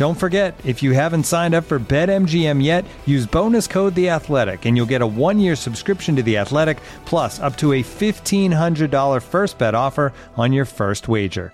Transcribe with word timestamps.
Don't 0.00 0.14
forget, 0.14 0.58
if 0.64 0.82
you 0.82 0.92
haven't 0.92 1.24
signed 1.24 1.54
up 1.54 1.64
for 1.64 1.78
BetMGM 1.78 2.64
yet, 2.64 2.86
use 3.04 3.26
bonus 3.26 3.66
code 3.66 3.94
The 3.94 4.08
Athletic, 4.08 4.64
and 4.64 4.74
you'll 4.74 4.86
get 4.86 5.02
a 5.02 5.06
one-year 5.06 5.54
subscription 5.54 6.16
to 6.16 6.22
The 6.22 6.38
Athletic, 6.38 6.78
plus 7.04 7.38
up 7.38 7.54
to 7.58 7.74
a 7.74 7.82
fifteen 7.82 8.50
hundred 8.50 8.90
dollar 8.90 9.20
first 9.20 9.58
bet 9.58 9.74
offer 9.74 10.14
on 10.38 10.54
your 10.54 10.64
first 10.64 11.06
wager. 11.06 11.52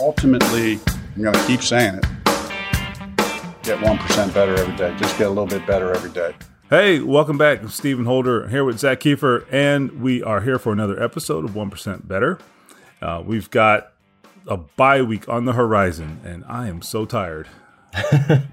Ultimately, 0.00 0.78
I'm 1.16 1.22
going 1.22 1.34
to 1.34 1.46
keep 1.48 1.62
saying 1.62 1.96
it. 1.96 2.06
Get 3.64 3.80
1% 3.80 4.32
better 4.32 4.54
every 4.54 4.76
day. 4.76 4.94
Just 4.98 5.18
get 5.18 5.26
a 5.26 5.30
little 5.30 5.46
bit 5.46 5.66
better 5.66 5.92
every 5.92 6.10
day. 6.10 6.32
Hey, 6.70 7.00
welcome 7.00 7.36
back. 7.36 7.68
Stephen 7.68 8.04
Holder 8.04 8.46
here 8.46 8.64
with 8.64 8.78
Zak 8.78 9.00
Keefer, 9.00 9.44
and 9.50 10.00
we 10.00 10.22
are 10.22 10.42
here 10.42 10.56
for 10.56 10.72
another 10.72 11.02
episode 11.02 11.44
of 11.44 11.50
1% 11.50 12.06
Better. 12.06 12.38
Uh, 13.02 13.20
we've 13.26 13.50
got 13.50 13.92
a 14.46 14.56
bye 14.56 15.02
week 15.02 15.28
on 15.28 15.46
the 15.46 15.54
horizon, 15.54 16.20
and 16.24 16.44
I 16.46 16.68
am 16.68 16.80
so 16.80 17.04
tired. 17.06 17.48
I 17.92 18.44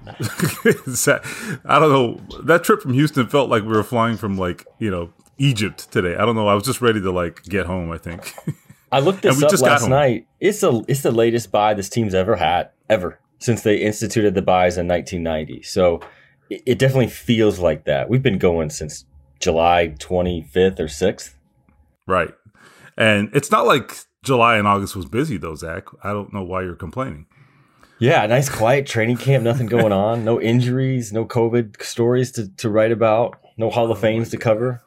don't 0.56 1.92
know. 1.92 2.20
That 2.42 2.62
trip 2.64 2.82
from 2.82 2.94
Houston 2.94 3.28
felt 3.28 3.52
like 3.52 3.62
we 3.62 3.70
were 3.70 3.84
flying 3.84 4.18
from 4.18 4.36
like, 4.36 4.66
you 4.80 4.90
know, 4.90 5.14
Egypt 5.38 5.92
today. 5.92 6.16
I 6.16 6.26
don't 6.26 6.36
know. 6.36 6.48
I 6.48 6.56
was 6.56 6.64
just 6.64 6.82
ready 6.82 7.00
to 7.00 7.12
like 7.12 7.44
get 7.44 7.68
home, 7.68 7.92
I 7.92 8.00
think. 8.00 8.34
I 8.92 9.00
looked 9.00 9.22
this 9.22 9.44
up 9.44 9.62
last 9.62 9.88
night. 9.88 10.26
It's 10.40 10.64
a 10.64 10.82
it's 10.88 11.04
the 11.04 11.12
latest 11.12 11.52
bye 11.52 11.76
this 11.76 11.88
team's 11.88 12.16
ever 12.16 12.38
had, 12.38 12.72
ever, 12.90 13.20
since 13.38 13.62
they 13.62 13.78
instituted 13.78 14.34
the 14.34 14.42
byes 14.42 14.76
in 14.76 14.88
1990. 14.88 15.62
So 15.62 16.02
it 16.50 16.80
definitely 16.80 17.08
feels 17.08 17.60
like 17.60 17.86
that. 17.86 18.10
We've 18.10 18.24
been 18.24 18.38
going 18.38 18.70
since 18.70 19.06
July 19.40 19.96
25th 20.00 20.80
or 20.80 20.86
6th. 20.86 21.34
Right. 22.06 22.34
And 22.98 23.30
it's 23.34 23.52
not 23.52 23.66
like 23.66 23.96
July 24.24 24.58
and 24.58 24.68
August 24.68 24.96
was 24.96 25.06
busy 25.06 25.38
though, 25.38 25.56
Zach. 25.56 25.86
I 26.04 26.12
don't 26.12 26.34
know 26.34 26.44
why 26.44 26.64
you're 26.64 26.76
complaining. 26.76 27.28
Yeah, 28.00 28.26
nice 28.28 28.50
quiet 28.50 28.86
training 28.86 29.18
camp, 29.18 29.44
nothing 29.44 29.68
going 29.68 29.92
on, 29.92 30.24
no 30.24 30.40
injuries, 30.40 31.12
no 31.12 31.26
COVID 31.26 31.82
stories 31.82 32.32
to, 32.34 32.48
to 32.58 32.70
write 32.70 32.92
about, 32.92 33.40
no 33.58 33.70
Hall 33.70 33.92
of 33.92 34.00
Fames 34.00 34.30
to 34.30 34.38
cover. 34.38 34.82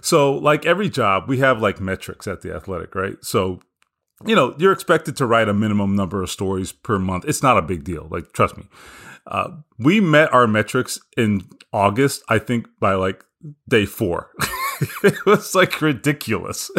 So, 0.00 0.34
like 0.34 0.66
every 0.66 0.88
job, 0.88 1.28
we 1.28 1.38
have 1.38 1.60
like 1.60 1.80
metrics 1.80 2.26
at 2.26 2.42
the 2.42 2.54
athletic, 2.54 2.94
right? 2.94 3.16
So, 3.22 3.60
you 4.24 4.34
know, 4.34 4.54
you're 4.58 4.72
expected 4.72 5.16
to 5.16 5.26
write 5.26 5.48
a 5.48 5.54
minimum 5.54 5.96
number 5.96 6.22
of 6.22 6.30
stories 6.30 6.72
per 6.72 6.98
month. 6.98 7.24
It's 7.26 7.42
not 7.42 7.58
a 7.58 7.62
big 7.62 7.84
deal. 7.84 8.08
Like, 8.10 8.32
trust 8.32 8.56
me. 8.56 8.64
Uh, 9.26 9.50
we 9.78 10.00
met 10.00 10.32
our 10.32 10.46
metrics 10.46 10.98
in 11.16 11.42
August, 11.72 12.22
I 12.28 12.38
think 12.38 12.66
by 12.78 12.94
like 12.94 13.24
day 13.68 13.86
four. 13.86 14.30
it 15.02 15.24
was 15.26 15.54
like 15.54 15.80
ridiculous, 15.80 16.70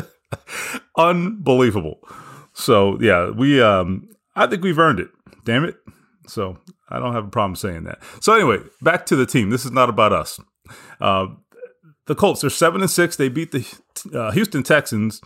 unbelievable. 0.97 1.99
So 2.53 2.97
yeah, 3.01 3.29
we 3.29 3.61
um, 3.61 4.09
I 4.35 4.47
think 4.47 4.63
we've 4.63 4.79
earned 4.79 4.99
it. 4.99 5.09
Damn 5.43 5.65
it. 5.65 5.77
So 6.27 6.57
I 6.89 6.99
don't 6.99 7.13
have 7.13 7.25
a 7.25 7.29
problem 7.29 7.55
saying 7.55 7.83
that. 7.83 7.99
So 8.21 8.33
anyway, 8.33 8.59
back 8.81 9.05
to 9.07 9.15
the 9.15 9.25
team. 9.25 9.49
This 9.49 9.65
is 9.65 9.71
not 9.71 9.89
about 9.89 10.13
us. 10.13 10.39
Uh, 10.99 11.27
the 12.07 12.15
Colts 12.15 12.43
are 12.43 12.49
seven 12.49 12.81
and 12.81 12.89
six. 12.89 13.15
They 13.15 13.29
beat 13.29 13.51
the 13.51 13.65
uh, 14.13 14.31
Houston 14.31 14.63
Texans, 14.63 15.21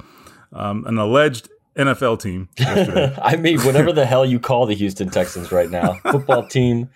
um, 0.54 0.86
an 0.86 0.98
alleged 0.98 1.50
NFL 1.78 2.22
team. 2.22 2.50
I 2.60 3.36
mean, 3.36 3.62
whatever 3.62 3.92
the 3.92 4.06
hell 4.06 4.26
you 4.26 4.40
call 4.40 4.66
the 4.66 4.76
Houston 4.76 5.10
Texans 5.10 5.52
right 5.52 5.70
now, 5.70 5.94
football 6.12 6.48
team. 6.48 6.90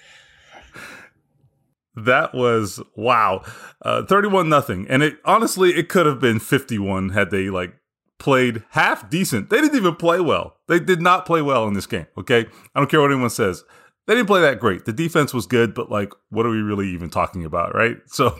That 1.96 2.34
was 2.34 2.82
wow, 2.96 3.44
uh, 3.84 4.04
thirty-one 4.06 4.50
nothing, 4.50 4.88
and 4.90 5.04
it 5.04 5.18
honestly 5.26 5.76
it 5.76 5.90
could 5.90 6.08
have 6.08 6.20
been 6.20 6.40
fifty-one 6.40 7.10
had 7.10 7.30
they 7.30 7.52
like 7.52 7.76
played 8.18 8.64
half 8.72 9.10
decent. 9.10 9.52
They 9.52 9.62
didn't 9.62 9.78
even 9.78 9.96
play 9.96 10.20
well. 10.20 10.58
They 10.68 10.80
did 10.80 11.02
not 11.02 11.26
play 11.26 11.44
well 11.44 11.68
in 11.68 11.74
this 11.76 11.86
game. 11.86 12.08
Okay, 12.18 12.48
I 12.74 12.80
don't 12.80 12.90
care 12.90 13.00
what 13.00 13.12
anyone 13.12 13.30
says. 13.30 13.64
They 14.06 14.16
didn't 14.16 14.28
play 14.28 14.42
that 14.42 14.60
great. 14.60 14.84
The 14.84 14.92
defense 14.92 15.34
was 15.34 15.46
good, 15.46 15.74
but 15.74 15.90
like, 15.90 16.12
what 16.30 16.46
are 16.46 16.50
we 16.50 16.62
really 16.62 16.90
even 16.90 17.10
talking 17.10 17.46
about, 17.46 17.74
right? 17.74 17.98
So, 18.08 18.38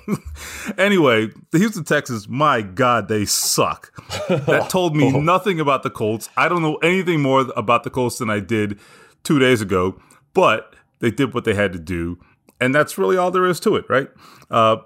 anyway, 0.78 1.30
the 1.52 1.58
Houston 1.58 1.84
Texans, 1.84 2.28
my 2.28 2.62
God, 2.62 3.08
they 3.08 3.26
suck. 3.26 3.92
That 4.28 4.70
told 4.70 4.96
me 4.96 5.12
nothing 5.20 5.60
about 5.60 5.84
the 5.84 5.90
Colts. 5.90 6.30
I 6.36 6.50
don't 6.50 6.62
know 6.62 6.76
anything 6.76 7.22
more 7.22 7.48
about 7.56 7.84
the 7.84 7.90
Colts 7.90 8.18
than 8.18 8.30
I 8.30 8.40
did 8.40 8.80
two 9.24 9.40
days 9.40 9.62
ago, 9.62 10.00
but 10.34 10.76
they 11.00 11.12
did 11.12 11.34
what 11.34 11.46
they 11.46 11.54
had 11.54 11.74
to 11.74 11.80
do. 11.80 12.20
And 12.60 12.76
that's 12.76 12.98
really 12.98 13.18
all 13.18 13.32
there 13.32 13.46
is 13.46 13.60
to 13.62 13.76
it, 13.76 13.86
right? 13.90 14.10
Uh, 14.52 14.78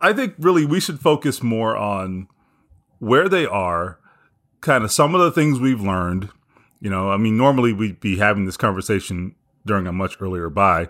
I 0.00 0.12
think 0.12 0.34
really 0.38 0.64
we 0.64 0.80
should 0.80 1.00
focus 1.00 1.42
more 1.42 1.76
on 1.76 2.28
where 2.98 3.28
they 3.28 3.46
are, 3.46 3.98
kind 4.60 4.84
of 4.84 4.92
some 4.92 5.14
of 5.14 5.20
the 5.20 5.30
things 5.30 5.58
we've 5.58 5.80
learned. 5.80 6.30
You 6.80 6.90
know, 6.90 7.10
I 7.10 7.16
mean, 7.16 7.36
normally 7.36 7.72
we'd 7.72 8.00
be 8.00 8.18
having 8.18 8.44
this 8.46 8.56
conversation 8.56 9.34
during 9.66 9.86
a 9.86 9.92
much 9.92 10.16
earlier 10.20 10.48
bye. 10.50 10.88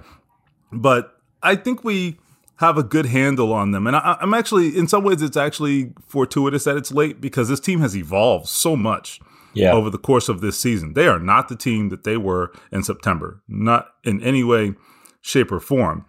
But 0.72 1.16
I 1.42 1.56
think 1.56 1.84
we 1.84 2.18
have 2.56 2.76
a 2.76 2.82
good 2.82 3.06
handle 3.06 3.52
on 3.52 3.70
them. 3.70 3.86
And 3.86 3.96
I, 3.96 4.18
am 4.20 4.34
actually, 4.34 4.76
in 4.76 4.86
some 4.86 5.02
ways, 5.02 5.22
it's 5.22 5.36
actually 5.36 5.94
fortuitous 6.06 6.64
that 6.64 6.76
it's 6.76 6.92
late 6.92 7.20
because 7.20 7.48
this 7.48 7.60
team 7.60 7.80
has 7.80 7.96
evolved 7.96 8.48
so 8.48 8.76
much 8.76 9.18
yeah. 9.54 9.72
over 9.72 9.88
the 9.88 9.98
course 9.98 10.28
of 10.28 10.42
this 10.42 10.58
season. 10.58 10.92
They 10.92 11.06
are 11.06 11.18
not 11.18 11.48
the 11.48 11.56
team 11.56 11.88
that 11.88 12.04
they 12.04 12.18
were 12.18 12.52
in 12.70 12.82
September, 12.82 13.42
not 13.48 13.88
in 14.04 14.22
any 14.22 14.44
way, 14.44 14.74
shape, 15.22 15.50
or 15.50 15.58
form. 15.58 16.04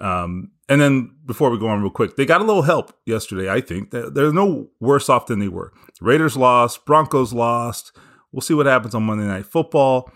Um, 0.00 0.50
and 0.68 0.80
then 0.80 1.14
before 1.26 1.50
we 1.50 1.58
go 1.58 1.68
on 1.68 1.80
real 1.80 1.90
quick, 1.90 2.16
they 2.16 2.26
got 2.26 2.40
a 2.40 2.44
little 2.44 2.62
help 2.62 2.92
yesterday, 3.06 3.48
I 3.48 3.60
think. 3.60 3.90
They're, 3.90 4.10
they're 4.10 4.32
no 4.32 4.70
worse 4.80 5.08
off 5.08 5.26
than 5.26 5.38
they 5.38 5.48
were. 5.48 5.72
Raiders 6.00 6.36
lost, 6.36 6.84
Broncos 6.84 7.32
lost. 7.32 7.92
We'll 8.32 8.40
see 8.40 8.54
what 8.54 8.66
happens 8.66 8.94
on 8.94 9.04
Monday 9.04 9.26
Night 9.26 9.46
Football. 9.46 10.10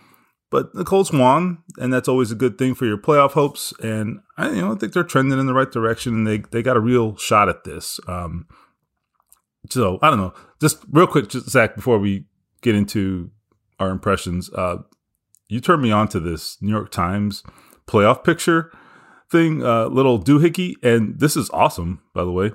But 0.51 0.73
the 0.73 0.85
Colts 0.85 1.13
won, 1.13 1.59
and 1.77 1.93
that's 1.93 2.09
always 2.09 2.31
a 2.31 2.35
good 2.35 2.57
thing 2.57 2.75
for 2.75 2.87
your 2.87 2.97
playoff 2.97 3.33
hopes. 3.33 3.75
And 3.83 4.21
I, 4.39 4.49
you 4.49 4.63
know, 4.63 4.73
I 4.73 4.77
think 4.77 4.95
they're 4.95 5.03
trending 5.03 5.39
in 5.39 5.47
the 5.47 5.53
right 5.53 5.71
direction, 5.71 6.15
and 6.15 6.27
they 6.27 6.39
they 6.39 6.63
got 6.63 6.77
a 6.77 6.81
real 6.81 7.17
shot 7.17 7.49
at 7.49 7.65
this. 7.65 8.01
Um, 8.09 8.47
so 9.69 9.99
I 10.01 10.09
don't 10.09 10.19
know. 10.19 10.33
Just 10.61 10.79
real 10.91 11.07
quick, 11.07 11.29
just, 11.29 11.51
Zach, 11.51 11.75
before 11.77 11.99
we 11.99 12.25
get 12.63 12.75
into 12.75 13.31
our 13.79 13.91
impressions, 13.91 14.51
uh, 14.55 14.79
you 15.49 15.61
turned 15.61 15.83
me 15.83 15.91
on 15.91 16.09
to 16.09 16.21
this 16.21 16.57
New 16.63 16.73
York 16.73 16.91
Times 16.91 17.43
playoff 17.87 18.25
picture 18.25 18.73
thing, 19.31 19.63
uh, 19.63 19.87
little 19.87 20.19
doohickey, 20.19 20.75
and 20.83 21.21
this 21.21 21.37
is 21.37 21.51
awesome, 21.51 22.01
by 22.15 22.25
the 22.25 22.33
way. 22.33 22.53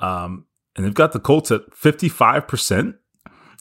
Um, 0.00 0.46
and 0.74 0.86
they've 0.86 0.94
got 0.94 1.12
the 1.12 1.20
Colts 1.20 1.50
at 1.50 1.74
fifty 1.74 2.08
five 2.08 2.48
percent 2.48 2.96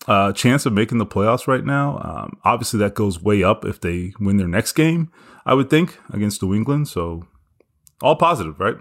uh, 0.08 0.32
chance 0.34 0.66
of 0.66 0.74
making 0.74 0.98
the 0.98 1.06
playoffs 1.06 1.48
right 1.48 1.66
now. 1.66 2.00
Um, 2.04 2.40
obviously, 2.44 2.80
that 2.80 2.96
goes 2.96 3.22
way 3.22 3.44
up 3.44 3.66
if 3.66 3.82
they 3.82 4.14
win 4.20 4.38
their 4.38 4.48
next 4.48 4.74
game, 4.74 5.12
I 5.46 5.54
would 5.54 5.70
think, 5.70 5.98
against 6.12 6.42
New 6.42 6.54
England. 6.54 6.88
So, 6.88 7.26
all 8.02 8.16
positive, 8.16 8.60
right? 8.60 8.76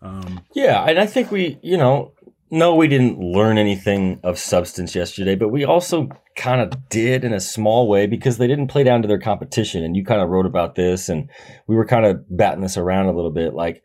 Um, 0.00 0.42
yeah, 0.54 0.84
and 0.84 0.98
I 0.98 1.06
think 1.06 1.30
we, 1.30 1.58
you 1.62 1.76
know, 1.76 2.12
no, 2.50 2.74
we 2.74 2.88
didn't 2.88 3.18
learn 3.18 3.58
anything 3.58 4.20
of 4.22 4.38
substance 4.38 4.94
yesterday, 4.94 5.34
but 5.34 5.48
we 5.48 5.64
also 5.64 6.08
kind 6.36 6.60
of 6.60 6.88
did 6.88 7.24
in 7.24 7.32
a 7.32 7.40
small 7.40 7.88
way 7.88 8.06
because 8.06 8.38
they 8.38 8.46
didn't 8.46 8.68
play 8.68 8.84
down 8.84 9.02
to 9.02 9.08
their 9.08 9.18
competition. 9.18 9.82
And 9.82 9.96
you 9.96 10.04
kind 10.04 10.20
of 10.20 10.28
wrote 10.28 10.46
about 10.46 10.74
this, 10.74 11.08
and 11.08 11.28
we 11.66 11.74
were 11.74 11.86
kind 11.86 12.06
of 12.06 12.24
batting 12.28 12.60
this 12.60 12.76
around 12.76 13.06
a 13.06 13.12
little 13.12 13.32
bit. 13.32 13.54
Like, 13.54 13.82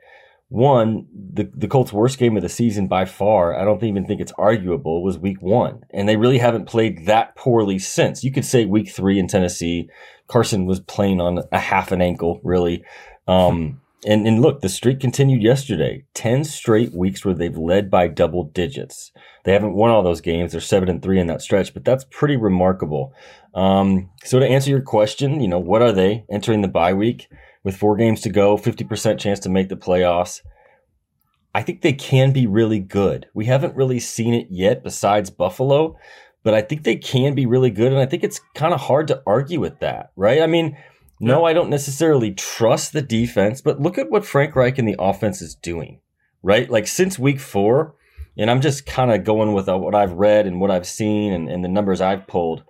one, 0.50 1.06
the, 1.14 1.50
the 1.54 1.68
Colts' 1.68 1.94
worst 1.94 2.18
game 2.18 2.36
of 2.36 2.42
the 2.42 2.50
season 2.50 2.88
by 2.88 3.06
far, 3.06 3.58
I 3.58 3.64
don't 3.64 3.84
even 3.84 4.06
think 4.06 4.20
it's 4.20 4.34
arguable, 4.38 5.04
was 5.04 5.18
week 5.18 5.42
one. 5.42 5.84
And 5.92 6.10
they 6.10 6.18
really 6.18 6.40
haven't 6.40 6.66
played 6.66 7.06
that 7.06 7.36
poorly 7.36 7.78
since. 7.78 8.24
You 8.24 8.32
could 8.32 8.46
say 8.46 8.66
week 8.66 8.90
three 8.90 9.20
in 9.20 9.28
Tennessee, 9.28 9.90
Carson 10.28 10.66
was 10.66 10.80
playing 10.80 11.22
on 11.22 11.44
a 11.52 11.60
half 11.60 11.92
an 11.92 12.02
ankle, 12.02 12.42
really. 12.44 12.84
Um, 13.28 13.80
and, 14.06 14.26
and 14.26 14.42
look, 14.42 14.62
the 14.62 14.70
streak 14.70 15.00
continued 15.00 15.44
yesterday. 15.44 16.06
10 16.16 16.44
straight 16.46 16.94
weeks 16.94 17.24
where 17.24 17.36
they've 17.36 17.58
led 17.58 17.92
by 17.92 18.08
double 18.08 18.46
digits. 18.46 19.12
They 19.46 19.54
haven't 19.54 19.76
won 19.76 19.92
all 19.92 20.02
those 20.02 20.22
games. 20.22 20.54
They're 20.54 20.62
seven 20.62 20.90
and 20.90 21.02
three 21.02 21.20
in 21.20 21.28
that 21.28 21.44
stretch, 21.44 21.76
but 21.76 21.86
that's 21.86 22.06
pretty 22.10 22.38
remarkable. 22.38 23.14
Um, 23.54 24.10
so 24.24 24.40
to 24.40 24.48
answer 24.48 24.72
your 24.72 24.82
question, 24.82 25.42
you 25.42 25.48
know, 25.48 25.60
what 25.60 25.84
are 25.84 25.92
they 25.92 26.26
entering 26.32 26.62
the 26.62 26.68
bye 26.68 26.94
week 26.94 27.28
with 27.64 27.78
four 27.78 27.96
games 27.96 28.22
to 28.22 28.30
go, 28.30 28.58
50% 28.58 29.20
chance 29.20 29.40
to 29.40 29.50
make 29.50 29.70
the 29.70 29.76
playoffs? 29.76 30.42
I 31.54 31.64
think 31.64 31.82
they 31.82 31.94
can 31.94 32.32
be 32.32 32.46
really 32.46 32.80
good. 32.80 33.28
We 33.34 33.46
haven't 33.46 33.76
really 33.76 34.00
seen 34.00 34.34
it 34.34 34.48
yet 34.50 34.84
besides 34.84 35.30
Buffalo, 35.30 35.98
but 36.44 36.54
I 36.54 36.62
think 36.62 36.84
they 36.84 36.96
can 36.96 37.34
be 37.34 37.46
really 37.46 37.72
good. 37.72 37.92
And 37.92 38.02
I 38.02 38.06
think 38.06 38.24
it's 38.24 38.40
kind 38.54 38.74
of 38.74 38.82
hard 38.82 39.08
to 39.08 39.22
argue 39.26 39.60
with 39.60 39.80
that, 39.80 40.12
right? 40.16 40.42
I 40.42 40.48
mean, 40.48 40.78
no, 41.20 41.44
I 41.44 41.54
don't 41.54 41.70
necessarily 41.70 42.32
trust 42.34 42.94
the 42.94 43.02
defense, 43.02 43.62
but 43.62 43.82
look 43.82 43.98
at 43.98 44.10
what 44.10 44.26
Frank 44.26 44.56
Reich 44.56 44.78
and 44.78 44.88
the 44.88 44.96
offense 45.00 45.42
is 45.42 45.56
doing, 45.56 46.00
right? 46.42 46.70
Like 46.70 46.88
since 46.88 47.20
week 47.20 47.40
four, 47.40 47.96
and 48.38 48.50
I'm 48.50 48.62
just 48.62 48.86
kind 48.86 49.12
of 49.12 49.26
going 49.26 49.54
with 49.54 49.68
uh, 49.68 49.78
what 49.78 49.96
I've 49.96 50.14
read 50.14 50.48
and 50.48 50.62
what 50.62 50.72
I've 50.72 50.88
seen 50.88 51.34
and, 51.34 51.50
and 51.50 51.64
the 51.64 51.68
numbers 51.68 52.00
I've 52.00 52.26
pulled. 52.26 52.64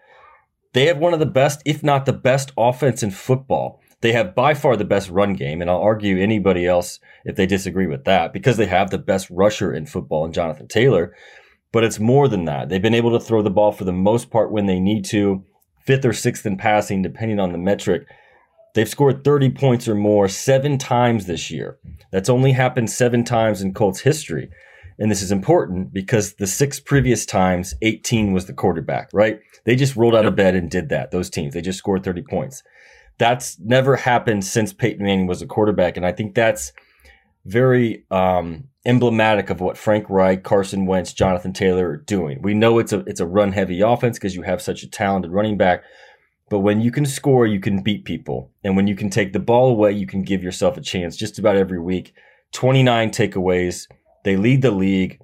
They 0.74 0.88
have 0.88 0.98
one 0.98 1.14
of 1.14 1.20
the 1.20 1.28
best, 1.28 1.62
if 1.64 1.84
not 1.84 2.06
the 2.06 2.14
best, 2.14 2.52
offense 2.58 3.04
in 3.04 3.12
football. 3.12 3.82
They 4.02 4.14
have 4.14 4.36
by 4.36 4.54
far 4.54 4.78
the 4.78 4.86
best 4.86 5.10
run 5.10 5.34
game, 5.34 5.62
and 5.62 5.70
I'll 5.70 5.82
argue 5.82 6.18
anybody 6.18 6.66
else 6.66 7.00
if 7.26 7.36
they 7.36 7.46
disagree 7.46 7.88
with 7.88 8.06
that 8.06 8.32
because 8.32 8.58
they 8.58 8.68
have 8.68 8.90
the 8.90 8.98
best 8.98 9.30
rusher 9.30 9.74
in 9.74 9.86
football 9.86 10.26
in 10.26 10.32
Jonathan 10.32 10.68
Taylor. 10.68 11.14
But 11.72 11.84
it's 11.84 12.00
more 12.00 12.28
than 12.28 12.46
that. 12.46 12.70
They've 12.70 12.82
been 12.82 12.94
able 12.94 13.12
to 13.12 13.24
throw 13.24 13.42
the 13.42 13.50
ball 13.50 13.72
for 13.72 13.84
the 13.84 13.92
most 13.92 14.32
part 14.32 14.52
when 14.52 14.66
they 14.66 14.80
need 14.80 15.06
to, 15.06 15.44
fifth 15.86 16.06
or 16.06 16.14
sixth 16.14 16.46
in 16.46 16.58
passing, 16.58 17.02
depending 17.02 17.40
on 17.40 17.52
the 17.52 17.58
metric. 17.58 18.08
They've 18.74 18.88
scored 18.88 19.24
30 19.24 19.52
points 19.52 19.88
or 19.88 19.96
more 19.96 20.28
seven 20.28 20.78
times 20.78 21.26
this 21.26 21.52
year. 21.52 21.78
That's 22.12 22.30
only 22.30 22.54
happened 22.54 22.90
seven 22.90 23.24
times 23.24 23.62
in 23.62 23.74
Colts 23.74 24.02
history. 24.02 24.50
And 24.98 25.10
this 25.10 25.22
is 25.22 25.32
important 25.32 25.94
because 25.94 26.34
the 26.34 26.48
six 26.48 26.80
previous 26.80 27.26
times, 27.26 27.74
18 27.82 28.34
was 28.34 28.46
the 28.46 28.54
quarterback, 28.54 29.10
right? 29.14 29.40
They 29.66 29.76
just 29.76 29.96
rolled 29.96 30.16
out 30.16 30.26
of 30.26 30.36
bed 30.36 30.56
and 30.56 30.70
did 30.70 30.90
that, 30.90 31.12
those 31.12 31.30
teams. 31.30 31.54
They 31.54 31.62
just 31.62 31.80
scored 31.80 32.04
30 32.04 32.24
points. 32.24 32.64
That's 33.20 33.60
never 33.60 33.96
happened 33.96 34.44
since 34.44 34.74
Peyton 34.74 35.06
Manning 35.06 35.28
was 35.28 35.42
a 35.42 35.48
quarterback. 35.48 35.96
And 35.96 36.06
I 36.06 36.12
think 36.12 36.34
that's 36.34 36.74
very 37.46 38.06
um, 38.12 38.66
emblematic 38.86 39.50
of 39.50 39.62
what 39.62 39.78
Frank 39.78 40.10
Reich, 40.10 40.44
Carson 40.44 40.86
Wentz, 40.86 41.14
Jonathan 41.14 41.54
Taylor 41.54 41.90
are 41.90 41.98
doing. 41.98 42.42
We 42.42 42.54
know 42.54 42.80
it's 42.80 42.94
a 42.94 43.00
it's 43.02 43.20
a 43.20 43.28
run 43.28 43.52
heavy 43.52 43.82
offense 43.82 44.18
because 44.18 44.36
you 44.36 44.42
have 44.44 44.62
such 44.62 44.84
a 44.84 44.90
talented 44.90 45.32
running 45.32 45.58
back, 45.58 45.84
but 46.50 46.60
when 46.60 46.82
you 46.82 46.92
can 46.92 47.06
score, 47.06 47.46
you 47.46 47.60
can 47.60 47.84
beat 47.84 48.06
people. 48.06 48.52
And 48.64 48.76
when 48.76 48.88
you 48.88 48.96
can 48.96 49.10
take 49.10 49.34
the 49.34 49.40
ball 49.40 49.70
away, 49.70 49.92
you 49.92 50.08
can 50.08 50.24
give 50.24 50.44
yourself 50.44 50.78
a 50.78 50.82
chance 50.82 51.16
just 51.16 51.38
about 51.38 51.58
every 51.58 51.80
week. 51.80 52.14
29 52.54 53.12
takeaways. 53.12 53.88
They 54.24 54.36
lead 54.36 54.62
the 54.62 54.72
league. 54.72 55.22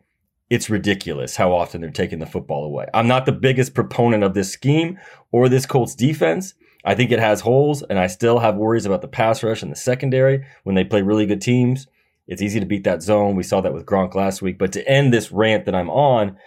It's 0.49 0.69
ridiculous 0.69 1.35
how 1.35 1.53
often 1.53 1.81
they're 1.81 1.89
taking 1.89 2.19
the 2.19 2.27
football 2.27 2.63
away. 2.65 2.85
I'm 2.93 3.07
not 3.07 3.25
the 3.25 3.31
biggest 3.31 3.73
proponent 3.73 4.23
of 4.23 4.35
this 4.35 4.51
scheme 4.51 4.99
or 5.31 5.49
this 5.49 5.65
Colts 5.65 5.95
defense. 5.95 6.53
I 6.85 6.93
think 6.93 7.11
it 7.11 7.19
has 7.19 7.41
holes, 7.41 7.81
and 7.81 7.97
I 7.97 8.07
still 8.07 8.39
have 8.39 8.55
worries 8.55 8.85
about 8.85 9.01
the 9.01 9.07
pass 9.07 9.41
rush 9.41 9.63
and 9.63 9.71
the 9.71 9.75
secondary 9.75 10.45
when 10.63 10.75
they 10.75 10.83
play 10.83 11.01
really 11.01 11.25
good 11.25 11.41
teams. 11.41 11.87
It's 12.27 12.41
easy 12.41 12.59
to 12.59 12.65
beat 12.65 12.83
that 12.83 13.01
zone. 13.01 13.35
We 13.35 13.43
saw 13.43 13.59
that 13.61 13.73
with 13.73 13.85
Gronk 13.85 14.13
last 14.13 14.41
week. 14.41 14.57
But 14.57 14.71
to 14.73 14.87
end 14.87 15.11
this 15.11 15.31
rant 15.31 15.65
that 15.65 15.75
I'm 15.75 15.89
on, 15.89 16.37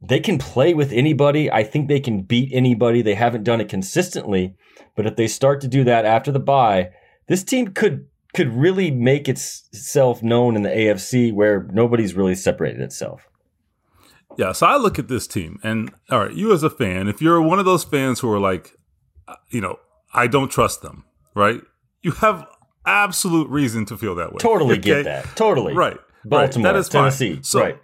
they 0.00 0.20
can 0.20 0.38
play 0.38 0.72
with 0.72 0.92
anybody. 0.92 1.50
I 1.50 1.64
think 1.64 1.88
they 1.88 2.00
can 2.00 2.22
beat 2.22 2.50
anybody. 2.52 3.02
They 3.02 3.14
haven't 3.14 3.44
done 3.44 3.60
it 3.60 3.68
consistently, 3.68 4.54
but 4.94 5.06
if 5.06 5.16
they 5.16 5.26
start 5.26 5.60
to 5.62 5.68
do 5.68 5.84
that 5.84 6.04
after 6.04 6.30
the 6.30 6.40
bye, 6.40 6.90
this 7.28 7.42
team 7.42 7.68
could 7.68 8.06
could 8.34 8.52
really 8.52 8.90
make 8.90 9.28
itself 9.28 10.22
known 10.22 10.56
in 10.56 10.62
the 10.62 10.68
AFC 10.68 11.32
where 11.32 11.66
nobody's 11.72 12.12
really 12.12 12.34
separated 12.34 12.82
itself. 12.82 13.28
Yeah, 14.36 14.52
so 14.52 14.66
I 14.66 14.76
look 14.76 14.98
at 14.98 15.08
this 15.08 15.26
team 15.26 15.58
and 15.62 15.90
all 16.10 16.18
right, 16.18 16.34
you 16.34 16.52
as 16.52 16.62
a 16.62 16.68
fan, 16.68 17.08
if 17.08 17.22
you're 17.22 17.40
one 17.40 17.58
of 17.58 17.64
those 17.64 17.82
fans 17.82 18.20
who 18.20 18.30
are 18.30 18.38
like 18.38 18.76
you 19.50 19.60
know, 19.60 19.78
I 20.12 20.26
don't 20.26 20.50
trust 20.50 20.82
them, 20.82 21.04
right? 21.34 21.60
You 22.02 22.12
have 22.12 22.46
absolute 22.84 23.48
reason 23.48 23.84
to 23.86 23.96
feel 23.96 24.14
that 24.16 24.32
way. 24.32 24.38
Totally 24.38 24.78
okay? 24.78 24.80
get 24.80 25.04
that. 25.04 25.36
Totally. 25.36 25.74
Right. 25.74 25.98
Baltimore, 26.24 26.66
right. 26.66 26.72
That 26.72 26.78
is 26.78 26.88
Tennessee. 26.88 27.34
Fine. 27.34 27.42
So, 27.44 27.60
right 27.60 27.78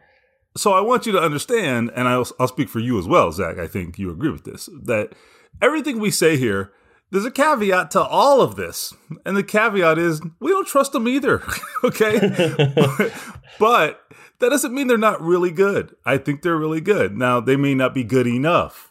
so 0.56 0.72
I 0.72 0.80
want 0.80 1.06
you 1.06 1.12
to 1.12 1.20
understand, 1.20 1.90
and 1.94 2.08
I'll, 2.08 2.26
I'll 2.38 2.48
speak 2.48 2.68
for 2.68 2.80
you 2.80 2.98
as 2.98 3.06
well, 3.06 3.32
Zach. 3.32 3.58
I 3.58 3.66
think 3.66 3.98
you 3.98 4.10
agree 4.10 4.30
with 4.30 4.44
this 4.44 4.68
that 4.84 5.12
everything 5.60 5.98
we 5.98 6.10
say 6.10 6.36
here, 6.36 6.72
there's 7.10 7.24
a 7.24 7.30
caveat 7.30 7.90
to 7.92 8.02
all 8.02 8.40
of 8.40 8.56
this, 8.56 8.94
and 9.24 9.36
the 9.36 9.42
caveat 9.42 9.98
is 9.98 10.20
we 10.40 10.50
don't 10.50 10.66
trust 10.66 10.92
them 10.92 11.08
either. 11.08 11.42
okay, 11.84 12.72
but, 12.74 13.12
but 13.58 14.00
that 14.40 14.50
doesn't 14.50 14.74
mean 14.74 14.88
they're 14.88 14.98
not 14.98 15.22
really 15.22 15.50
good. 15.50 15.94
I 16.04 16.18
think 16.18 16.42
they're 16.42 16.56
really 16.56 16.80
good. 16.80 17.16
Now 17.16 17.40
they 17.40 17.56
may 17.56 17.74
not 17.74 17.94
be 17.94 18.04
good 18.04 18.26
enough, 18.26 18.90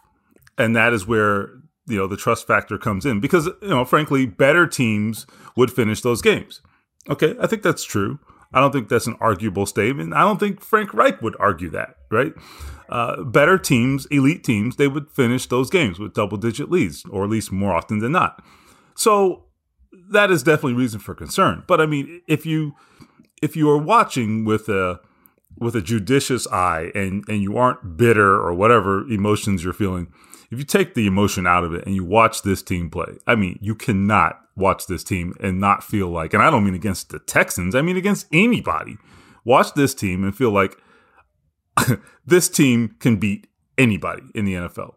and 0.58 0.76
that 0.76 0.94
is 0.94 1.06
where 1.06 1.61
you 1.88 1.98
know 1.98 2.08
the 2.08 2.18
trust 2.18 2.48
factor 2.48 2.78
comes 2.78 3.06
in 3.06 3.20
because 3.20 3.48
you 3.62 3.70
know 3.70 3.86
frankly 3.86 4.26
better 4.26 4.68
teams 4.68 5.26
would 5.56 5.72
finish 5.72 6.02
those 6.02 6.22
games. 6.22 6.62
Okay, 7.10 7.36
I 7.42 7.48
think 7.48 7.64
that's 7.64 7.84
true. 7.84 8.20
I 8.54 8.60
don't 8.60 8.72
think 8.72 8.90
that's 8.90 9.08
an 9.08 9.18
arguable 9.20 9.66
statement. 9.66 10.14
I 10.14 10.22
don't 10.22 10.40
think 10.40 10.62
Frank 10.62 10.94
Reich 10.94 11.22
would 11.22 11.36
argue 11.40 11.70
that, 11.70 11.96
right? 12.10 12.34
Uh, 12.90 13.24
better 13.24 13.58
teams, 13.58 14.06
elite 14.08 14.44
teams, 14.44 14.76
they 14.76 14.90
would 14.90 15.10
finish 15.10 15.46
those 15.46 15.70
games 15.70 16.00
with 16.00 16.14
double 16.14 16.38
digit 16.38 16.70
leads, 16.70 17.06
or 17.06 17.24
at 17.24 17.30
least 17.30 17.52
more 17.52 17.74
often 17.74 18.00
than 18.00 18.12
not. 18.12 18.44
So 18.96 19.46
that 20.10 20.30
is 20.30 20.44
definitely 20.44 20.74
reason 20.74 21.00
for 21.00 21.16
concern. 21.16 21.64
But 21.68 21.80
I 21.80 21.86
mean, 21.86 22.22
if 22.28 22.46
you 22.46 22.74
if 23.42 23.56
you 23.56 23.70
are 23.70 23.78
watching 23.78 24.46
with 24.46 24.68
a 24.68 25.00
with 25.58 25.76
a 25.76 25.82
judicious 25.82 26.46
eye 26.48 26.92
and 26.94 27.24
and 27.30 27.42
you 27.42 27.58
aren't 27.58 27.96
bitter 27.98 28.34
or 28.36 28.54
whatever 28.54 29.08
emotions 29.08 29.64
you're 29.64 29.74
feeling, 29.74 30.12
if 30.52 30.60
you 30.60 30.66
take 30.66 30.94
the 30.94 31.08
emotion 31.08 31.48
out 31.48 31.64
of 31.64 31.74
it 31.74 31.86
and 31.86 31.96
you 31.96 32.04
watch 32.04 32.42
this 32.42 32.62
team 32.62 32.90
play, 32.90 33.18
I 33.26 33.36
mean, 33.36 33.58
you 33.62 33.74
cannot 33.74 34.40
watch 34.56 34.86
this 34.88 35.04
team 35.04 35.34
and 35.40 35.60
not 35.60 35.84
feel 35.84 36.10
like, 36.10 36.34
and 36.34 36.44
I 36.44 36.50
don't 36.50 36.66
mean 36.66 36.76
against 36.76 37.10
the 37.10 37.20
Texans, 37.20 37.74
I 37.74 37.82
mean 37.82 37.96
against 37.96 38.28
anybody. 38.34 38.98
Watch 39.46 39.74
this 39.74 39.96
team 39.96 40.24
and 40.24 40.36
feel 40.36 40.52
like 40.52 40.78
this 42.26 42.50
team 42.50 42.96
can 43.00 43.16
beat 43.16 43.48
anybody 43.78 44.24
in 44.36 44.46
the 44.46 44.54
NFL. 44.54 44.96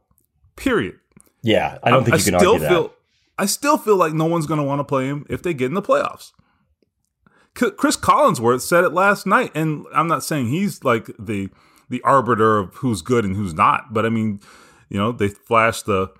Period. 0.56 0.96
Yeah, 1.42 1.78
I 1.82 1.90
don't 1.90 2.04
think 2.04 2.14
I, 2.14 2.18
you 2.18 2.24
can 2.24 2.40
still 2.40 2.54
argue 2.54 2.68
feel, 2.68 2.82
that. 2.84 2.94
I 3.38 3.46
still 3.46 3.78
feel 3.78 3.96
like 3.96 4.12
no 4.12 4.26
one's 4.26 4.46
going 4.46 4.58
to 4.58 4.64
want 4.64 4.80
to 4.80 4.84
play 4.84 5.06
him 5.06 5.24
if 5.30 5.42
they 5.42 5.54
get 5.54 5.66
in 5.66 5.74
the 5.74 5.82
playoffs. 5.82 6.32
Chris 7.54 7.96
Collinsworth 7.96 8.62
said 8.62 8.82
it 8.82 8.92
last 8.92 9.26
night, 9.26 9.52
and 9.54 9.86
I'm 9.94 10.08
not 10.08 10.24
saying 10.24 10.48
he's 10.48 10.82
like 10.82 11.10
the 11.18 11.50
the 11.88 12.02
arbiter 12.02 12.58
of 12.58 12.74
who's 12.76 13.02
good 13.02 13.24
and 13.24 13.36
who's 13.36 13.54
not, 13.54 13.94
but 13.94 14.04
I 14.04 14.08
mean, 14.08 14.40
you 14.88 14.98
know, 14.98 15.12
they 15.12 15.28
flashed 15.28 15.86
the 15.86 16.12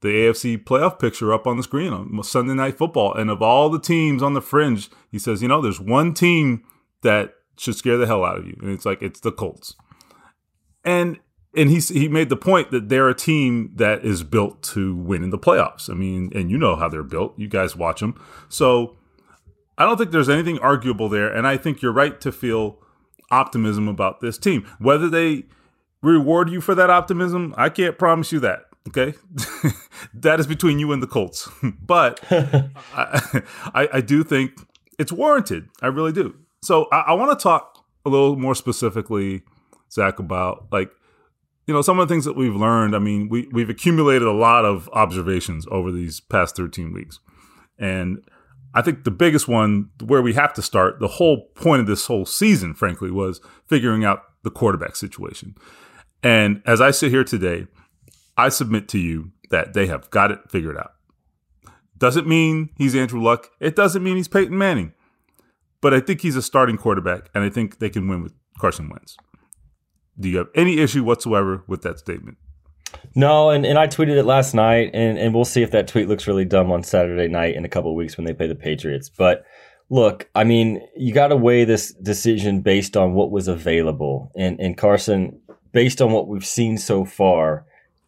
the 0.00 0.08
AFC 0.08 0.62
playoff 0.62 0.98
picture 0.98 1.32
up 1.32 1.46
on 1.46 1.56
the 1.56 1.62
screen 1.62 1.92
on 1.92 2.22
Sunday 2.24 2.54
Night 2.54 2.76
Football. 2.76 3.14
And 3.14 3.30
of 3.30 3.40
all 3.40 3.70
the 3.70 3.78
teams 3.78 4.20
on 4.20 4.34
the 4.34 4.40
fringe, 4.40 4.90
he 5.12 5.18
says, 5.18 5.42
you 5.42 5.48
know, 5.48 5.60
there's 5.60 5.80
one 5.80 6.12
team 6.12 6.64
that 7.02 7.34
should 7.56 7.76
scare 7.76 7.96
the 7.96 8.06
hell 8.06 8.24
out 8.24 8.38
of 8.38 8.46
you, 8.46 8.56
and 8.60 8.70
it's 8.70 8.84
like 8.84 9.00
it's 9.00 9.20
the 9.20 9.32
Colts. 9.32 9.76
And 10.84 11.20
and 11.54 11.70
he 11.70 11.78
he 11.78 12.08
made 12.08 12.28
the 12.28 12.36
point 12.36 12.70
that 12.70 12.88
they're 12.88 13.08
a 13.08 13.14
team 13.14 13.72
that 13.76 14.04
is 14.04 14.22
built 14.22 14.62
to 14.62 14.96
win 14.96 15.22
in 15.22 15.30
the 15.30 15.38
playoffs. 15.38 15.88
I 15.88 15.94
mean, 15.94 16.32
and 16.34 16.50
you 16.50 16.58
know 16.58 16.76
how 16.76 16.88
they're 16.88 17.02
built. 17.02 17.38
You 17.38 17.48
guys 17.48 17.76
watch 17.76 18.00
them, 18.00 18.20
so 18.48 18.96
I 19.78 19.84
don't 19.84 19.96
think 19.96 20.10
there's 20.10 20.28
anything 20.28 20.58
arguable 20.58 21.08
there. 21.08 21.32
And 21.32 21.46
I 21.46 21.56
think 21.56 21.82
you're 21.82 21.92
right 21.92 22.20
to 22.20 22.32
feel 22.32 22.78
optimism 23.30 23.88
about 23.88 24.20
this 24.20 24.38
team. 24.38 24.66
Whether 24.78 25.08
they 25.08 25.44
reward 26.02 26.50
you 26.50 26.60
for 26.60 26.74
that 26.74 26.90
optimism, 26.90 27.54
I 27.56 27.68
can't 27.68 27.98
promise 27.98 28.32
you 28.32 28.40
that. 28.40 28.64
Okay, 28.88 29.14
that 30.14 30.40
is 30.40 30.46
between 30.46 30.80
you 30.80 30.92
and 30.92 31.02
the 31.02 31.06
Colts. 31.06 31.48
but 31.80 32.20
I, 32.30 33.42
I, 33.74 33.88
I, 33.94 34.00
do 34.00 34.24
think 34.24 34.52
it's 34.98 35.12
warranted. 35.12 35.68
I 35.80 35.86
really 35.86 36.12
do. 36.12 36.34
So 36.62 36.88
I, 36.90 37.00
I 37.08 37.12
want 37.12 37.38
to 37.38 37.40
talk 37.40 37.84
a 38.04 38.08
little 38.08 38.34
more 38.34 38.56
specifically, 38.56 39.42
Zach, 39.90 40.18
about 40.18 40.66
like 40.72 40.90
you 41.68 41.74
know 41.74 41.80
some 41.80 42.00
of 42.00 42.08
the 42.08 42.12
things 42.12 42.24
that 42.24 42.34
we've 42.34 42.56
learned. 42.56 42.96
I 42.96 42.98
mean, 42.98 43.28
we 43.28 43.48
we've 43.52 43.70
accumulated 43.70 44.26
a 44.26 44.32
lot 44.32 44.64
of 44.64 44.90
observations 44.92 45.64
over 45.70 45.92
these 45.92 46.18
past 46.18 46.56
thirteen 46.56 46.92
weeks, 46.92 47.20
and 47.78 48.18
I 48.74 48.82
think 48.82 49.04
the 49.04 49.12
biggest 49.12 49.46
one 49.46 49.90
where 50.04 50.22
we 50.22 50.32
have 50.32 50.52
to 50.54 50.62
start. 50.62 50.98
The 50.98 51.06
whole 51.06 51.46
point 51.54 51.80
of 51.80 51.86
this 51.86 52.06
whole 52.06 52.26
season, 52.26 52.74
frankly, 52.74 53.12
was 53.12 53.40
figuring 53.66 54.04
out 54.04 54.24
the 54.42 54.50
quarterback 54.50 54.96
situation. 54.96 55.54
And 56.22 56.62
as 56.66 56.80
I 56.80 56.90
sit 56.92 57.10
here 57.10 57.24
today 57.24 57.66
I 58.36 58.48
submit 58.48 58.88
to 58.88 58.98
you 58.98 59.32
that 59.50 59.74
they 59.74 59.86
have 59.86 60.10
got 60.10 60.30
it 60.30 60.50
figured 60.50 60.78
out. 60.78 60.92
Doesn't 61.98 62.26
mean 62.26 62.70
he's 62.76 62.96
Andrew 62.96 63.22
Luck. 63.22 63.50
It 63.60 63.76
doesn't 63.76 64.02
mean 64.02 64.16
he's 64.16 64.28
Peyton 64.28 64.56
Manning. 64.56 64.94
but 65.82 65.92
I 65.92 66.00
think 66.00 66.22
he's 66.22 66.36
a 66.36 66.42
starting 66.42 66.78
quarterback, 66.78 67.28
and 67.34 67.44
I 67.44 67.50
think 67.50 67.78
they 67.80 67.90
can 67.90 68.08
win 68.08 68.22
with 68.22 68.32
Carson 68.58 68.88
Wentz. 68.88 69.18
Do 70.18 70.30
you 70.30 70.38
have 70.38 70.48
any 70.54 70.78
issue 70.78 71.04
whatsoever 71.04 71.64
with 71.66 71.82
that 71.82 71.98
statement? 71.98 72.38
No, 73.14 73.50
and, 73.50 73.66
and 73.66 73.78
I 73.78 73.88
tweeted 73.88 74.16
it 74.16 74.24
last 74.24 74.54
night, 74.54 74.90
and, 74.94 75.18
and 75.18 75.34
we'll 75.34 75.44
see 75.44 75.62
if 75.62 75.72
that 75.72 75.88
tweet 75.88 76.08
looks 76.08 76.26
really 76.26 76.44
dumb 76.44 76.70
on 76.70 76.82
Saturday 76.84 77.26
night 77.28 77.56
in 77.56 77.64
a 77.64 77.68
couple 77.68 77.94
weeks 77.96 78.16
when 78.16 78.24
they 78.24 78.32
play 78.32 78.46
the 78.46 78.54
Patriots. 78.54 79.10
But 79.10 79.44
look, 79.90 80.28
I 80.34 80.44
mean, 80.44 80.80
you 80.96 81.12
got 81.12 81.28
to 81.28 81.36
weigh 81.36 81.64
this 81.64 81.92
decision 81.94 82.60
based 82.60 82.96
on 82.96 83.14
what 83.14 83.30
was 83.30 83.48
available. 83.48 84.30
And, 84.36 84.60
and 84.60 84.76
Carson, 84.76 85.40
based 85.72 86.00
on 86.00 86.12
what 86.12 86.28
we've 86.28 86.46
seen 86.46 86.78
so 86.78 87.04
far, 87.04 87.66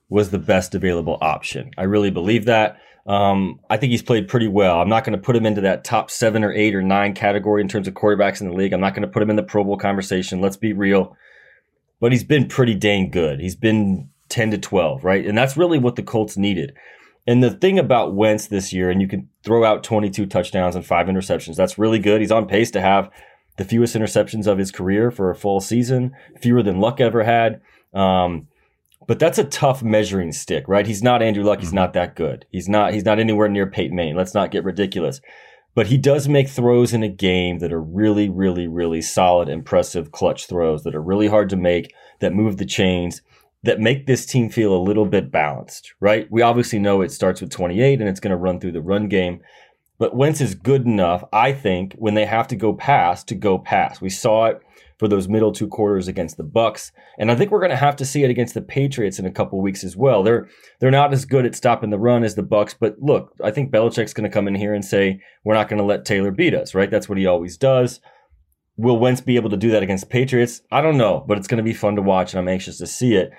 was 0.09 0.30
the 0.30 0.38
best 0.38 0.75
available 0.75 1.18
option. 1.21 1.71
I 1.76 1.85
really 1.85 2.11
believe 2.11 2.44
that. 2.44 2.78
Um, 3.06 3.61
I 3.68 3.76
think 3.76 3.90
he's 3.90 4.02
played 4.02 4.28
pretty 4.28 4.49
well. 4.49 4.80
I'm 4.80 4.88
not 4.88 5.04
going 5.04 5.16
to 5.18 5.23
put 5.23 5.37
him 5.37 5.44
into 5.44 5.61
that 5.62 5.85
top 5.85 6.11
seven 6.11 6.42
or 6.42 6.52
eight 6.52 6.75
or 6.75 6.83
nine 6.83 7.14
category 7.14 7.61
in 7.61 7.68
terms 7.68 7.87
of 7.87 7.94
quarterbacks 7.94 8.40
in 8.40 8.49
the 8.49 8.54
league. 8.54 8.73
I'm 8.73 8.80
not 8.80 8.94
going 8.94 9.02
to 9.02 9.09
put 9.09 9.23
him 9.23 9.30
in 9.30 9.37
the 9.37 9.42
Pro 9.42 9.64
Bowl 9.64 9.76
conversation. 9.76 10.40
Let's 10.40 10.56
be 10.56 10.73
real. 10.73 11.16
But 12.00 12.12
he's 12.12 12.25
been 12.25 12.49
pretty 12.49 12.75
dang 12.75 13.11
good. 13.11 13.40
He's 13.40 13.56
been 13.56 14.09
10 14.28 14.52
to 14.52 14.59
12, 14.59 15.04
right? 15.04 15.25
And 15.26 15.37
that's 15.37 15.56
really 15.56 15.78
what 15.78 15.97
the 15.97 16.02
Colts 16.02 16.37
needed. 16.37 16.75
And 17.26 17.42
the 17.42 17.50
thing 17.50 17.78
about 17.78 18.14
Wentz 18.14 18.47
this 18.49 18.73
year, 18.73 18.90
and 18.90 19.00
you 19.00 19.09
can 19.09 19.28
throw 19.42 19.64
out 19.64 19.83
22 19.83 20.26
touchdowns 20.26 20.76
and 20.76 20.85
five 20.85 21.06
interceptions, 21.06 21.56
that's 21.56 21.78
really 21.78 21.99
good. 21.99 22.21
He's 22.21 22.33
on 22.33 22.47
pace 22.47 22.71
to 22.73 22.80
have 22.80 23.11
the 23.57 23.65
fewest 23.65 23.95
interceptions 23.95 24.47
of 24.47 24.59
his 24.59 24.71
career 24.71 25.11
for 25.11 25.31
a 25.31 25.37
full 25.37 25.61
season, 25.61 26.13
fewer 26.41 26.63
than 26.63 26.81
Luck 26.81 27.01
ever 27.01 27.23
had. 27.23 27.61
Um, 27.93 28.49
but 29.07 29.19
that's 29.19 29.39
a 29.39 29.45
tough 29.45 29.83
measuring 29.83 30.33
stick, 30.33 30.67
right? 30.67 30.87
He's 30.87 31.03
not 31.03 31.23
Andrew 31.23 31.45
Luck. 31.45 31.61
He's 31.61 31.69
mm-hmm. 31.69 31.77
not 31.77 31.93
that 31.93 32.17
good. 32.17 32.47
He's 32.51 32.69
not. 32.69 32.95
He's 32.95 33.05
not 33.05 33.19
anywhere 33.19 33.49
near 33.49 33.67
Peyton 33.67 33.97
Manning. 33.97 34.17
Let's 34.17 34.35
not 34.35 34.51
get 34.51 34.65
ridiculous. 34.65 35.21
But 35.75 35.89
he 35.89 35.99
does 35.99 36.29
make 36.29 36.49
throws 36.49 36.93
in 36.93 37.03
a 37.03 37.09
game 37.09 37.59
that 37.59 37.73
are 37.73 37.83
really, 37.83 38.29
really, 38.29 38.69
really 38.69 39.03
solid, 39.03 39.49
impressive, 39.49 40.13
clutch 40.13 40.47
throws 40.47 40.85
that 40.85 40.95
are 40.95 41.03
really 41.03 41.27
hard 41.27 41.51
to 41.51 41.57
make, 41.57 41.93
that 42.21 42.33
move 42.33 42.59
the 42.59 42.65
chains, 42.65 43.23
that 43.65 43.81
make 43.81 44.07
this 44.07 44.25
team 44.25 44.51
feel 44.51 44.75
a 44.75 44.79
little 44.79 45.07
bit 45.07 45.33
balanced, 45.33 45.95
right? 45.99 46.29
We 46.31 46.43
obviously 46.43 46.79
know 46.79 47.01
it 47.01 47.11
starts 47.11 47.41
with 47.41 47.51
28 47.51 47.99
and 47.99 48.09
it's 48.09 48.21
going 48.21 48.31
to 48.31 48.37
run 48.37 48.61
through 48.61 48.73
the 48.73 48.83
run 48.83 49.09
game. 49.09 49.41
But 49.99 50.17
Wentz 50.17 50.41
is 50.41 50.55
good 50.55 50.85
enough, 50.87 51.25
I 51.33 51.53
think, 51.53 51.95
when 51.95 52.15
they 52.15 52.25
have 52.27 52.49
to 52.49 52.57
go 52.57 52.73
pass 52.73 53.23
to 53.25 53.35
go 53.35 53.59
pass. 53.59 54.01
We 54.01 54.11
saw 54.11 54.47
it 54.47 54.61
for 54.99 55.09
those 55.09 55.29
middle 55.29 55.53
two 55.53 55.69
quarters 55.69 56.09
against 56.09 56.37
the 56.37 56.45
Bucs, 56.45 56.91
and 57.19 57.31
I 57.31 57.37
think 57.37 57.51
we're 57.51 57.61
going 57.61 57.71
to 57.71 57.77
have 57.77 57.97
to 57.97 58.05
see 58.05 58.25
it 58.25 58.31
against 58.31 58.55
the 58.55 58.63
Patriots 58.63 59.19
in 59.19 59.27
a 59.27 59.31
couple 59.31 59.61
weeks 59.61 59.85
as 59.85 59.97
well. 59.97 60.23
They're 60.23 60.49
they're 60.81 60.91
not 60.91 61.13
as 61.13 61.25
good 61.25 61.47
at 61.47 61.55
stopping 61.55 61.91
the 61.91 61.99
run 61.99 62.25
as 62.25 62.35
the 62.35 62.43
Bucs, 62.43 62.75
but 62.79 62.97
look, 63.01 63.33
I 63.43 63.51
think 63.51 63.73
Belichick's 63.73 64.15
going 64.15 64.29
to 64.29 64.35
come 64.35 64.49
in 64.49 64.55
here 64.55 64.75
and 64.75 64.85
say 64.85 65.21
we're 65.45 65.55
not 65.55 65.69
going 65.69 65.79
to 65.79 65.85
let 65.85 66.05
Taylor 66.05 66.31
beat 66.31 66.55
us, 66.55 66.75
right? 66.75 66.91
That's 66.91 67.09
what 67.09 67.19
he 67.19 67.27
always 67.27 67.57
does. 67.57 68.01
Will 68.77 68.99
Wentz 68.99 69.21
be 69.21 69.37
able 69.37 69.51
to 69.51 69.57
do 69.57 69.71
that 69.71 69.85
against 69.85 70.05
the 70.05 70.11
Patriots? 70.11 70.61
I 70.73 70.81
don't 70.81 70.99
know, 70.99 71.25
but 71.27 71.39
it's 71.39 71.47
going 71.47 71.59
to 71.59 71.65
be 71.65 71.75
fun 71.75 71.95
to 71.97 72.03
watch, 72.03 72.33
and 72.33 72.41
I'm 72.41 72.49
anxious 72.49 72.79
to 72.79 72.87
see 72.87 73.15
it. 73.15 73.31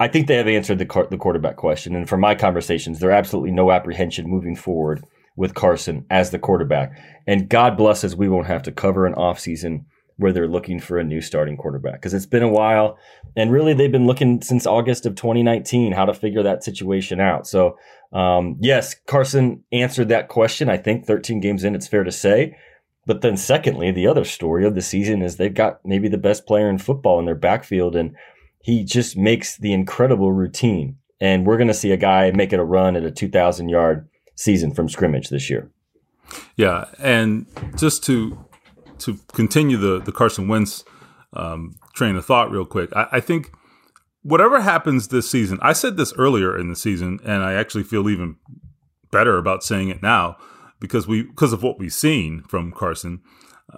I 0.00 0.08
think 0.08 0.26
they 0.26 0.36
have 0.36 0.48
answered 0.48 0.78
the 0.78 1.06
the 1.10 1.18
quarterback 1.18 1.56
question, 1.56 1.94
and 1.94 2.08
from 2.08 2.20
my 2.20 2.34
conversations, 2.34 2.98
there's 2.98 3.12
absolutely 3.12 3.52
no 3.52 3.70
apprehension 3.70 4.28
moving 4.28 4.56
forward 4.56 5.04
with 5.36 5.54
Carson 5.54 6.06
as 6.10 6.30
the 6.30 6.38
quarterback. 6.38 6.98
And 7.26 7.48
God 7.48 7.76
bless 7.76 8.04
us, 8.04 8.14
we 8.14 8.28
won't 8.28 8.46
have 8.46 8.62
to 8.64 8.72
cover 8.72 9.06
an 9.06 9.14
offseason 9.14 9.84
where 10.16 10.32
they're 10.32 10.48
looking 10.48 10.80
for 10.80 10.98
a 10.98 11.04
new 11.04 11.20
starting 11.20 11.56
quarterback 11.56 11.94
because 11.94 12.14
it's 12.14 12.26
been 12.26 12.42
a 12.42 12.48
while. 12.48 12.98
And 13.36 13.50
really 13.50 13.74
they've 13.74 13.92
been 13.92 14.06
looking 14.06 14.42
since 14.42 14.66
august 14.66 15.06
of 15.06 15.14
2019 15.14 15.92
how 15.92 16.04
to 16.04 16.14
figure 16.14 16.42
that 16.42 16.64
situation 16.64 17.20
out. 17.20 17.46
So 17.46 17.76
um, 18.12 18.56
yes 18.60 18.94
carson 19.06 19.64
answered 19.72 20.08
that 20.08 20.28
question 20.28 20.68
i 20.68 20.76
think 20.76 21.06
13 21.06 21.40
games 21.40 21.64
in 21.64 21.74
it's 21.74 21.88
fair 21.88 22.04
to 22.04 22.12
say. 22.12 22.56
But 23.06 23.22
then 23.22 23.36
secondly 23.36 23.90
the 23.90 24.06
other 24.06 24.24
story 24.24 24.64
of 24.64 24.74
the 24.74 24.82
season 24.82 25.22
is 25.22 25.36
they've 25.36 25.52
got 25.52 25.80
maybe 25.84 26.08
the 26.08 26.18
best 26.18 26.46
player 26.46 26.68
in 26.68 26.78
football 26.78 27.18
in 27.18 27.26
their 27.26 27.34
backfield 27.34 27.96
and 27.96 28.14
he 28.62 28.84
just 28.84 29.16
makes 29.16 29.56
the 29.56 29.72
incredible 29.72 30.32
routine. 30.32 30.98
And 31.20 31.46
we're 31.46 31.56
going 31.56 31.68
to 31.68 31.74
see 31.74 31.90
a 31.90 31.96
guy 31.96 32.30
make 32.30 32.52
it 32.52 32.60
a 32.60 32.64
run 32.64 32.96
at 32.96 33.04
a 33.04 33.10
2000 33.10 33.68
yard 33.68 34.08
season 34.34 34.72
from 34.72 34.88
scrimmage 34.88 35.28
this 35.28 35.50
year 35.50 35.70
yeah 36.56 36.86
and 36.98 37.46
just 37.76 38.04
to 38.04 38.38
to 38.98 39.18
continue 39.32 39.76
the 39.76 40.00
the 40.00 40.12
Carson 40.12 40.48
Wentz 40.48 40.84
um, 41.34 41.76
train 41.94 42.16
of 42.16 42.24
thought 42.24 42.50
real 42.50 42.66
quick, 42.66 42.94
I, 42.94 43.08
I, 43.12 43.20
think 43.20 43.52
whatever 44.22 44.60
happens 44.60 45.08
this 45.08 45.30
season, 45.30 45.58
I 45.62 45.72
said 45.72 45.96
this 45.96 46.12
earlier 46.14 46.56
in 46.56 46.68
the 46.68 46.76
season, 46.76 47.20
and 47.24 47.42
I 47.42 47.54
actually 47.54 47.84
feel 47.84 48.08
even 48.08 48.36
better 49.10 49.38
about 49.38 49.62
saying 49.62 49.88
it 49.88 50.02
now 50.02 50.36
because 50.80 51.06
we 51.06 51.22
because 51.22 51.52
of 51.52 51.62
what 51.62 51.78
we've 51.78 51.92
seen 51.92 52.42
from 52.42 52.72
Carson. 52.72 53.20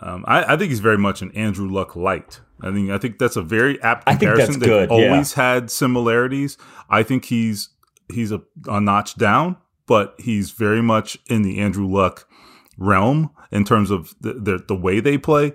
Um, 0.01 0.25
I, 0.27 0.55
I, 0.55 0.57
think 0.57 0.71
he's 0.71 0.81
very 0.81 0.99
much 0.99 1.23
an 1.23 1.31
Andrew 1.33 1.69
Luck 1.69 1.95
light. 1.95 2.41
I 2.61 2.73
think 2.73 2.91
I 2.91 2.99
think 2.99 3.19
that's 3.19 3.37
a 3.37 3.43
very 3.43 3.81
apt 3.83 4.07
comparison. 4.07 4.59
They've 4.59 4.69
good, 4.69 4.91
always 4.91 5.37
yeah. 5.37 5.55
had 5.55 5.71
similarities. 5.71 6.59
I 6.91 7.03
think 7.03 7.27
he's 7.27 7.69
he's 8.13 8.33
a, 8.33 8.43
a 8.67 8.81
notch 8.81 9.17
down, 9.17 9.57
but 9.87 10.15
he's 10.19 10.51
very 10.51 10.83
much 10.83 11.19
in 11.27 11.43
the 11.43 11.59
Andrew 11.59 11.87
Luck 11.87 12.29
realm 12.77 13.31
in 13.51 13.65
terms 13.65 13.91
of 13.91 14.15
the, 14.21 14.35
the, 14.35 14.65
the 14.67 14.77
way 14.77 15.01
they 15.01 15.19
play 15.19 15.53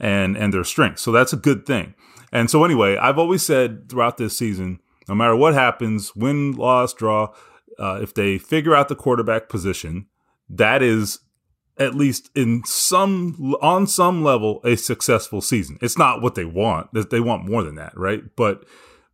and 0.00 0.36
and 0.36 0.52
their 0.52 0.64
strengths. 0.64 1.02
So 1.02 1.12
that's 1.12 1.32
a 1.32 1.36
good 1.36 1.66
thing. 1.66 1.94
And 2.32 2.50
so 2.50 2.64
anyway, 2.64 2.96
I've 2.96 3.18
always 3.18 3.44
said 3.44 3.88
throughout 3.88 4.16
this 4.16 4.36
season, 4.36 4.80
no 5.08 5.14
matter 5.14 5.36
what 5.36 5.52
happens, 5.52 6.16
win, 6.16 6.52
loss, 6.52 6.94
draw, 6.94 7.28
uh, 7.78 7.98
if 8.02 8.14
they 8.14 8.38
figure 8.38 8.74
out 8.74 8.88
the 8.88 8.96
quarterback 8.96 9.48
position, 9.48 10.06
that 10.48 10.82
is 10.82 11.20
at 11.78 11.94
least 11.94 12.30
in 12.34 12.62
some 12.64 13.54
on 13.60 13.86
some 13.86 14.22
level 14.22 14.60
a 14.64 14.76
successful 14.76 15.40
season. 15.40 15.78
It's 15.80 15.98
not 15.98 16.22
what 16.22 16.34
they 16.34 16.44
want; 16.44 16.88
they 17.10 17.20
want 17.20 17.48
more 17.48 17.62
than 17.62 17.76
that, 17.76 17.96
right? 17.96 18.22
But 18.36 18.64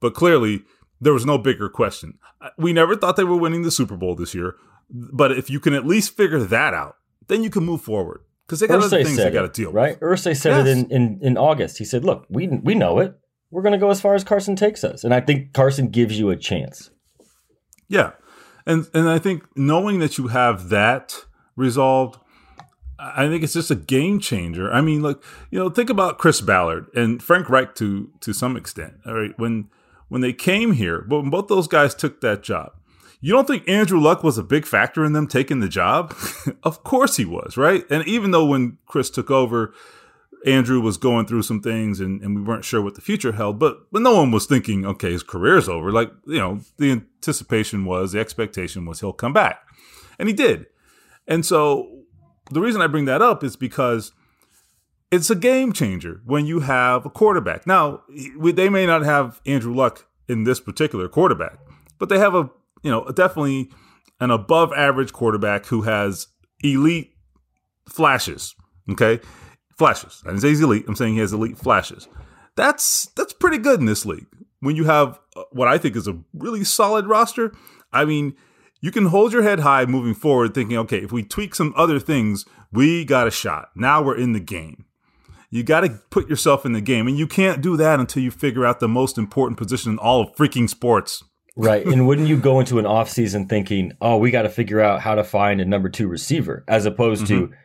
but 0.01 0.15
clearly 0.15 0.65
there 1.00 1.12
was 1.12 1.26
no 1.26 1.38
bigger 1.38 1.69
question. 1.69 2.19
Uh, 2.40 2.50
we 2.59 2.73
never 2.73 2.97
thought 2.97 3.17
they 3.17 3.25
were 3.25 3.37
winning 3.37 3.62
the 3.62 3.71
Super 3.71 3.97
Bowl 3.97 4.14
this 4.14 4.35
year, 4.35 4.57
but 4.90 5.33
if 5.33 5.50
you 5.50 5.61
can 5.61 5.75
at 5.75 5.87
least 5.87 6.17
figure 6.17 6.40
that 6.40 6.75
out, 6.75 6.97
then 7.28 7.43
you 7.43 7.50
can 7.50 7.64
move 7.64 7.83
forward 7.83 8.23
because 8.47 8.61
they 8.61 8.67
got 8.67 8.81
Irsay 8.81 8.85
other 8.85 9.05
things 9.05 9.17
they 9.17 9.31
got 9.31 9.43
to 9.43 9.49
deal 9.49 9.73
right? 9.73 10.00
with. 10.00 10.02
Right? 10.02 10.19
Irsay 10.19 10.37
said 10.37 10.67
yes. 10.67 10.67
it 10.67 10.71
in, 10.71 10.90
in, 10.90 11.19
in 11.23 11.38
August. 11.38 11.78
He 11.78 11.85
said, 11.85 12.05
"Look, 12.05 12.26
we 12.28 12.49
we 12.49 12.75
know 12.75 12.99
it. 12.99 13.19
We're 13.50 13.62
going 13.62 13.73
to 13.73 13.78
go 13.78 13.90
as 13.90 14.00
far 14.00 14.14
as 14.14 14.25
Carson 14.25 14.57
takes 14.57 14.85
us, 14.85 15.05
and 15.05 15.14
I 15.14 15.21
think 15.21 15.52
Carson 15.52 15.88
gives 15.88 16.19
you 16.19 16.31
a 16.31 16.37
chance." 16.37 16.90
Yeah, 17.88 18.12
and 18.67 18.88
and 18.95 19.09
I 19.09 19.19
think 19.19 19.45
knowing 19.57 19.99
that 20.00 20.19
you 20.19 20.28
have 20.28 20.71
that 20.71 21.25
resolved. 21.57 22.21
I 23.00 23.28
think 23.28 23.45
it's 23.45 23.52
just 23.52 23.71
a 23.71 23.76
game 23.76 24.19
changer. 24.19 24.73
I 24.73 24.81
mean, 24.81 25.02
like 25.02 25.19
you 25.52 25.59
know, 25.59 25.71
think 25.71 25.88
about 25.88 26.19
Chris 26.19 26.40
Ballard 26.40 26.88
and 26.97 27.23
Frank 27.23 27.49
Reich 27.49 27.76
to 27.76 28.11
to 28.21 28.33
some 28.33 28.57
extent. 28.57 28.95
All 29.07 29.14
right, 29.14 29.38
when 29.38 29.69
when 30.09 30.21
they 30.21 30.33
came 30.33 30.73
here, 30.73 31.05
but 31.09 31.21
when 31.21 31.31
both 31.31 31.49
those 31.49 31.69
guys 31.69 31.95
took 31.95 32.21
that 32.21 32.43
job, 32.43 32.73
you 33.21 33.33
don't 33.33 33.47
think 33.47 33.69
Andrew 33.69 34.00
Luck 34.00 34.23
was 34.23 34.38
a 34.38 34.45
big 34.45 34.65
factor 34.65 35.05
in 35.05 35.12
them 35.12 35.27
taking 35.27 35.61
the 35.61 35.69
job? 35.69 36.15
of 36.62 36.85
course 36.85 37.17
he 37.17 37.25
was, 37.25 37.57
right? 37.57 37.85
And 37.91 38.07
even 38.07 38.31
though 38.31 38.47
when 38.47 38.79
Chris 38.87 39.11
took 39.11 39.31
over, 39.31 39.75
Andrew 40.47 40.81
was 40.81 40.97
going 40.97 41.27
through 41.27 41.43
some 41.43 41.61
things 41.61 41.99
and, 41.99 42.23
and 42.23 42.37
we 42.37 42.43
weren't 42.43 42.65
sure 42.65 42.81
what 42.81 42.95
the 42.95 43.00
future 43.00 43.33
held, 43.33 43.59
but 43.59 43.91
but 43.91 44.03
no 44.03 44.15
one 44.15 44.31
was 44.31 44.47
thinking, 44.47 44.87
okay, 44.87 45.11
his 45.11 45.25
career's 45.25 45.69
over. 45.69 45.91
Like, 45.91 46.12
you 46.27 46.38
know, 46.38 46.61
the 46.77 46.93
anticipation 46.93 47.85
was, 47.85 48.12
the 48.12 48.21
expectation 48.21 48.85
was 48.85 49.00
he'll 49.00 49.12
come 49.12 49.33
back. 49.33 49.62
And 50.19 50.29
he 50.29 50.35
did. 50.35 50.67
And 51.27 51.45
so 51.45 52.05
the 52.50 52.61
reason 52.61 52.81
I 52.81 52.87
bring 52.87 53.07
that 53.07 53.23
up 53.23 53.43
is 53.43 53.57
because 53.57 54.12
it's 55.11 55.31
a 55.31 55.35
game 55.35 55.73
changer 55.73 56.21
when 56.25 56.47
you 56.47 56.61
have 56.61 57.07
a 57.07 57.11
quarterback. 57.11 57.67
Now, 57.67 58.03
they 58.43 58.69
may 58.69 58.87
not 58.87 59.03
have 59.03 59.41
Andrew 59.47 59.75
Luck 59.75 60.07
in 60.29 60.45
this 60.45 60.61
particular 60.61 61.09
quarterback, 61.09 61.59
but 61.99 62.09
they 62.09 62.19
have 62.19 62.35
a 62.35 62.50
you 62.83 62.91
know, 62.91 63.05
definitely 63.11 63.71
an 64.21 64.31
above 64.31 64.73
average 64.73 65.12
quarterback 65.12 65.67
who 65.67 65.83
has 65.83 66.29
elite 66.62 67.12
flashes. 67.88 68.55
Okay. 68.91 69.21
Flashes. 69.77 70.23
I 70.25 70.31
didn't 70.31 70.43
say 70.43 70.49
he's 70.49 70.61
elite. 70.61 70.85
I'm 70.88 70.97
saying 70.97 71.15
he 71.15 71.21
has 71.21 71.33
elite 71.33 71.59
flashes. 71.59 72.09
That's 72.57 73.07
that's 73.17 73.33
pretty 73.33 73.59
good 73.59 73.79
in 73.81 73.87
this 73.87 74.05
league. 74.05 74.27
When 74.61 74.75
you 74.75 74.85
have 74.85 75.21
uh, 75.37 75.45
what 75.53 75.69
I 75.69 75.79
think 75.79 75.95
is 75.95 76.09
a 76.09 76.19
really 76.35 76.65
solid 76.65 77.07
roster, 77.07 77.55
I 77.93 78.05
mean, 78.05 78.35
you 78.81 78.91
can 78.91 79.07
hold 79.07 79.33
your 79.33 79.43
head 79.43 79.61
high 79.61 79.87
moving 79.87 80.15
forward, 80.15 80.55
thinking, 80.55 80.77
okay, 80.79 80.99
if 80.99 81.12
we 81.12 81.23
tweak 81.23 81.55
some 81.55 81.73
other 81.77 82.00
things, 82.00 82.45
we 82.73 83.05
got 83.05 83.29
a 83.29 83.31
shot. 83.31 83.69
Now 83.77 84.03
we're 84.03 84.19
in 84.19 84.33
the 84.33 84.41
game. 84.41 84.85
You 85.50 85.62
got 85.62 85.81
to 85.81 86.00
put 86.11 86.28
yourself 86.28 86.67
in 86.67 86.73
the 86.73 86.81
game, 86.81 87.07
and 87.07 87.17
you 87.17 87.26
can't 87.26 87.62
do 87.62 87.76
that 87.78 88.00
until 88.00 88.23
you 88.23 88.31
figure 88.31 88.67
out 88.67 88.81
the 88.81 88.88
most 88.88 89.17
important 89.17 89.59
position 89.59 89.93
in 89.93 89.99
all 89.99 90.21
of 90.21 90.35
freaking 90.37 90.69
sports. 90.69 91.25
Right. 91.57 91.85
And 91.87 92.07
wouldn't 92.07 92.28
you 92.28 92.37
go 92.37 92.61
into 92.61 92.78
an 92.78 92.85
offseason 92.85 93.49
thinking, 93.49 93.93
oh, 94.00 94.19
we 94.19 94.31
got 94.31 94.43
to 94.43 94.50
figure 94.50 94.81
out 94.81 95.00
how 95.00 95.14
to 95.14 95.25
find 95.25 95.61
a 95.61 95.64
number 95.64 95.88
two 95.88 96.07
receiver, 96.07 96.64
as 96.69 96.85
opposed 96.85 97.25
mm-hmm. 97.25 97.50
to, 97.50 97.57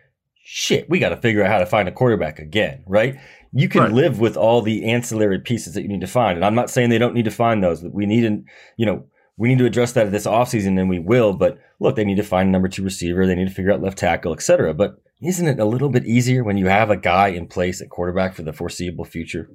shit, 0.44 0.90
we 0.90 1.00
got 1.00 1.10
to 1.10 1.18
figure 1.18 1.44
out 1.44 1.52
how 1.52 1.60
to 1.60 1.66
find 1.66 1.90
a 1.90 1.92
quarterback 1.92 2.40
again, 2.40 2.84
right? 2.88 3.18
You 3.52 3.68
can 3.68 3.82
right. 3.82 3.92
live 3.92 4.20
with 4.20 4.38
all 4.38 4.62
the 4.62 4.86
ancillary 4.86 5.40
pieces 5.40 5.74
that 5.74 5.84
you 5.84 5.88
need 5.90 6.02
to 6.02 6.08
find. 6.08 6.38
And 6.38 6.46
I'm 6.46 6.56
not 6.56 6.70
saying 6.70 6.90
they 6.90 6.98
don't 6.98 7.13
need 7.13 7.25
to 7.25 7.32
find 7.32 7.63
those. 7.63 7.84
We 7.84 8.06
need 8.06 8.22
to, 8.22 8.44
you 8.78 8.86
know, 8.86 9.06
we 9.38 9.50
need 9.50 9.60
to 9.60 9.66
address 9.66 9.94
that 9.94 10.12
this 10.12 10.25
offseason 10.25 10.80
and 10.80 10.90
we 10.90 11.00
will. 11.00 11.34
But 11.34 11.60
look, 11.80 11.96
they 11.96 12.06
need 12.06 12.18
to 12.18 12.24
find 12.24 12.50
a 12.50 12.52
number 12.52 12.68
two 12.68 12.84
receiver. 12.84 13.28
They 13.28 13.36
need 13.36 13.48
to 13.48 13.54
figure 13.54 13.72
out 13.72 13.82
left 13.82 13.98
tackle, 13.98 14.34
et 14.34 14.42
cetera. 14.42 14.74
But 14.74 15.03
isn't 15.25 15.48
it 15.48 15.60
a 15.60 15.65
little 15.65 15.89
bit 15.89 16.06
easier 16.06 16.44
when 16.44 16.58
you 16.58 16.68
have 16.68 16.89
a 16.89 16.98
guy 16.98 17.30
in 17.30 17.48
place 17.48 17.82
at 17.82 17.89
quarterback 17.89 18.36
for 18.36 18.44
the 18.44 18.53
foreseeable 18.53 19.06
future? 19.06 19.50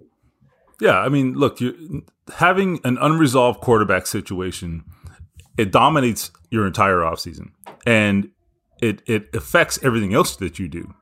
Yeah, 0.81 0.99
I 0.99 1.09
mean, 1.09 1.35
look, 1.35 1.61
you 1.61 2.05
having 2.37 2.81
an 2.85 2.99
unresolved 3.01 3.61
quarterback 3.61 4.07
situation, 4.07 4.85
it 5.57 5.73
dominates 5.73 6.31
your 6.51 6.67
entire 6.67 6.99
offseason. 6.99 7.51
And 7.87 8.31
it 8.81 9.03
it 9.07 9.35
affects 9.35 9.79
everything 9.83 10.15
else 10.15 10.37
that 10.37 10.59
you 10.59 10.69
do. 10.69 10.95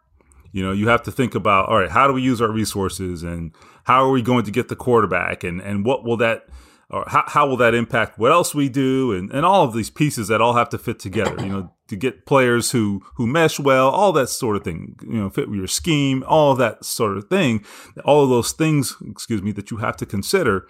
You 0.52 0.64
know, 0.64 0.72
you 0.72 0.88
have 0.88 1.02
to 1.02 1.12
think 1.12 1.34
about, 1.34 1.68
all 1.68 1.78
right, 1.78 1.90
how 1.90 2.06
do 2.06 2.14
we 2.14 2.22
use 2.22 2.40
our 2.40 2.50
resources 2.50 3.22
and 3.22 3.52
how 3.84 4.02
are 4.02 4.10
we 4.10 4.22
going 4.22 4.44
to 4.44 4.50
get 4.50 4.68
the 4.68 4.76
quarterback 4.76 5.44
and, 5.44 5.60
and 5.60 5.84
what 5.84 6.02
will 6.02 6.16
that 6.16 6.46
or 6.88 7.04
how, 7.08 7.24
how 7.26 7.46
will 7.46 7.56
that 7.58 7.74
impact 7.74 8.18
what 8.18 8.32
else 8.32 8.54
we 8.54 8.68
do 8.68 9.12
and, 9.12 9.30
and 9.32 9.44
all 9.44 9.64
of 9.64 9.74
these 9.74 9.90
pieces 9.90 10.28
that 10.28 10.40
all 10.40 10.54
have 10.54 10.68
to 10.68 10.78
fit 10.78 10.98
together 10.98 11.34
you 11.44 11.50
know 11.50 11.72
to 11.88 11.96
get 11.96 12.26
players 12.26 12.72
who 12.72 13.02
who 13.14 13.26
mesh 13.26 13.58
well 13.58 13.88
all 13.88 14.12
that 14.12 14.28
sort 14.28 14.56
of 14.56 14.64
thing 14.64 14.96
you 15.02 15.14
know 15.20 15.30
fit 15.30 15.48
with 15.48 15.58
your 15.58 15.66
scheme 15.66 16.24
all 16.26 16.52
of 16.52 16.58
that 16.58 16.84
sort 16.84 17.16
of 17.16 17.28
thing 17.28 17.64
all 18.04 18.24
of 18.24 18.30
those 18.30 18.52
things 18.52 18.96
excuse 19.08 19.42
me 19.42 19.52
that 19.52 19.70
you 19.70 19.78
have 19.78 19.96
to 19.96 20.06
consider. 20.06 20.66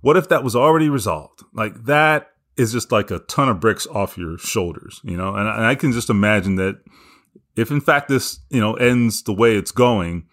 What 0.00 0.16
if 0.18 0.28
that 0.28 0.44
was 0.44 0.54
already 0.54 0.90
resolved? 0.90 1.42
Like 1.54 1.84
that 1.84 2.32
is 2.56 2.72
just 2.72 2.92
like 2.92 3.10
a 3.10 3.20
ton 3.20 3.48
of 3.48 3.58
bricks 3.58 3.86
off 3.86 4.18
your 4.18 4.38
shoulders 4.38 5.00
you 5.04 5.16
know? 5.16 5.34
And, 5.34 5.48
and 5.48 5.64
i 5.66 5.74
can 5.74 5.92
just 5.92 6.10
imagine 6.10 6.56
that 6.56 6.80
if 7.56 7.70
in 7.70 7.80
fact 7.80 8.08
this 8.08 8.40
you 8.50 8.60
know 8.60 8.74
ends 8.74 9.22
the 9.22 9.32
way 9.32 9.56
it's 9.56 9.72
going 9.72 10.26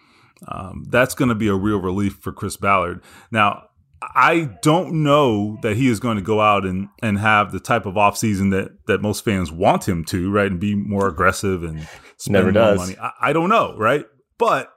um, 0.47 0.85
that's 0.89 1.13
going 1.13 1.29
to 1.29 1.35
be 1.35 1.47
a 1.47 1.53
real 1.53 1.79
relief 1.79 2.15
for 2.15 2.31
chris 2.31 2.57
ballard. 2.57 3.01
Now 3.29 3.67
I 4.01 4.49
don't 4.61 5.03
know 5.03 5.57
that 5.61 5.77
he 5.77 5.87
is 5.87 5.99
going 5.99 6.17
to 6.17 6.23
go 6.23 6.41
out 6.41 6.65
and, 6.65 6.89
and 7.01 7.19
have 7.19 7.51
the 7.51 7.59
type 7.59 7.85
of 7.85 7.95
offseason 7.95 8.51
that, 8.51 8.85
that 8.87 9.01
most 9.01 9.23
fans 9.23 9.51
want 9.51 9.87
him 9.87 10.03
to, 10.05 10.31
right? 10.31 10.49
And 10.49 10.59
be 10.59 10.73
more 10.73 11.07
aggressive 11.07 11.63
and 11.63 11.87
spend 12.17 12.33
Never 12.33 12.51
does. 12.51 12.77
money. 12.77 12.97
I, 12.99 13.11
I 13.21 13.33
don't 13.33 13.49
know, 13.49 13.75
right? 13.77 14.05
But 14.37 14.73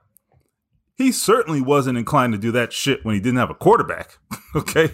he 0.96 1.10
certainly 1.10 1.60
wasn't 1.60 1.98
inclined 1.98 2.34
to 2.34 2.38
do 2.38 2.52
that 2.52 2.72
shit 2.72 3.04
when 3.04 3.14
he 3.14 3.20
didn't 3.20 3.38
have 3.38 3.50
a 3.50 3.54
quarterback. 3.54 4.18
okay. 4.56 4.92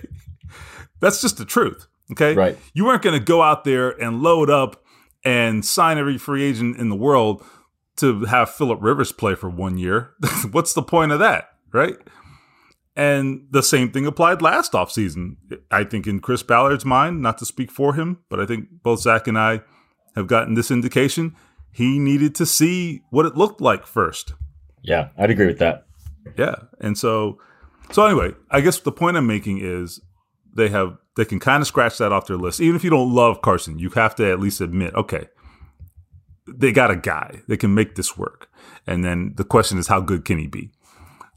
That's 1.01 1.21
just 1.21 1.37
the 1.37 1.45
truth. 1.45 1.87
Okay. 2.13 2.35
Right. 2.35 2.59
You 2.73 2.85
weren't 2.85 3.03
going 3.03 3.19
to 3.19 3.25
go 3.25 3.43
out 3.43 3.65
there 3.65 3.91
and 3.91 4.23
load 4.23 4.49
up 4.49 4.83
and 5.25 5.65
sign 5.65 5.99
every 5.99 6.19
free 6.19 6.45
agent 6.45 6.79
in 6.79 6.89
the 6.89 6.97
world 6.97 7.45
to 7.97 8.25
have 8.25 8.51
Philip 8.51 8.79
Rivers 8.81 9.13
play 9.13 9.35
for 9.35 9.51
one 9.51 9.77
year. 9.77 10.13
What's 10.51 10.73
the 10.73 10.83
point 10.83 11.13
of 11.13 11.19
that? 11.19 11.49
Right. 11.73 11.97
And 12.97 13.47
the 13.51 13.63
same 13.63 13.91
thing 13.91 14.07
applied 14.07 14.43
last 14.43 14.73
offseason. 14.73 15.37
I 15.71 15.85
think 15.85 16.07
in 16.07 16.21
Chris 16.21 16.43
Ballard's 16.43 16.85
mind, 16.85 17.23
not 17.23 17.39
to 17.39 17.47
speak 17.47 17.71
for 17.71 17.95
him, 17.95 18.19
but 18.29 18.41
I 18.41 18.47
think 18.47 18.69
both 18.83 19.01
Zach 19.01 19.27
and 19.27 19.39
I 19.39 19.63
have 20.17 20.27
gotten 20.27 20.55
this 20.55 20.71
indication. 20.71 21.37
He 21.73 21.99
needed 21.99 22.35
to 22.37 22.47
see 22.47 23.03
what 23.11 23.27
it 23.27 23.37
looked 23.37 23.61
like 23.61 23.87
first. 23.87 24.35
Yeah, 24.83 25.09
I'd 25.17 25.31
agree 25.31 25.47
with 25.47 25.59
that. 25.59 25.87
Yeah. 26.37 26.57
And 26.81 26.99
so 26.99 27.39
so 27.93 28.07
anyway, 28.07 28.33
I 28.51 28.61
guess 28.61 28.79
the 28.81 28.93
point 28.93 29.17
I'm 29.17 29.27
making 29.27 29.61
is 29.63 30.01
they 30.55 30.69
have 30.69 30.97
they 31.17 31.25
can 31.25 31.41
kind 31.41 31.61
of 31.61 31.67
scratch 31.67 31.99
that 31.99 32.13
off 32.13 32.27
their 32.27 32.37
list. 32.37 32.61
Even 32.61 32.77
if 32.77 32.85
you 32.85 32.91
don't 32.91 33.15
love 33.15 33.43
Carson, 33.43 33.79
you 33.79 33.91
have 33.91 34.15
to 34.17 34.31
at 34.31 34.41
least 34.41 34.61
admit, 34.61 34.95
okay, 34.95 35.27
they 36.47 36.73
got 36.73 36.91
a 36.91 36.97
guy. 36.97 37.43
They 37.49 37.57
can 37.57 37.75
make 37.75 37.97
this 37.97 38.17
work. 38.17 38.49
And 38.87 39.05
then 39.05 39.35
the 39.37 39.45
question 39.45 39.79
is 39.79 39.89
how 39.89 40.01
good 40.01 40.25
can 40.25 40.39
he 40.39 40.47
be? 40.47 40.71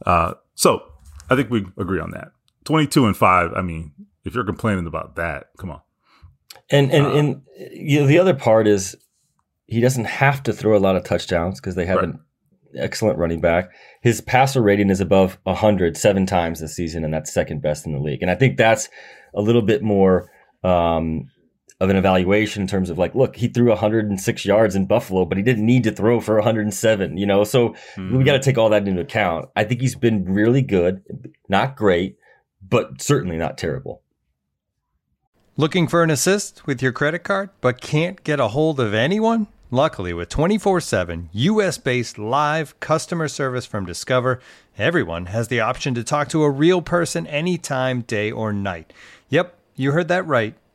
Uh, 0.05 0.33
so 0.55 0.83
I 1.29 1.35
think 1.35 1.49
we 1.49 1.65
agree 1.77 1.99
on 1.99 2.11
that. 2.11 2.29
22 2.65 3.05
and 3.05 3.17
5, 3.17 3.51
I 3.55 3.61
mean, 3.61 3.91
if 4.23 4.35
you're 4.35 4.45
complaining 4.45 4.87
about 4.87 5.15
that, 5.15 5.47
come 5.57 5.71
on. 5.71 5.81
And 6.69 6.91
and, 6.91 7.05
uh, 7.05 7.13
and 7.13 7.41
you 7.71 7.99
know, 7.99 8.07
the 8.07 8.19
other 8.19 8.33
part 8.33 8.67
is 8.67 8.95
he 9.65 9.81
doesn't 9.81 10.05
have 10.05 10.43
to 10.43 10.53
throw 10.53 10.77
a 10.77 10.79
lot 10.79 10.95
of 10.95 11.03
touchdowns 11.03 11.59
because 11.59 11.75
they 11.75 11.85
have 11.85 11.97
right. 11.97 12.09
an 12.09 12.19
excellent 12.77 13.17
running 13.17 13.41
back. 13.41 13.71
His 14.01 14.21
passer 14.21 14.61
rating 14.61 14.89
is 14.89 15.01
above 15.01 15.37
100 15.43 15.97
seven 15.97 16.25
times 16.25 16.59
this 16.59 16.75
season, 16.75 17.03
and 17.03 17.13
that's 17.13 17.33
second 17.33 17.61
best 17.61 17.85
in 17.85 17.93
the 17.93 17.99
league. 17.99 18.21
And 18.21 18.31
I 18.31 18.35
think 18.35 18.57
that's 18.57 18.89
a 19.33 19.41
little 19.41 19.61
bit 19.61 19.81
more 19.81 20.29
um, 20.63 21.29
of 21.79 21.89
an 21.89 21.95
evaluation 21.95 22.61
in 22.61 22.67
terms 22.67 22.89
of 22.89 22.97
like, 22.97 23.15
look, 23.15 23.35
he 23.35 23.47
threw 23.47 23.69
106 23.69 24.45
yards 24.45 24.75
in 24.75 24.85
Buffalo, 24.85 25.25
but 25.25 25.37
he 25.37 25.43
didn't 25.43 25.65
need 25.65 25.83
to 25.83 25.91
throw 25.91 26.19
for 26.19 26.35
107, 26.35 27.17
you 27.17 27.25
know? 27.25 27.43
So 27.43 27.69
mm-hmm. 27.69 28.17
we 28.17 28.23
got 28.23 28.33
to 28.33 28.39
take 28.39 28.57
all 28.57 28.69
that 28.69 28.87
into 28.87 29.01
account. 29.01 29.49
I 29.55 29.63
think 29.63 29.81
he's 29.81 29.95
been 29.95 30.25
really 30.25 30.61
good, 30.61 31.03
not 31.49 31.75
great, 31.75 32.17
but 32.67 33.01
certainly 33.01 33.37
not 33.37 33.57
terrible. 33.57 34.01
Looking 35.55 35.87
for 35.87 36.01
an 36.01 36.09
assist 36.09 36.65
with 36.65 36.81
your 36.81 36.91
credit 36.91 37.19
card, 37.19 37.51
but 37.61 37.79
can't 37.79 38.23
get 38.23 38.39
a 38.39 38.49
hold 38.49 38.79
of 38.79 38.93
anyone? 38.93 39.47
Luckily, 39.69 40.13
with 40.13 40.29
24 40.29 40.81
7 40.81 41.29
US 41.31 41.77
based 41.77 42.17
live 42.17 42.79
customer 42.79 43.27
service 43.27 43.65
from 43.65 43.85
Discover, 43.85 44.39
everyone 44.77 45.27
has 45.27 45.47
the 45.47 45.59
option 45.59 45.93
to 45.95 46.03
talk 46.03 46.29
to 46.29 46.43
a 46.43 46.49
real 46.49 46.81
person 46.81 47.27
anytime, 47.27 48.01
day 48.01 48.31
or 48.31 48.53
night. 48.53 48.93
Yep, 49.29 49.57
you 49.75 49.91
heard 49.91 50.07
that 50.09 50.27
right 50.27 50.55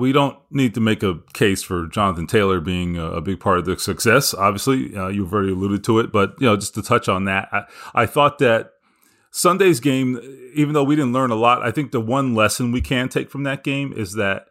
we 0.00 0.12
don't 0.12 0.36
need 0.50 0.74
to 0.74 0.80
make 0.80 1.02
a 1.02 1.20
case 1.34 1.62
for 1.62 1.86
Jonathan 1.86 2.26
Taylor 2.26 2.60
being 2.60 2.96
a, 2.96 3.12
a 3.12 3.20
big 3.20 3.38
part 3.38 3.58
of 3.58 3.66
the 3.66 3.78
success. 3.78 4.34
Obviously, 4.34 4.96
uh, 4.96 5.08
you've 5.08 5.32
already 5.32 5.52
alluded 5.52 5.84
to 5.84 6.00
it, 6.00 6.10
but 6.10 6.34
you 6.40 6.46
know, 6.46 6.56
just 6.56 6.74
to 6.74 6.82
touch 6.82 7.08
on 7.08 7.26
that, 7.26 7.48
I, 7.52 7.64
I, 7.94 8.06
thought 8.06 8.38
that 8.38 8.72
Sunday's 9.30 9.78
game, 9.78 10.18
even 10.54 10.72
though 10.72 10.82
we 10.82 10.96
didn't 10.96 11.12
learn 11.12 11.30
a 11.30 11.36
lot, 11.36 11.62
I 11.62 11.70
think 11.70 11.92
the 11.92 12.00
one 12.00 12.34
lesson 12.34 12.72
we 12.72 12.80
can 12.80 13.08
take 13.08 13.30
from 13.30 13.44
that 13.44 13.62
game 13.62 13.92
is 13.92 14.14
that 14.14 14.46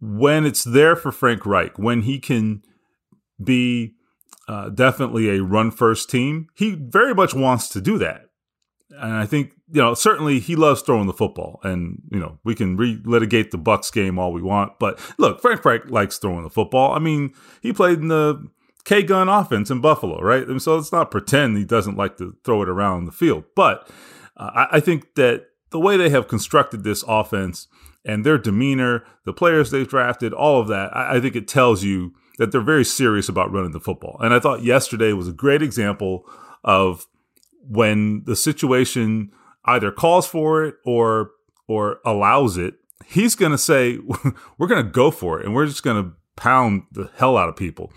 when 0.00 0.44
it's 0.44 0.62
there 0.62 0.94
for 0.94 1.10
Frank 1.10 1.46
Reich, 1.46 1.78
when 1.78 2.02
he 2.02 2.20
can 2.20 2.62
be 3.42 3.94
uh, 4.46 4.68
definitely 4.68 5.30
a 5.30 5.42
run 5.42 5.70
first 5.70 6.10
team, 6.10 6.48
he 6.54 6.72
very 6.74 7.14
much 7.14 7.34
wants 7.34 7.68
to 7.70 7.80
do 7.80 7.98
that. 7.98 8.26
And 8.90 9.14
I 9.14 9.26
think 9.26 9.52
you 9.72 9.80
know 9.80 9.94
certainly 9.94 10.38
he 10.38 10.56
loves 10.56 10.82
throwing 10.82 11.06
the 11.06 11.12
football, 11.12 11.60
and 11.62 12.02
you 12.10 12.20
know 12.20 12.38
we 12.44 12.54
can 12.54 12.76
relitigate 12.76 13.50
the 13.50 13.58
Bucs 13.58 13.92
game 13.92 14.18
all 14.18 14.32
we 14.32 14.42
want, 14.42 14.78
but 14.78 15.00
look, 15.18 15.40
Frank 15.40 15.64
Reich 15.64 15.90
likes 15.90 16.18
throwing 16.18 16.44
the 16.44 16.50
football. 16.50 16.92
I 16.92 16.98
mean, 16.98 17.32
he 17.62 17.72
played 17.72 17.98
in 17.98 18.08
the 18.08 18.46
K 18.84 19.02
gun 19.02 19.28
offense 19.28 19.70
in 19.70 19.80
Buffalo, 19.80 20.20
right? 20.20 20.46
And 20.46 20.60
so 20.60 20.76
let's 20.76 20.92
not 20.92 21.10
pretend 21.10 21.56
he 21.56 21.64
doesn't 21.64 21.96
like 21.96 22.18
to 22.18 22.36
throw 22.44 22.62
it 22.62 22.68
around 22.68 23.06
the 23.06 23.12
field. 23.12 23.44
But 23.56 23.88
uh, 24.36 24.50
I, 24.54 24.76
I 24.76 24.80
think 24.80 25.14
that 25.14 25.46
the 25.70 25.80
way 25.80 25.96
they 25.96 26.10
have 26.10 26.28
constructed 26.28 26.84
this 26.84 27.02
offense 27.08 27.66
and 28.04 28.24
their 28.24 28.38
demeanor, 28.38 29.04
the 29.24 29.32
players 29.32 29.70
they've 29.70 29.88
drafted, 29.88 30.34
all 30.34 30.60
of 30.60 30.68
that, 30.68 30.94
I, 30.94 31.16
I 31.16 31.20
think 31.20 31.34
it 31.34 31.48
tells 31.48 31.82
you 31.82 32.12
that 32.38 32.52
they're 32.52 32.60
very 32.60 32.84
serious 32.84 33.28
about 33.28 33.50
running 33.50 33.72
the 33.72 33.80
football. 33.80 34.18
And 34.20 34.34
I 34.34 34.40
thought 34.40 34.62
yesterday 34.62 35.12
was 35.12 35.28
a 35.28 35.32
great 35.32 35.62
example 35.62 36.24
of 36.62 37.06
when 37.68 38.22
the 38.24 38.36
situation 38.36 39.30
either 39.64 39.90
calls 39.90 40.26
for 40.26 40.64
it 40.64 40.76
or 40.84 41.30
or 41.66 41.98
allows 42.04 42.56
it, 42.56 42.74
he's 43.06 43.34
going 43.34 43.52
to 43.52 43.58
say, 43.58 43.98
"We're 44.58 44.66
going 44.66 44.84
to 44.84 44.90
go 44.90 45.10
for 45.10 45.40
it, 45.40 45.46
and 45.46 45.54
we're 45.54 45.66
just 45.66 45.82
going 45.82 46.02
to 46.02 46.12
pound 46.36 46.82
the 46.92 47.10
hell 47.16 47.36
out 47.36 47.48
of 47.48 47.56
people." 47.56 47.92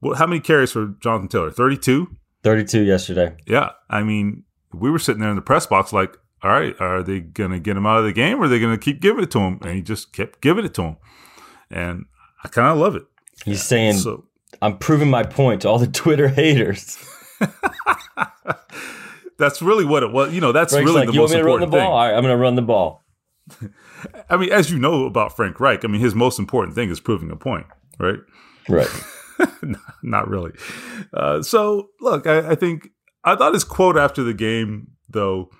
Well, 0.00 0.14
how 0.14 0.26
many 0.26 0.40
carries 0.40 0.72
for 0.72 0.94
Jonathan 1.00 1.28
Taylor? 1.28 1.50
Thirty-two. 1.50 2.08
Thirty-two 2.42 2.82
yesterday. 2.82 3.36
Yeah, 3.46 3.70
I 3.88 4.02
mean, 4.02 4.44
we 4.72 4.90
were 4.90 4.98
sitting 4.98 5.20
there 5.20 5.30
in 5.30 5.36
the 5.36 5.42
press 5.42 5.66
box 5.66 5.92
like, 5.92 6.16
"All 6.42 6.50
right, 6.50 6.74
are 6.80 7.02
they 7.02 7.20
going 7.20 7.50
to 7.50 7.60
get 7.60 7.76
him 7.76 7.86
out 7.86 7.98
of 7.98 8.04
the 8.04 8.12
game, 8.12 8.38
or 8.38 8.44
are 8.44 8.48
they 8.48 8.60
going 8.60 8.76
to 8.76 8.82
keep 8.82 9.00
giving 9.00 9.22
it 9.22 9.30
to 9.32 9.40
him?" 9.40 9.58
And 9.62 9.74
he 9.74 9.82
just 9.82 10.12
kept 10.12 10.40
giving 10.40 10.64
it 10.64 10.74
to 10.74 10.82
him, 10.82 10.96
and 11.70 12.06
I 12.44 12.48
kind 12.48 12.68
of 12.68 12.78
love 12.78 12.96
it. 12.96 13.04
He's 13.44 13.62
saying, 13.62 13.94
so, 13.94 14.24
"I'm 14.60 14.78
proving 14.78 15.10
my 15.10 15.22
point 15.22 15.62
to 15.62 15.68
all 15.68 15.78
the 15.78 15.86
Twitter 15.86 16.28
haters." 16.42 16.98
that's 19.38 19.62
really 19.62 19.84
what 19.84 20.02
it 20.02 20.12
was. 20.12 20.32
You 20.32 20.40
know, 20.40 20.52
that's 20.52 20.72
Frank's 20.72 20.88
really 20.88 21.00
like, 21.00 21.08
the 21.08 21.14
you 21.14 21.20
most 21.20 21.30
want 21.30 21.38
me 21.38 21.42
to 21.42 21.48
run 21.48 21.60
the 21.60 21.66
ball? 21.66 21.80
Thing. 21.80 21.88
All 21.88 21.96
right, 21.96 22.14
I'm 22.14 22.22
going 22.22 22.36
to 22.36 22.42
run 22.42 22.54
the 22.54 22.62
ball. 22.62 23.04
I 24.30 24.36
mean, 24.36 24.52
as 24.52 24.70
you 24.70 24.78
know 24.78 25.04
about 25.04 25.34
Frank 25.34 25.60
Reich, 25.60 25.84
I 25.84 25.88
mean, 25.88 26.00
his 26.00 26.14
most 26.14 26.38
important 26.38 26.74
thing 26.74 26.90
is 26.90 27.00
proving 27.00 27.30
a 27.30 27.36
point, 27.36 27.66
right? 27.98 28.18
Right. 28.68 28.88
Not 30.02 30.28
really. 30.28 30.52
Uh, 31.12 31.42
so, 31.42 31.90
look, 32.00 32.26
I, 32.26 32.52
I, 32.52 32.54
think 32.54 32.90
I 33.24 33.36
thought 33.36 33.54
his 33.54 33.64
quote 33.64 33.96
after 33.96 34.22
the 34.22 34.34
game, 34.34 34.92
though. 35.08 35.50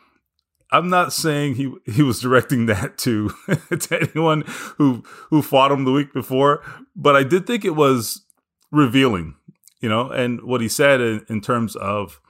I'm 0.73 0.91
not 0.91 1.13
saying 1.13 1.55
he 1.55 1.73
he 1.87 2.03
was 2.03 2.19
directing 2.19 2.67
that 2.67 2.99
to 2.99 3.29
to 3.71 4.01
anyone 4.01 4.43
who 4.79 5.05
who 5.31 5.41
fought 5.41 5.71
him 5.71 5.85
the 5.85 5.93
week 5.93 6.13
before, 6.13 6.61
but 6.97 7.15
I 7.15 7.23
did 7.23 7.47
think 7.47 7.65
it 7.65 7.77
was 7.77 8.25
revealing, 8.73 9.37
you 9.81 9.89
know. 9.89 10.11
And 10.11 10.43
what 10.43 10.61
he 10.61 10.69
said 10.69 11.01
in, 11.01 11.25
in 11.29 11.41
terms 11.41 11.77
of 11.77 12.21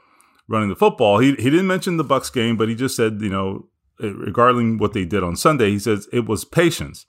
running 0.49 0.69
the 0.69 0.77
football, 0.77 1.19
he 1.19 1.35
he 1.37 1.51
didn't 1.51 1.67
mention 1.67 1.97
the 1.97 2.05
Bucs 2.05 2.33
game, 2.33 2.57
but 2.57 2.69
he 2.69 2.75
just 2.75 2.97
said, 2.97 3.21
you 3.21 3.31
know, 3.31 3.69
regarding 3.99 4.79
what 4.79 4.93
they 4.93 5.05
did 5.05 5.23
on 5.23 5.37
Sunday, 5.37 5.71
he 5.71 5.79
says 5.79 6.09
it 6.13 6.27
was 6.27 6.45
patience. 6.45 7.07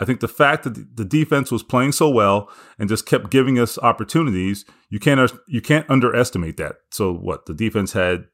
I 0.00 0.04
think 0.04 0.20
the 0.20 0.28
fact 0.28 0.62
that 0.62 0.96
the 0.96 1.04
defense 1.04 1.50
was 1.50 1.64
playing 1.64 1.90
so 1.92 2.08
well 2.08 2.48
and 2.78 2.88
just 2.88 3.04
kept 3.04 3.30
giving 3.30 3.58
us 3.58 3.78
opportunities, 3.78 4.64
you 4.90 5.00
can't 5.00 5.32
you 5.48 5.60
can't 5.60 5.90
underestimate 5.90 6.56
that. 6.58 6.76
So 6.90 7.12
what 7.12 7.46
the 7.46 7.54
defense 7.54 7.92
had 7.92 8.26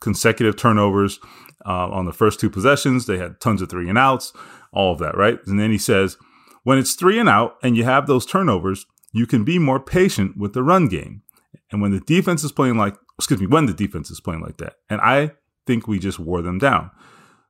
consecutive 0.00 0.56
turnovers 0.56 1.20
uh, 1.66 1.88
on 1.88 2.06
the 2.06 2.12
first 2.12 2.40
two 2.40 2.50
possessions. 2.50 3.06
They 3.06 3.18
had 3.18 3.40
tons 3.40 3.62
of 3.62 3.68
three 3.68 3.88
and 3.88 3.98
outs, 3.98 4.32
all 4.72 4.92
of 4.92 4.98
that, 4.98 5.16
right? 5.16 5.38
And 5.46 5.58
then 5.58 5.70
he 5.70 5.78
says, 5.78 6.16
when 6.64 6.78
it's 6.78 6.94
three 6.94 7.18
and 7.18 7.28
out 7.28 7.56
and 7.62 7.76
you 7.76 7.84
have 7.84 8.06
those 8.06 8.26
turnovers, 8.26 8.86
you 9.12 9.26
can 9.26 9.44
be 9.44 9.58
more 9.58 9.80
patient 9.80 10.36
with 10.36 10.54
the 10.54 10.62
run 10.62 10.88
game. 10.88 11.22
And 11.70 11.80
when 11.80 11.90
the 11.90 12.00
defense 12.00 12.44
is 12.44 12.52
playing 12.52 12.76
like, 12.76 12.96
excuse 13.22 13.40
me, 13.40 13.46
when 13.46 13.66
the 13.66 13.72
defense 13.72 14.10
is 14.10 14.20
playing 14.20 14.42
like 14.42 14.58
that, 14.58 14.74
and 14.90 15.00
I 15.00 15.32
think 15.66 15.86
we 15.86 15.98
just 15.98 16.18
wore 16.18 16.42
them 16.42 16.58
down. 16.58 16.90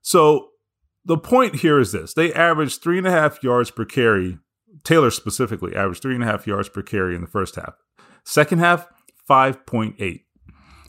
So 0.02 0.48
the 1.04 1.18
point 1.18 1.56
here 1.56 1.78
is 1.78 1.92
this 1.92 2.14
they 2.14 2.32
averaged 2.32 2.82
three 2.82 2.98
and 2.98 3.06
a 3.06 3.10
half 3.10 3.42
yards 3.42 3.70
per 3.70 3.84
carry. 3.84 4.38
Taylor 4.84 5.10
specifically 5.10 5.74
averaged 5.74 6.02
three 6.02 6.14
and 6.14 6.24
a 6.24 6.26
half 6.26 6.46
yards 6.46 6.68
per 6.68 6.82
carry 6.82 7.14
in 7.14 7.20
the 7.20 7.26
first 7.26 7.56
half. 7.56 7.74
Second 8.24 8.58
half, 8.60 8.86
5.8. 9.28 10.20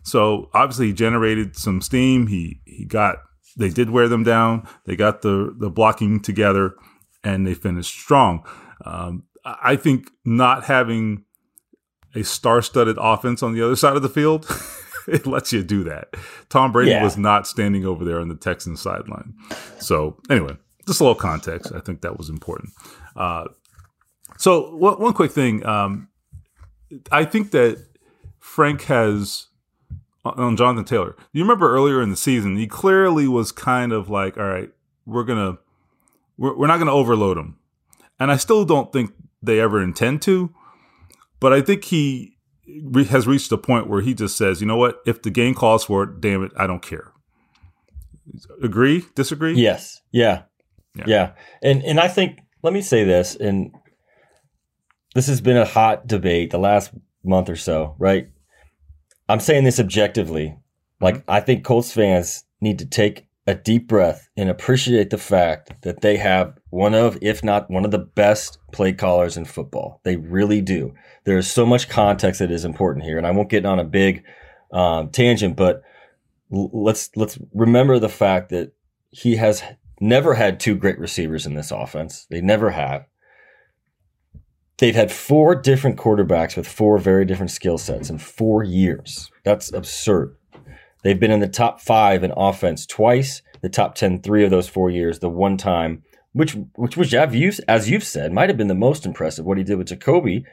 So 0.03 0.49
obviously 0.53 0.87
he 0.87 0.93
generated 0.93 1.55
some 1.55 1.81
steam. 1.81 2.27
He 2.27 2.61
he 2.65 2.85
got 2.85 3.17
they 3.57 3.69
did 3.69 3.89
wear 3.89 4.07
them 4.07 4.23
down. 4.23 4.67
They 4.85 4.95
got 4.95 5.21
the 5.21 5.55
the 5.57 5.69
blocking 5.69 6.19
together 6.19 6.75
and 7.23 7.47
they 7.47 7.53
finished 7.53 7.97
strong. 7.97 8.45
Um, 8.85 9.23
I 9.45 9.75
think 9.75 10.09
not 10.25 10.65
having 10.65 11.23
a 12.15 12.23
star-studded 12.23 12.97
offense 12.99 13.41
on 13.41 13.53
the 13.53 13.61
other 13.61 13.75
side 13.75 13.95
of 13.95 14.01
the 14.01 14.09
field 14.09 14.47
it 15.07 15.25
lets 15.25 15.51
you 15.51 15.63
do 15.63 15.83
that. 15.83 16.15
Tom 16.49 16.71
Brady 16.71 16.91
yeah. 16.91 17.03
was 17.03 17.17
not 17.17 17.47
standing 17.47 17.85
over 17.85 18.05
there 18.05 18.19
on 18.19 18.29
the 18.29 18.35
Texans 18.35 18.81
sideline. 18.81 19.33
So 19.79 20.17
anyway, 20.29 20.57
just 20.87 20.99
a 20.99 21.03
little 21.03 21.15
context. 21.15 21.71
I 21.73 21.79
think 21.79 22.01
that 22.01 22.17
was 22.17 22.29
important. 22.29 22.73
Uh, 23.15 23.45
so 24.37 24.75
one, 24.75 24.99
one 24.99 25.13
quick 25.13 25.31
thing. 25.31 25.65
Um, 25.65 26.09
I 27.11 27.25
think 27.25 27.51
that 27.51 27.83
Frank 28.39 28.83
has 28.83 29.47
on 30.25 30.55
Jonathan 30.55 30.85
Taylor. 30.85 31.15
You 31.33 31.43
remember 31.43 31.73
earlier 31.73 32.01
in 32.01 32.09
the 32.09 32.15
season, 32.15 32.55
he 32.55 32.67
clearly 32.67 33.27
was 33.27 33.51
kind 33.51 33.91
of 33.91 34.09
like, 34.09 34.37
all 34.37 34.47
right, 34.47 34.69
we're 35.05 35.23
gonna 35.23 35.57
we're, 36.37 36.55
we're 36.57 36.67
not 36.67 36.77
gonna 36.77 36.93
overload 36.93 37.37
him, 37.37 37.57
and 38.19 38.31
I 38.31 38.37
still 38.37 38.63
don't 38.63 38.93
think 38.93 39.11
they 39.41 39.59
ever 39.59 39.81
intend 39.81 40.21
to. 40.23 40.53
But 41.43 41.51
I 41.51 41.59
think 41.59 41.83
he 41.83 42.37
re- 42.81 43.03
has 43.03 43.27
reached 43.27 43.51
a 43.51 43.57
point 43.57 43.89
where 43.89 43.99
he 43.99 44.13
just 44.13 44.37
says, 44.37 44.61
you 44.61 44.65
know 44.65 44.77
what? 44.77 45.01
If 45.05 45.23
the 45.23 45.29
game 45.29 45.53
calls 45.53 45.83
for 45.83 46.03
it, 46.03 46.21
damn 46.21 46.41
it, 46.41 46.53
I 46.55 46.67
don't 46.67 46.81
care. 46.81 47.11
Agree? 48.61 49.03
Disagree? 49.13 49.51
Yes. 49.55 50.01
Yeah. 50.13 50.43
Yeah. 50.95 51.03
yeah. 51.05 51.31
And 51.61 51.83
and 51.83 51.99
I 51.99 52.07
think 52.07 52.39
let 52.61 52.71
me 52.71 52.81
say 52.81 53.03
this, 53.03 53.35
and 53.35 53.75
this 55.15 55.27
has 55.27 55.41
been 55.41 55.57
a 55.57 55.65
hot 55.65 56.07
debate 56.07 56.51
the 56.51 56.59
last 56.59 56.91
month 57.25 57.49
or 57.49 57.57
so, 57.57 57.97
right? 57.99 58.29
I'm 59.27 59.41
saying 59.41 59.65
this 59.65 59.81
objectively. 59.81 60.57
Like 61.01 61.15
mm-hmm. 61.15 61.31
I 61.31 61.41
think 61.41 61.65
Colts 61.65 61.91
fans 61.91 62.45
need 62.61 62.79
to 62.79 62.85
take 62.85 63.27
a 63.45 63.55
deep 63.55 63.87
breath 63.87 64.29
and 64.37 64.49
appreciate 64.49 65.09
the 65.09 65.17
fact 65.17 65.81
that 65.81 66.01
they 66.01 66.17
have 66.17 66.57
one 66.69 66.93
of, 66.93 67.17
if 67.21 67.43
not 67.43 67.69
one 67.69 67.83
of 67.83 67.91
the 67.91 67.99
best 67.99 68.57
play 68.71 68.93
callers 68.93 69.35
in 69.35 69.45
football. 69.45 69.99
They 70.03 70.15
really 70.15 70.61
do. 70.61 70.93
There 71.25 71.37
is 71.37 71.49
so 71.49 71.65
much 71.65 71.89
context 71.89 72.39
that 72.39 72.51
is 72.51 72.63
important 72.63 73.05
here, 73.05 73.17
and 73.17 73.27
I 73.27 73.31
won't 73.31 73.49
get 73.49 73.65
on 73.65 73.79
a 73.79 73.83
big 73.83 74.23
um, 74.71 75.09
tangent, 75.09 75.57
but 75.57 75.83
l- 76.53 76.69
let's 76.73 77.09
let's 77.15 77.37
remember 77.53 77.99
the 77.99 78.09
fact 78.09 78.49
that 78.49 78.73
he 79.11 79.35
has 79.35 79.61
never 79.99 80.33
had 80.33 80.59
two 80.59 80.75
great 80.75 80.99
receivers 80.99 81.45
in 81.45 81.53
this 81.53 81.71
offense. 81.71 82.25
They 82.29 82.41
never 82.41 82.71
have. 82.71 83.05
They've 84.77 84.95
had 84.95 85.11
four 85.11 85.53
different 85.55 85.97
quarterbacks 85.97 86.57
with 86.57 86.67
four 86.67 86.97
very 86.97 87.25
different 87.25 87.51
skill 87.51 87.77
sets 87.77 88.09
in 88.09 88.17
four 88.17 88.63
years. 88.63 89.29
That's 89.43 89.71
absurd. 89.71 90.35
They've 91.03 91.19
been 91.19 91.31
in 91.31 91.39
the 91.39 91.47
top 91.47 91.81
five 91.81 92.23
in 92.23 92.31
offense 92.35 92.85
twice, 92.85 93.41
the 93.61 93.69
top 93.69 93.95
10 93.95 94.21
three 94.21 94.43
of 94.43 94.51
those 94.51 94.69
four 94.69 94.89
years, 94.89 95.19
the 95.19 95.29
one 95.29 95.57
time, 95.57 96.03
which 96.31 96.57
which 96.75 96.97
which 96.97 97.13
I've 97.13 97.35
used, 97.35 97.61
as 97.67 97.89
you've 97.89 98.03
said, 98.03 98.31
might 98.31 98.49
have 98.49 98.57
been 98.57 98.67
the 98.67 98.75
most 98.75 99.05
impressive. 99.05 99.45
What 99.45 99.57
he 99.57 99.63
did 99.63 99.77
with 99.77 99.87
Jacoby 99.87 100.45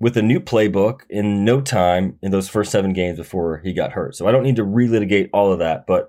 with 0.00 0.16
a 0.16 0.22
new 0.22 0.40
playbook 0.40 1.00
in 1.08 1.44
no 1.44 1.60
time 1.60 2.18
in 2.20 2.30
those 2.30 2.48
first 2.48 2.72
seven 2.72 2.92
games 2.92 3.16
before 3.16 3.58
he 3.58 3.72
got 3.72 3.92
hurt. 3.92 4.14
So 4.14 4.26
I 4.26 4.32
don't 4.32 4.42
need 4.42 4.56
to 4.56 4.64
relitigate 4.64 5.30
all 5.32 5.52
of 5.52 5.60
that, 5.60 5.86
but 5.86 6.08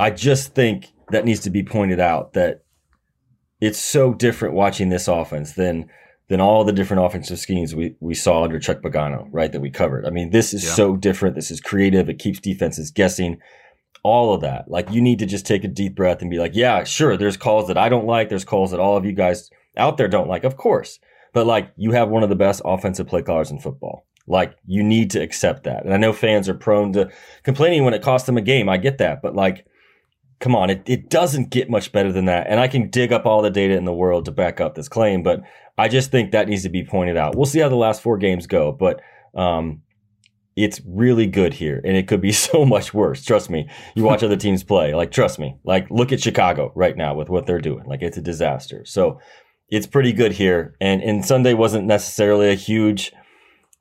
I 0.00 0.10
just 0.10 0.54
think 0.54 0.88
that 1.10 1.24
needs 1.24 1.40
to 1.40 1.50
be 1.50 1.62
pointed 1.62 2.00
out 2.00 2.32
that 2.32 2.64
it's 3.60 3.78
so 3.78 4.14
different 4.14 4.54
watching 4.54 4.88
this 4.88 5.06
offense 5.06 5.52
than 5.52 5.88
than 6.28 6.40
all 6.40 6.64
the 6.64 6.72
different 6.72 7.04
offensive 7.04 7.38
schemes 7.38 7.74
we, 7.74 7.96
we 8.00 8.14
saw 8.14 8.44
under 8.44 8.58
Chuck 8.58 8.80
Pagano, 8.80 9.28
right? 9.30 9.52
That 9.52 9.60
we 9.60 9.70
covered. 9.70 10.06
I 10.06 10.10
mean, 10.10 10.30
this 10.30 10.54
is 10.54 10.64
yeah. 10.64 10.72
so 10.72 10.96
different. 10.96 11.34
This 11.34 11.50
is 11.50 11.60
creative. 11.60 12.08
It 12.08 12.18
keeps 12.18 12.40
defenses 12.40 12.90
guessing. 12.90 13.38
All 14.02 14.34
of 14.34 14.42
that. 14.42 14.68
Like 14.68 14.90
you 14.90 15.00
need 15.00 15.18
to 15.20 15.26
just 15.26 15.46
take 15.46 15.64
a 15.64 15.68
deep 15.68 15.94
breath 15.94 16.20
and 16.20 16.30
be 16.30 16.38
like, 16.38 16.54
yeah, 16.54 16.84
sure. 16.84 17.16
There's 17.16 17.38
calls 17.38 17.68
that 17.68 17.78
I 17.78 17.88
don't 17.88 18.06
like. 18.06 18.28
There's 18.28 18.44
calls 18.44 18.70
that 18.70 18.80
all 18.80 18.96
of 18.96 19.04
you 19.06 19.12
guys 19.12 19.50
out 19.76 19.96
there 19.96 20.08
don't 20.08 20.28
like. 20.28 20.44
Of 20.44 20.56
course. 20.56 20.98
But 21.32 21.46
like 21.46 21.72
you 21.76 21.92
have 21.92 22.10
one 22.10 22.22
of 22.22 22.28
the 22.28 22.36
best 22.36 22.60
offensive 22.64 23.06
play 23.06 23.22
callers 23.22 23.50
in 23.50 23.58
football. 23.58 24.06
Like 24.26 24.56
you 24.66 24.82
need 24.82 25.10
to 25.10 25.22
accept 25.22 25.64
that. 25.64 25.84
And 25.84 25.92
I 25.92 25.96
know 25.96 26.12
fans 26.12 26.48
are 26.48 26.54
prone 26.54 26.92
to 26.94 27.10
complaining 27.42 27.84
when 27.84 27.94
it 27.94 28.02
costs 28.02 28.26
them 28.26 28.36
a 28.36 28.42
game. 28.42 28.68
I 28.68 28.76
get 28.76 28.98
that. 28.98 29.22
But 29.22 29.34
like, 29.34 29.66
come 30.38 30.54
on, 30.54 30.70
it, 30.70 30.82
it 30.86 31.08
doesn't 31.10 31.50
get 31.50 31.70
much 31.70 31.92
better 31.92 32.12
than 32.12 32.26
that. 32.26 32.46
And 32.48 32.60
I 32.60 32.68
can 32.68 32.90
dig 32.90 33.12
up 33.12 33.26
all 33.26 33.42
the 33.42 33.50
data 33.50 33.74
in 33.74 33.84
the 33.84 33.92
world 33.92 34.26
to 34.26 34.32
back 34.32 34.60
up 34.60 34.74
this 34.74 34.88
claim, 34.88 35.22
but 35.22 35.42
I 35.76 35.88
just 35.88 36.10
think 36.10 36.32
that 36.32 36.48
needs 36.48 36.62
to 36.62 36.68
be 36.68 36.84
pointed 36.84 37.16
out. 37.16 37.36
We'll 37.36 37.46
see 37.46 37.60
how 37.60 37.68
the 37.68 37.74
last 37.76 38.02
four 38.02 38.16
games 38.16 38.46
go, 38.46 38.72
but 38.72 39.00
um, 39.34 39.82
it's 40.56 40.80
really 40.86 41.26
good 41.26 41.54
here, 41.54 41.80
and 41.84 41.96
it 41.96 42.06
could 42.06 42.20
be 42.20 42.32
so 42.32 42.64
much 42.64 42.94
worse. 42.94 43.24
Trust 43.24 43.50
me. 43.50 43.68
You 43.94 44.04
watch 44.04 44.22
other 44.22 44.36
teams 44.36 44.62
play, 44.62 44.94
like 44.94 45.10
trust 45.10 45.38
me. 45.38 45.56
Like 45.64 45.90
look 45.90 46.12
at 46.12 46.22
Chicago 46.22 46.72
right 46.74 46.96
now 46.96 47.14
with 47.14 47.28
what 47.28 47.46
they're 47.46 47.60
doing. 47.60 47.84
Like 47.86 48.02
it's 48.02 48.16
a 48.16 48.22
disaster. 48.22 48.84
So 48.84 49.20
it's 49.68 49.86
pretty 49.86 50.12
good 50.12 50.32
here, 50.32 50.76
and 50.80 51.02
and 51.02 51.24
Sunday 51.24 51.54
wasn't 51.54 51.86
necessarily 51.86 52.50
a 52.50 52.54
huge 52.54 53.12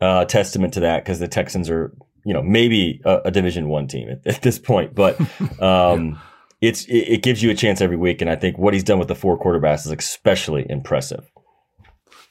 uh, 0.02 0.26
testament 0.26 0.74
to 0.74 0.80
that 0.82 1.04
because 1.04 1.20
the 1.20 1.28
Texans 1.28 1.70
are 1.70 1.96
you 2.26 2.34
know 2.34 2.42
maybe 2.42 3.02
a, 3.06 3.22
a 3.26 3.32
Division 3.32 3.70
One 3.70 3.88
team 3.88 4.10
at, 4.10 4.26
at, 4.26 4.42
this 4.42 4.60
point, 4.60 4.96
but. 4.96 5.20
Um, 5.60 6.10
yeah. 6.10 6.18
It's, 6.62 6.86
it, 6.86 6.94
it 6.94 7.24
gives 7.24 7.44
you 7.44 7.52
a 7.52 7.56
chance 7.56 7.82
every 7.82 7.98
week, 7.98 8.22
and 8.22 8.30
I 8.30 8.38
think 8.38 8.58
what 8.58 8.74
he's 8.74 8.86
done 8.86 8.98
with 8.98 9.10
the 9.10 9.16
four 9.16 9.38
quarterbacks 9.38 9.86
is 9.86 9.92
especially 9.92 10.66
impressive. 10.70 11.30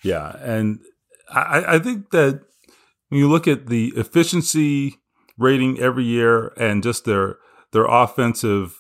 Yeah, 0.03 0.37
and 0.41 0.81
I, 1.31 1.77
I 1.77 1.79
think 1.79 2.11
that 2.11 2.43
when 3.09 3.19
you 3.19 3.29
look 3.29 3.47
at 3.47 3.67
the 3.67 3.93
efficiency 3.97 4.97
rating 5.39 5.79
every 5.79 6.05
year 6.05 6.53
and 6.57 6.83
just 6.83 7.05
their 7.05 7.39
their 7.73 7.85
offensive 7.85 8.79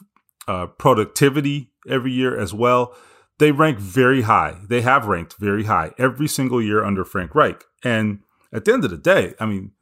uh, 0.49 0.67
productivity 0.67 1.71
every 1.89 2.13
year 2.13 2.39
as 2.39 2.53
well, 2.53 2.95
they 3.39 3.53
rank 3.53 3.79
very 3.79 4.23
high. 4.23 4.59
They 4.69 4.83
have 4.83 5.07
ranked 5.07 5.37
very 5.39 5.65
high 5.65 5.93
every 5.99 6.29
single 6.29 6.63
year 6.63 6.85
under 6.85 7.05
Frank 7.05 7.35
Reich. 7.35 7.65
And 7.83 8.21
at 8.53 8.65
the 8.65 8.73
end 8.73 8.85
of 8.85 8.91
the 8.91 8.99
day, 8.99 9.35
I 9.41 9.47
mean, 9.47 9.73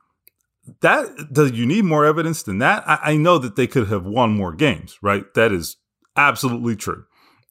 that 0.80 1.32
does 1.32 1.52
you 1.52 1.66
need 1.66 1.84
more 1.84 2.04
evidence 2.04 2.42
than 2.42 2.58
that? 2.58 2.88
I, 2.88 2.98
I 3.02 3.16
know 3.16 3.38
that 3.38 3.56
they 3.56 3.66
could 3.66 3.88
have 3.88 4.06
won 4.06 4.32
more 4.32 4.54
games, 4.54 4.98
right? 5.02 5.24
That 5.34 5.52
is 5.52 5.76
absolutely 6.16 6.76
true, 6.76 7.04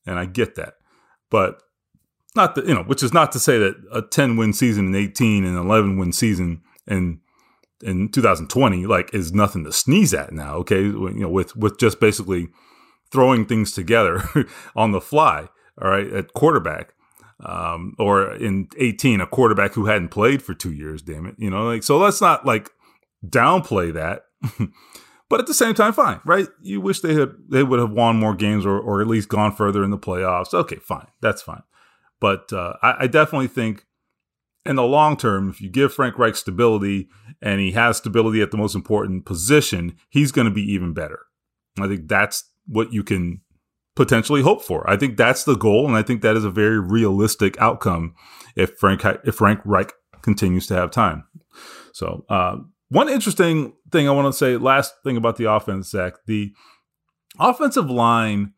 and 0.05 0.17
I 0.19 0.25
get 0.25 0.55
that. 0.55 0.75
But 1.29 1.61
not 2.35 2.55
the, 2.55 2.61
you 2.63 2.73
know, 2.73 2.83
which 2.83 3.03
is 3.03 3.13
not 3.13 3.31
to 3.31 3.39
say 3.39 3.57
that 3.57 3.75
a 3.91 4.01
10 4.01 4.37
win 4.37 4.53
season 4.53 4.87
in 4.87 4.95
18 4.95 5.45
and 5.45 5.57
11 5.57 5.97
win 5.97 6.11
season 6.11 6.61
in 6.87 7.21
in 7.81 8.09
2020 8.09 8.85
like 8.85 9.13
is 9.13 9.33
nothing 9.33 9.63
to 9.63 9.71
sneeze 9.71 10.13
at 10.13 10.33
now. 10.33 10.55
Okay, 10.55 10.81
you 10.81 11.13
know, 11.15 11.29
with 11.29 11.55
with 11.55 11.79
just 11.79 11.99
basically 11.99 12.49
throwing 13.11 13.45
things 13.45 13.71
together 13.71 14.23
on 14.75 14.91
the 14.91 15.01
fly. 15.01 15.49
All 15.81 15.89
right, 15.89 16.11
at 16.11 16.33
quarterback, 16.33 16.93
um, 17.39 17.95
or 17.97 18.33
in 18.33 18.67
18, 18.77 19.21
a 19.21 19.27
quarterback 19.27 19.73
who 19.73 19.85
hadn't 19.85 20.09
played 20.09 20.43
for 20.43 20.53
two 20.53 20.73
years. 20.73 21.01
Damn 21.01 21.25
it, 21.25 21.35
you 21.37 21.49
know, 21.49 21.67
like 21.67 21.83
so. 21.83 21.97
Let's 21.97 22.19
not 22.19 22.45
like 22.45 22.69
downplay 23.25 23.93
that. 23.93 24.23
but 25.29 25.39
at 25.39 25.47
the 25.47 25.53
same 25.53 25.73
time, 25.73 25.93
fine, 25.93 26.19
right? 26.25 26.47
You 26.61 26.81
wish 26.81 26.99
they 26.99 27.13
had 27.13 27.31
they 27.47 27.63
would 27.63 27.79
have 27.79 27.91
won 27.91 28.17
more 28.17 28.35
games 28.35 28.65
or 28.65 28.77
or 28.77 29.01
at 29.01 29.07
least 29.07 29.29
gone 29.29 29.55
further 29.55 29.85
in 29.85 29.89
the 29.89 29.97
playoffs. 29.97 30.53
Okay, 30.53 30.77
fine, 30.77 31.07
that's 31.21 31.41
fine. 31.41 31.63
But 32.19 32.51
uh, 32.51 32.73
I, 32.81 32.95
I, 33.03 33.07
definitely 33.07 33.47
think 33.47 33.85
in 34.65 34.75
the 34.75 34.83
long 34.83 35.15
term, 35.15 35.49
if 35.49 35.61
you 35.61 35.69
give 35.69 35.93
Frank 35.93 36.17
Reich 36.17 36.35
stability 36.35 37.07
and 37.41 37.61
he 37.61 37.71
has 37.71 37.97
stability 37.97 38.41
at 38.41 38.51
the 38.51 38.57
most 38.57 38.75
important 38.75 39.25
position, 39.25 39.95
he's 40.09 40.31
going 40.31 40.45
to 40.45 40.53
be 40.53 40.63
even 40.73 40.93
better. 40.93 41.19
I 41.79 41.87
think 41.87 42.07
that's 42.07 42.43
what 42.67 42.91
you 42.91 43.03
can 43.03 43.41
potentially 43.95 44.41
hope 44.41 44.61
for. 44.61 44.89
I 44.89 44.97
think 44.97 45.17
that's 45.17 45.43
the 45.43 45.55
goal, 45.55 45.85
and 45.87 45.95
I 45.95 46.03
think 46.03 46.21
that 46.21 46.35
is 46.35 46.45
a 46.45 46.49
very 46.49 46.79
realistic 46.79 47.59
outcome 47.59 48.15
if 48.55 48.77
Frank 48.77 49.03
if 49.23 49.35
Frank 49.35 49.59
Reich 49.65 49.93
continues 50.21 50.67
to 50.67 50.75
have 50.75 50.91
time. 50.91 51.23
So, 51.93 52.25
uh, 52.29 52.57
one 52.89 53.09
interesting 53.09 53.73
thing 53.91 54.07
I 54.07 54.11
want 54.11 54.31
to 54.31 54.37
say, 54.37 54.57
last 54.57 54.93
thing 55.03 55.17
about 55.17 55.37
the 55.37 55.51
offense, 55.51 55.89
Zach, 55.89 56.13
the 56.25 56.53
offensive 57.39 57.89
line. 57.89 58.53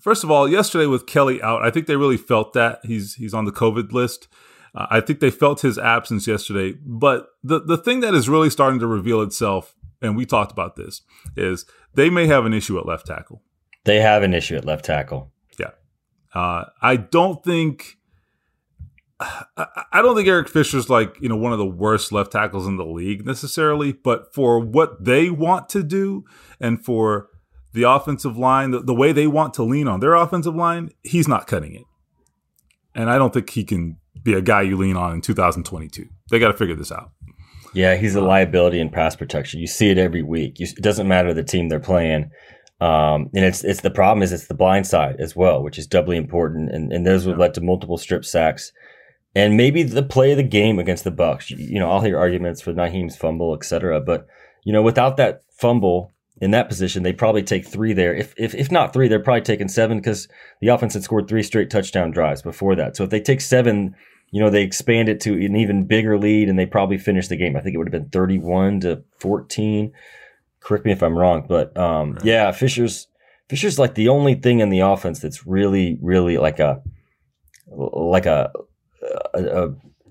First 0.00 0.24
of 0.24 0.30
all, 0.30 0.48
yesterday 0.48 0.86
with 0.86 1.06
Kelly 1.06 1.42
out, 1.42 1.62
I 1.62 1.70
think 1.70 1.86
they 1.86 1.96
really 1.96 2.16
felt 2.16 2.52
that 2.52 2.80
he's 2.84 3.14
he's 3.14 3.34
on 3.34 3.44
the 3.44 3.52
COVID 3.52 3.92
list. 3.92 4.28
Uh, 4.74 4.86
I 4.90 5.00
think 5.00 5.20
they 5.20 5.30
felt 5.30 5.62
his 5.62 5.78
absence 5.78 6.26
yesterday. 6.26 6.76
But 6.84 7.28
the 7.42 7.60
the 7.60 7.78
thing 7.78 8.00
that 8.00 8.14
is 8.14 8.28
really 8.28 8.50
starting 8.50 8.78
to 8.80 8.86
reveal 8.86 9.22
itself, 9.22 9.74
and 10.02 10.16
we 10.16 10.26
talked 10.26 10.52
about 10.52 10.76
this, 10.76 11.02
is 11.36 11.64
they 11.94 12.10
may 12.10 12.26
have 12.26 12.44
an 12.44 12.52
issue 12.52 12.78
at 12.78 12.86
left 12.86 13.06
tackle. 13.06 13.42
They 13.84 14.00
have 14.00 14.22
an 14.22 14.34
issue 14.34 14.56
at 14.56 14.64
left 14.64 14.84
tackle. 14.84 15.32
Yeah, 15.58 15.70
uh, 16.34 16.66
I 16.82 16.96
don't 16.96 17.42
think. 17.42 17.96
I 19.18 20.02
don't 20.02 20.14
think 20.14 20.28
Eric 20.28 20.46
Fisher's 20.46 20.90
like, 20.90 21.16
you 21.22 21.30
know, 21.30 21.36
one 21.36 21.52
of 21.52 21.58
the 21.58 21.64
worst 21.64 22.12
left 22.12 22.32
tackles 22.32 22.66
in 22.66 22.76
the 22.76 22.84
league 22.84 23.24
necessarily, 23.24 23.92
but 23.92 24.34
for 24.34 24.60
what 24.60 25.02
they 25.02 25.30
want 25.30 25.70
to 25.70 25.82
do 25.82 26.26
and 26.60 26.84
for 26.84 27.30
the 27.76 27.88
offensive 27.88 28.38
line, 28.38 28.70
the, 28.70 28.80
the 28.80 28.94
way 28.94 29.12
they 29.12 29.26
want 29.26 29.52
to 29.54 29.62
lean 29.62 29.86
on 29.86 30.00
their 30.00 30.14
offensive 30.14 30.54
line, 30.54 30.90
he's 31.02 31.28
not 31.28 31.46
cutting 31.46 31.74
it. 31.74 31.84
And 32.94 33.10
I 33.10 33.18
don't 33.18 33.34
think 33.34 33.50
he 33.50 33.64
can 33.64 33.98
be 34.22 34.32
a 34.32 34.40
guy 34.40 34.62
you 34.62 34.78
lean 34.78 34.96
on 34.96 35.12
in 35.12 35.20
2022. 35.20 36.08
They 36.30 36.38
got 36.38 36.48
to 36.48 36.56
figure 36.56 36.74
this 36.74 36.90
out. 36.90 37.12
Yeah, 37.74 37.96
he's 37.96 38.14
a 38.14 38.22
liability 38.22 38.80
in 38.80 38.88
pass 38.88 39.14
protection. 39.14 39.60
You 39.60 39.66
see 39.66 39.90
it 39.90 39.98
every 39.98 40.22
week. 40.22 40.58
You, 40.58 40.66
it 40.66 40.82
doesn't 40.82 41.06
matter 41.06 41.34
the 41.34 41.44
team 41.44 41.68
they're 41.68 41.78
playing. 41.78 42.30
Um, 42.80 43.28
and 43.34 43.44
it's 43.44 43.62
it's 43.62 43.82
the 43.82 43.90
problem 43.90 44.22
is 44.22 44.32
it's 44.32 44.46
the 44.46 44.54
blind 44.54 44.86
side 44.86 45.16
as 45.18 45.36
well, 45.36 45.62
which 45.62 45.78
is 45.78 45.86
doubly 45.86 46.16
important. 46.16 46.70
And, 46.70 46.90
and 46.90 47.06
those 47.06 47.26
would 47.26 47.36
yeah. 47.36 47.42
lead 47.42 47.54
to 47.54 47.60
multiple 47.60 47.98
strip 47.98 48.24
sacks 48.24 48.72
and 49.34 49.54
maybe 49.54 49.82
the 49.82 50.02
play 50.02 50.30
of 50.30 50.38
the 50.38 50.42
game 50.42 50.78
against 50.78 51.04
the 51.04 51.12
Bucs. 51.12 51.50
You 51.50 51.78
know, 51.78 51.90
I'll 51.90 52.00
hear 52.00 52.18
arguments 52.18 52.62
for 52.62 52.72
Nyheim's 52.72 53.16
fumble, 53.16 53.54
etc. 53.54 54.00
But 54.00 54.26
you 54.64 54.72
know, 54.72 54.82
without 54.82 55.18
that 55.18 55.42
fumble 55.50 56.14
in 56.40 56.50
that 56.50 56.68
position, 56.68 57.02
they 57.02 57.12
probably 57.12 57.42
take 57.42 57.66
three 57.66 57.92
there. 57.92 58.14
If 58.14 58.34
if 58.36 58.54
if 58.54 58.70
not 58.70 58.92
three, 58.92 59.08
they're 59.08 59.20
probably 59.20 59.42
taking 59.42 59.68
seven 59.68 59.98
because 59.98 60.28
the 60.60 60.68
offense 60.68 60.94
had 60.94 61.02
scored 61.02 61.28
three 61.28 61.42
straight 61.42 61.70
touchdown 61.70 62.10
drives 62.10 62.42
before 62.42 62.76
that. 62.76 62.96
So 62.96 63.04
if 63.04 63.10
they 63.10 63.20
take 63.20 63.40
seven, 63.40 63.94
you 64.30 64.42
know, 64.42 64.50
they 64.50 64.62
expand 64.62 65.08
it 65.08 65.20
to 65.20 65.32
an 65.32 65.56
even 65.56 65.86
bigger 65.86 66.18
lead, 66.18 66.48
and 66.48 66.58
they 66.58 66.66
probably 66.66 66.98
finish 66.98 67.28
the 67.28 67.36
game. 67.36 67.56
I 67.56 67.60
think 67.60 67.74
it 67.74 67.78
would 67.78 67.86
have 67.86 68.02
been 68.02 68.10
thirty-one 68.10 68.80
to 68.80 69.02
fourteen. 69.18 69.92
Correct 70.60 70.84
me 70.84 70.92
if 70.92 71.02
I'm 71.02 71.16
wrong, 71.16 71.46
but 71.48 71.76
um, 71.76 72.14
right. 72.14 72.24
yeah, 72.24 72.52
Fisher's 72.52 73.08
Fisher's 73.48 73.78
like 73.78 73.94
the 73.94 74.08
only 74.08 74.34
thing 74.34 74.60
in 74.60 74.70
the 74.70 74.80
offense 74.80 75.20
that's 75.20 75.46
really, 75.46 75.98
really 76.02 76.36
like 76.36 76.58
a 76.58 76.82
like 77.68 78.26
a 78.26 78.52
a, 79.32 79.70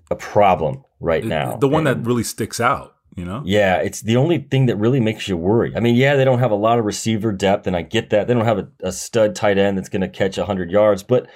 a 0.10 0.16
problem 0.16 0.84
right 1.00 1.24
now. 1.24 1.58
The 1.58 1.68
one 1.68 1.86
and, 1.86 2.04
that 2.04 2.08
really 2.08 2.24
sticks 2.24 2.60
out. 2.60 2.95
You 3.16 3.24
know? 3.24 3.42
Yeah, 3.46 3.78
it's 3.78 4.02
the 4.02 4.18
only 4.18 4.40
thing 4.40 4.66
that 4.66 4.76
really 4.76 5.00
makes 5.00 5.28
you 5.28 5.38
worry. 5.38 5.74
I 5.76 5.80
mean, 5.80 5.96
yeah, 5.96 6.16
they 6.16 6.26
don't 6.26 6.40
have 6.40 6.52
a 6.52 6.56
lot 6.56 6.80
of 6.80 6.86
receiver 6.86 7.32
depth, 7.32 7.66
and 7.66 7.76
I 7.76 7.82
get 7.82 8.10
that. 8.10 8.28
They 8.28 8.34
don't 8.34 8.46
have 8.46 8.60
a, 8.60 8.68
a 8.82 8.92
stud 8.92 9.36
tight 9.36 9.58
end 9.58 9.78
that's 9.78 9.90
going 9.90 10.02
to 10.02 10.10
catch 10.10 10.38
100 10.38 10.70
yards, 10.70 11.02
but 11.02 11.28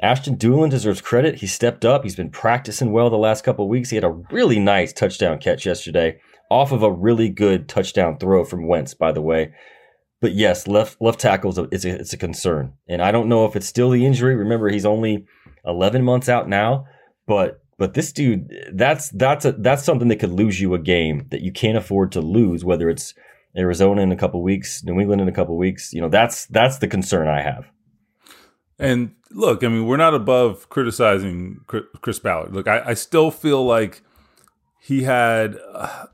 Ashton 0.00 0.36
Dulin 0.36 0.70
deserves 0.70 1.00
credit. 1.00 1.36
He 1.36 1.46
stepped 1.46 1.84
up. 1.84 2.02
He's 2.02 2.16
been 2.16 2.30
practicing 2.30 2.90
well 2.90 3.08
the 3.08 3.16
last 3.16 3.44
couple 3.44 3.68
weeks. 3.68 3.90
He 3.90 3.96
had 3.96 4.04
a 4.04 4.10
really 4.32 4.58
nice 4.58 4.92
touchdown 4.92 5.38
catch 5.38 5.64
yesterday 5.64 6.18
off 6.50 6.72
of 6.72 6.82
a 6.82 6.92
really 6.92 7.28
good 7.28 7.68
touchdown 7.68 8.18
throw 8.18 8.44
from 8.44 8.66
Wentz, 8.66 8.92
by 8.92 9.12
the 9.12 9.22
way. 9.22 9.52
But 10.20 10.32
yes, 10.32 10.66
left 10.66 11.00
left 11.00 11.20
tackle 11.20 11.50
is 11.50 11.58
a, 11.58 11.68
it's 11.70 11.84
a, 11.84 11.94
it's 12.00 12.12
a 12.12 12.18
concern, 12.18 12.74
and 12.88 13.00
I 13.00 13.10
don't 13.10 13.28
know 13.28 13.46
if 13.46 13.56
it's 13.56 13.66
still 13.66 13.90
the 13.90 14.04
injury. 14.04 14.36
Remember, 14.36 14.68
he's 14.68 14.86
only 14.86 15.24
11 15.64 16.04
months 16.04 16.28
out 16.28 16.48
now, 16.48 16.84
but 17.26 17.61
but 17.82 17.94
this 17.94 18.12
dude, 18.12 18.48
that's 18.72 19.10
that's 19.10 19.44
a, 19.44 19.50
that's 19.50 19.82
something 19.82 20.06
that 20.06 20.20
could 20.20 20.30
lose 20.30 20.60
you 20.60 20.72
a 20.72 20.78
game 20.78 21.26
that 21.30 21.40
you 21.40 21.50
can't 21.50 21.76
afford 21.76 22.12
to 22.12 22.20
lose. 22.20 22.64
Whether 22.64 22.88
it's 22.88 23.12
Arizona 23.56 24.02
in 24.02 24.12
a 24.12 24.16
couple 24.16 24.40
weeks, 24.40 24.84
New 24.84 25.00
England 25.00 25.20
in 25.20 25.26
a 25.26 25.32
couple 25.32 25.56
weeks, 25.56 25.92
you 25.92 26.00
know 26.00 26.08
that's 26.08 26.46
that's 26.46 26.78
the 26.78 26.86
concern 26.86 27.26
I 27.26 27.42
have. 27.42 27.68
And 28.78 29.16
look, 29.32 29.64
I 29.64 29.66
mean, 29.66 29.86
we're 29.86 29.96
not 29.96 30.14
above 30.14 30.68
criticizing 30.68 31.62
Chris 31.66 32.20
Ballard. 32.20 32.54
Look, 32.54 32.68
I, 32.68 32.90
I 32.90 32.94
still 32.94 33.32
feel 33.32 33.66
like 33.66 34.02
he 34.80 35.02
had 35.02 35.56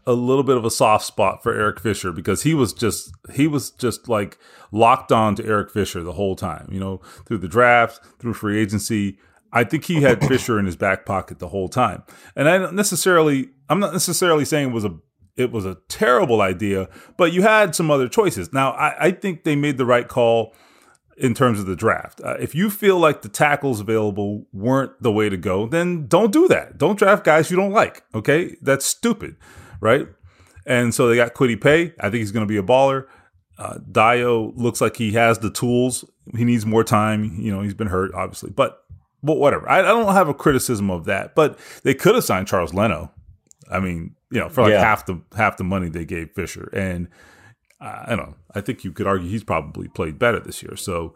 a 0.06 0.14
little 0.14 0.44
bit 0.44 0.56
of 0.56 0.64
a 0.64 0.70
soft 0.70 1.04
spot 1.04 1.42
for 1.42 1.52
Eric 1.52 1.80
Fisher 1.80 2.12
because 2.12 2.44
he 2.44 2.54
was 2.54 2.72
just 2.72 3.12
he 3.34 3.46
was 3.46 3.72
just 3.72 4.08
like 4.08 4.38
locked 4.72 5.12
on 5.12 5.34
to 5.34 5.44
Eric 5.44 5.70
Fisher 5.70 6.02
the 6.02 6.14
whole 6.14 6.34
time. 6.34 6.66
You 6.72 6.80
know, 6.80 7.02
through 7.26 7.38
the 7.38 7.46
draft, 7.46 8.00
through 8.18 8.32
free 8.32 8.58
agency. 8.58 9.18
I 9.52 9.64
think 9.64 9.84
he 9.84 10.02
had 10.02 10.26
Fisher 10.26 10.58
in 10.58 10.66
his 10.66 10.76
back 10.76 11.06
pocket 11.06 11.38
the 11.38 11.48
whole 11.48 11.68
time. 11.68 12.02
And 12.36 12.48
I 12.48 12.58
don't 12.58 12.74
necessarily 12.74 13.50
I'm 13.68 13.80
not 13.80 13.92
necessarily 13.92 14.44
saying 14.44 14.70
it 14.70 14.72
was 14.72 14.84
a 14.84 14.96
it 15.36 15.52
was 15.52 15.64
a 15.64 15.76
terrible 15.88 16.40
idea, 16.40 16.88
but 17.16 17.32
you 17.32 17.42
had 17.42 17.74
some 17.74 17.90
other 17.90 18.08
choices. 18.08 18.52
Now 18.52 18.72
I, 18.72 19.06
I 19.06 19.10
think 19.12 19.44
they 19.44 19.56
made 19.56 19.78
the 19.78 19.86
right 19.86 20.08
call 20.08 20.54
in 21.16 21.34
terms 21.34 21.58
of 21.58 21.66
the 21.66 21.76
draft. 21.76 22.20
Uh, 22.22 22.36
if 22.38 22.54
you 22.54 22.70
feel 22.70 22.98
like 22.98 23.22
the 23.22 23.28
tackles 23.28 23.80
available 23.80 24.46
weren't 24.52 24.92
the 25.02 25.12
way 25.12 25.28
to 25.28 25.36
go, 25.36 25.66
then 25.66 26.06
don't 26.06 26.32
do 26.32 26.48
that. 26.48 26.78
Don't 26.78 26.98
draft 26.98 27.24
guys 27.24 27.50
you 27.50 27.56
don't 27.56 27.72
like. 27.72 28.02
Okay, 28.14 28.56
that's 28.62 28.86
stupid, 28.86 29.36
right? 29.80 30.06
And 30.64 30.94
so 30.94 31.08
they 31.08 31.16
got 31.16 31.34
Kwity 31.34 31.60
Paye. 31.60 31.94
I 31.98 32.10
think 32.10 32.16
he's 32.16 32.30
going 32.30 32.46
to 32.46 32.48
be 32.48 32.58
a 32.58 32.62
baller. 32.62 33.06
Uh, 33.58 33.78
Dayo 33.90 34.52
looks 34.56 34.80
like 34.80 34.96
he 34.96 35.12
has 35.12 35.38
the 35.40 35.50
tools. 35.50 36.04
He 36.36 36.44
needs 36.44 36.64
more 36.64 36.84
time. 36.84 37.36
You 37.40 37.50
know, 37.50 37.62
he's 37.62 37.74
been 37.74 37.88
hurt, 37.88 38.12
obviously, 38.14 38.50
but 38.50 38.84
but 39.22 39.36
whatever. 39.36 39.68
I, 39.68 39.80
I 39.80 39.82
don't 39.82 40.12
have 40.14 40.28
a 40.28 40.34
criticism 40.34 40.90
of 40.90 41.04
that, 41.06 41.34
but 41.34 41.58
they 41.82 41.94
could 41.94 42.14
have 42.14 42.24
signed 42.24 42.48
Charles 42.48 42.74
Leno. 42.74 43.10
I 43.70 43.80
mean, 43.80 44.14
you 44.30 44.40
know, 44.40 44.48
for 44.48 44.62
like 44.62 44.72
yeah. 44.72 44.80
half 44.80 45.06
the 45.06 45.20
half 45.36 45.56
the 45.56 45.64
money 45.64 45.88
they 45.88 46.04
gave 46.04 46.30
Fisher, 46.32 46.70
and 46.72 47.08
uh, 47.80 48.04
I 48.06 48.16
don't 48.16 48.30
know. 48.30 48.34
I 48.54 48.60
think 48.60 48.84
you 48.84 48.92
could 48.92 49.06
argue 49.06 49.28
he's 49.28 49.44
probably 49.44 49.88
played 49.88 50.18
better 50.18 50.40
this 50.40 50.62
year. 50.62 50.76
So 50.76 51.14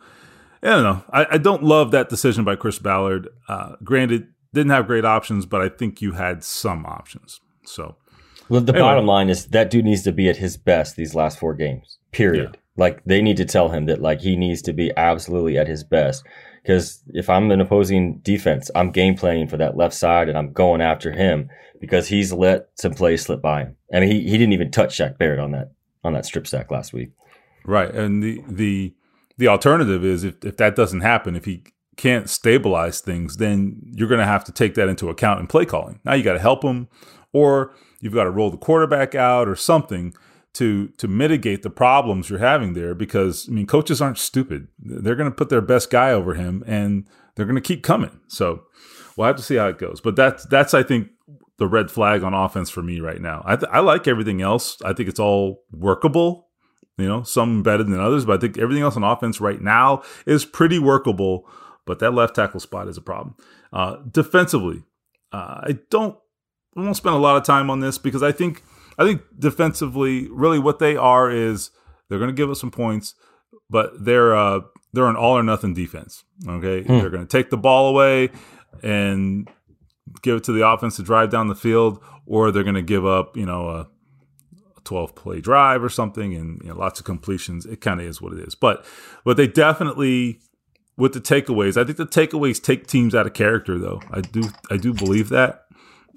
I 0.62 0.68
don't 0.68 0.82
know. 0.82 1.02
I, 1.12 1.26
I 1.32 1.38
don't 1.38 1.62
love 1.62 1.90
that 1.90 2.08
decision 2.08 2.44
by 2.44 2.56
Chris 2.56 2.78
Ballard. 2.78 3.28
Uh, 3.48 3.76
granted, 3.82 4.28
didn't 4.54 4.70
have 4.70 4.86
great 4.86 5.04
options, 5.04 5.46
but 5.46 5.60
I 5.60 5.68
think 5.68 6.00
you 6.00 6.12
had 6.12 6.44
some 6.44 6.86
options. 6.86 7.40
So, 7.64 7.96
well, 8.48 8.60
the 8.60 8.72
anyway. 8.72 8.88
bottom 8.88 9.06
line 9.06 9.28
is 9.28 9.46
that 9.46 9.70
dude 9.70 9.84
needs 9.84 10.02
to 10.02 10.12
be 10.12 10.28
at 10.28 10.36
his 10.36 10.56
best 10.56 10.96
these 10.96 11.14
last 11.14 11.38
four 11.38 11.54
games. 11.54 11.98
Period. 12.12 12.50
Yeah. 12.52 12.60
Like 12.76 13.04
they 13.04 13.22
need 13.22 13.36
to 13.38 13.44
tell 13.44 13.70
him 13.70 13.86
that 13.86 14.00
like 14.00 14.20
he 14.20 14.36
needs 14.36 14.62
to 14.62 14.72
be 14.72 14.92
absolutely 14.96 15.58
at 15.58 15.68
his 15.68 15.84
best. 15.84 16.24
Because 16.62 17.02
if 17.08 17.28
I'm 17.28 17.50
an 17.50 17.60
opposing 17.60 18.18
defense, 18.18 18.70
I'm 18.74 18.90
game 18.90 19.16
planning 19.16 19.48
for 19.48 19.56
that 19.56 19.76
left 19.76 19.94
side 19.94 20.28
and 20.28 20.38
I'm 20.38 20.52
going 20.52 20.80
after 20.80 21.10
him 21.10 21.48
because 21.80 22.06
he's 22.06 22.32
let 22.32 22.68
some 22.76 22.94
plays 22.94 23.22
slip 23.22 23.42
by 23.42 23.62
him. 23.62 23.76
I 23.92 24.00
mean, 24.00 24.10
he, 24.10 24.20
he 24.22 24.38
didn't 24.38 24.52
even 24.52 24.70
touch 24.70 24.96
Shaq 24.96 25.18
Barrett 25.18 25.40
on 25.40 25.50
that 25.52 25.72
on 26.04 26.12
that 26.12 26.24
strip 26.24 26.46
sack 26.46 26.70
last 26.70 26.92
week. 26.92 27.10
Right, 27.64 27.92
and 27.92 28.22
the 28.22 28.42
the 28.48 28.94
the 29.38 29.48
alternative 29.48 30.04
is 30.04 30.24
if 30.24 30.44
if 30.44 30.56
that 30.58 30.76
doesn't 30.76 31.00
happen, 31.00 31.34
if 31.34 31.44
he 31.44 31.64
can't 31.96 32.30
stabilize 32.30 33.00
things, 33.00 33.36
then 33.36 33.80
you're 33.92 34.08
going 34.08 34.20
to 34.20 34.26
have 34.26 34.44
to 34.44 34.52
take 34.52 34.74
that 34.74 34.88
into 34.88 35.10
account 35.10 35.40
in 35.40 35.46
play 35.46 35.66
calling. 35.66 36.00
Now 36.04 36.14
you 36.14 36.22
got 36.22 36.34
to 36.34 36.38
help 36.38 36.64
him, 36.64 36.88
or 37.32 37.74
you've 38.00 38.14
got 38.14 38.24
to 38.24 38.30
roll 38.30 38.50
the 38.50 38.56
quarterback 38.56 39.14
out 39.14 39.48
or 39.48 39.56
something 39.56 40.14
to 40.54 40.88
to 40.88 41.08
mitigate 41.08 41.62
the 41.62 41.70
problems 41.70 42.28
you're 42.28 42.38
having 42.38 42.74
there 42.74 42.94
because 42.94 43.48
I 43.48 43.52
mean 43.52 43.66
coaches 43.66 44.00
aren't 44.00 44.18
stupid. 44.18 44.68
They're 44.78 45.16
going 45.16 45.30
to 45.30 45.34
put 45.34 45.48
their 45.48 45.60
best 45.60 45.90
guy 45.90 46.10
over 46.10 46.34
him 46.34 46.62
and 46.66 47.08
they're 47.34 47.46
going 47.46 47.56
to 47.56 47.60
keep 47.60 47.82
coming. 47.82 48.20
So 48.28 48.64
we'll 49.16 49.26
have 49.26 49.36
to 49.36 49.42
see 49.42 49.56
how 49.56 49.68
it 49.68 49.78
goes. 49.78 50.00
But 50.00 50.16
that's 50.16 50.44
that's 50.46 50.74
I 50.74 50.82
think 50.82 51.08
the 51.58 51.66
red 51.66 51.90
flag 51.90 52.22
on 52.22 52.34
offense 52.34 52.70
for 52.70 52.82
me 52.82 53.00
right 53.00 53.20
now. 53.20 53.42
I 53.46 53.56
th- 53.56 53.70
I 53.72 53.80
like 53.80 54.06
everything 54.06 54.42
else. 54.42 54.76
I 54.84 54.92
think 54.92 55.08
it's 55.08 55.20
all 55.20 55.62
workable. 55.70 56.48
You 56.98 57.08
know, 57.08 57.22
some 57.22 57.62
better 57.62 57.82
than 57.82 57.98
others, 57.98 58.26
but 58.26 58.36
I 58.36 58.40
think 58.40 58.58
everything 58.58 58.82
else 58.82 58.96
on 58.96 59.02
offense 59.02 59.40
right 59.40 59.60
now 59.60 60.02
is 60.26 60.44
pretty 60.44 60.78
workable. 60.78 61.48
But 61.86 61.98
that 62.00 62.12
left 62.12 62.36
tackle 62.36 62.60
spot 62.60 62.86
is 62.86 62.98
a 62.98 63.02
problem. 63.02 63.34
Uh, 63.72 63.96
defensively, 64.10 64.84
uh, 65.32 65.62
I 65.64 65.78
don't 65.88 66.16
I 66.76 66.80
won't 66.80 66.96
spend 66.96 67.14
a 67.14 67.18
lot 67.18 67.36
of 67.36 67.44
time 67.44 67.70
on 67.70 67.80
this 67.80 67.96
because 67.96 68.22
I 68.22 68.32
think 68.32 68.62
I 69.02 69.06
think 69.06 69.22
defensively, 69.38 70.28
really 70.30 70.58
what 70.58 70.78
they 70.78 70.96
are 70.96 71.30
is 71.30 71.70
they're 72.08 72.18
going 72.18 72.30
to 72.30 72.36
give 72.36 72.50
us 72.50 72.60
some 72.60 72.70
points, 72.70 73.14
but 73.68 74.04
they're 74.04 74.36
uh, 74.36 74.60
they're 74.92 75.08
an 75.08 75.16
all 75.16 75.36
or 75.36 75.42
nothing 75.42 75.74
defense. 75.74 76.24
Okay, 76.46 76.82
hmm. 76.82 76.98
they're 76.98 77.10
going 77.10 77.26
to 77.26 77.38
take 77.38 77.50
the 77.50 77.56
ball 77.56 77.88
away 77.88 78.30
and 78.82 79.48
give 80.22 80.36
it 80.36 80.44
to 80.44 80.52
the 80.52 80.66
offense 80.66 80.96
to 80.96 81.02
drive 81.02 81.30
down 81.30 81.48
the 81.48 81.54
field, 81.54 82.02
or 82.26 82.52
they're 82.52 82.62
going 82.62 82.74
to 82.74 82.82
give 82.82 83.04
up, 83.04 83.36
you 83.36 83.46
know, 83.46 83.68
a 83.68 83.88
12 84.84 85.14
play 85.14 85.40
drive 85.40 85.82
or 85.82 85.88
something 85.88 86.34
and 86.34 86.60
you 86.62 86.68
know, 86.68 86.76
lots 86.76 87.00
of 87.00 87.06
completions. 87.06 87.66
It 87.66 87.80
kind 87.80 88.00
of 88.00 88.06
is 88.06 88.20
what 88.20 88.32
it 88.32 88.40
is. 88.40 88.54
But 88.54 88.84
but 89.24 89.36
they 89.36 89.46
definitely 89.46 90.40
with 90.96 91.14
the 91.14 91.20
takeaways, 91.20 91.80
I 91.80 91.84
think 91.84 91.96
the 91.96 92.06
takeaways 92.06 92.62
take 92.62 92.86
teams 92.86 93.14
out 93.14 93.26
of 93.26 93.32
character 93.32 93.78
though. 93.78 94.00
I 94.10 94.20
do 94.20 94.44
I 94.70 94.76
do 94.76 94.92
believe 94.92 95.28
that. 95.30 95.64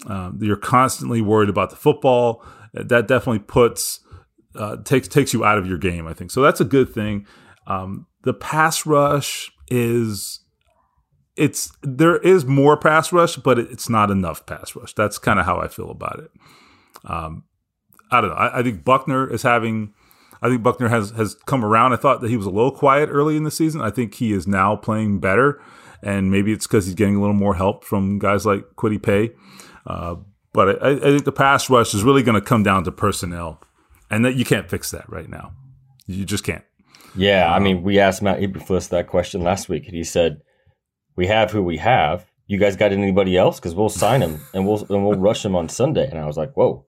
Um, 0.06 0.38
you're 0.42 0.56
constantly 0.56 1.22
worried 1.22 1.48
about 1.48 1.70
the 1.70 1.76
football. 1.76 2.44
That 2.84 3.08
definitely 3.08 3.40
puts 3.40 4.00
uh, 4.54 4.76
takes 4.84 5.08
takes 5.08 5.32
you 5.32 5.44
out 5.44 5.58
of 5.58 5.66
your 5.66 5.78
game. 5.78 6.06
I 6.06 6.14
think 6.14 6.30
so. 6.30 6.42
That's 6.42 6.60
a 6.60 6.64
good 6.64 6.92
thing. 6.92 7.26
Um, 7.66 8.06
the 8.22 8.34
pass 8.34 8.86
rush 8.86 9.50
is 9.68 10.40
it's 11.36 11.72
there 11.82 12.16
is 12.18 12.44
more 12.44 12.76
pass 12.76 13.12
rush, 13.12 13.36
but 13.36 13.58
it's 13.58 13.88
not 13.88 14.10
enough 14.10 14.46
pass 14.46 14.74
rush. 14.74 14.94
That's 14.94 15.18
kind 15.18 15.38
of 15.38 15.46
how 15.46 15.58
I 15.58 15.68
feel 15.68 15.90
about 15.90 16.20
it. 16.20 16.30
Um, 17.04 17.44
I 18.10 18.20
don't 18.20 18.30
know. 18.30 18.36
I, 18.36 18.60
I, 18.60 18.62
think 18.62 18.84
Buckner 18.84 19.30
is 19.30 19.42
having. 19.42 19.92
I 20.40 20.48
think 20.48 20.62
Buckner 20.62 20.88
has 20.88 21.10
has 21.10 21.34
come 21.46 21.64
around. 21.64 21.92
I 21.92 21.96
thought 21.96 22.20
that 22.20 22.30
he 22.30 22.36
was 22.36 22.46
a 22.46 22.50
little 22.50 22.70
quiet 22.70 23.08
early 23.10 23.36
in 23.36 23.44
the 23.44 23.50
season. 23.50 23.80
I 23.80 23.90
think 23.90 24.14
he 24.14 24.32
is 24.32 24.46
now 24.46 24.76
playing 24.76 25.20
better, 25.20 25.60
and 26.02 26.30
maybe 26.30 26.52
it's 26.52 26.66
because 26.66 26.86
he's 26.86 26.94
getting 26.94 27.16
a 27.16 27.20
little 27.20 27.34
more 27.34 27.54
help 27.54 27.84
from 27.84 28.18
guys 28.18 28.46
like 28.46 28.64
Kwity 28.76 29.02
Paye. 29.02 29.32
Uh, 29.86 30.16
but 30.56 30.82
I, 30.82 30.90
I, 30.92 30.98
think 30.98 31.24
the 31.24 31.32
pass 31.32 31.70
rush 31.70 31.94
is 31.94 32.02
really 32.02 32.24
going 32.24 32.34
to 32.34 32.44
come 32.44 32.64
down 32.64 32.82
to 32.84 32.90
personnel, 32.90 33.62
and 34.10 34.24
that 34.24 34.34
you 34.34 34.44
can't 34.44 34.68
fix 34.68 34.90
that 34.90 35.08
right 35.08 35.28
now. 35.28 35.52
You 36.06 36.24
just 36.24 36.42
can't. 36.42 36.64
Yeah, 37.14 37.46
um, 37.46 37.52
I 37.52 37.58
mean, 37.60 37.82
we 37.82 38.00
asked 38.00 38.22
Matt 38.22 38.40
Eberflus 38.40 38.88
that 38.88 39.06
question 39.06 39.42
last 39.42 39.68
week, 39.68 39.86
and 39.86 39.94
he 39.94 40.02
said 40.02 40.40
we 41.14 41.26
have 41.26 41.50
who 41.50 41.62
we 41.62 41.76
have. 41.78 42.26
You 42.46 42.58
guys 42.58 42.76
got 42.76 42.92
anybody 42.92 43.36
else? 43.36 43.58
Because 43.58 43.74
we'll 43.74 43.88
sign 43.88 44.22
him 44.22 44.40
and 44.54 44.66
we'll 44.66 44.86
and 44.88 45.04
we'll 45.04 45.18
rush 45.18 45.44
him 45.44 45.56
on 45.56 45.68
Sunday. 45.68 46.08
And 46.08 46.18
I 46.18 46.26
was 46.26 46.36
like, 46.36 46.52
whoa. 46.56 46.86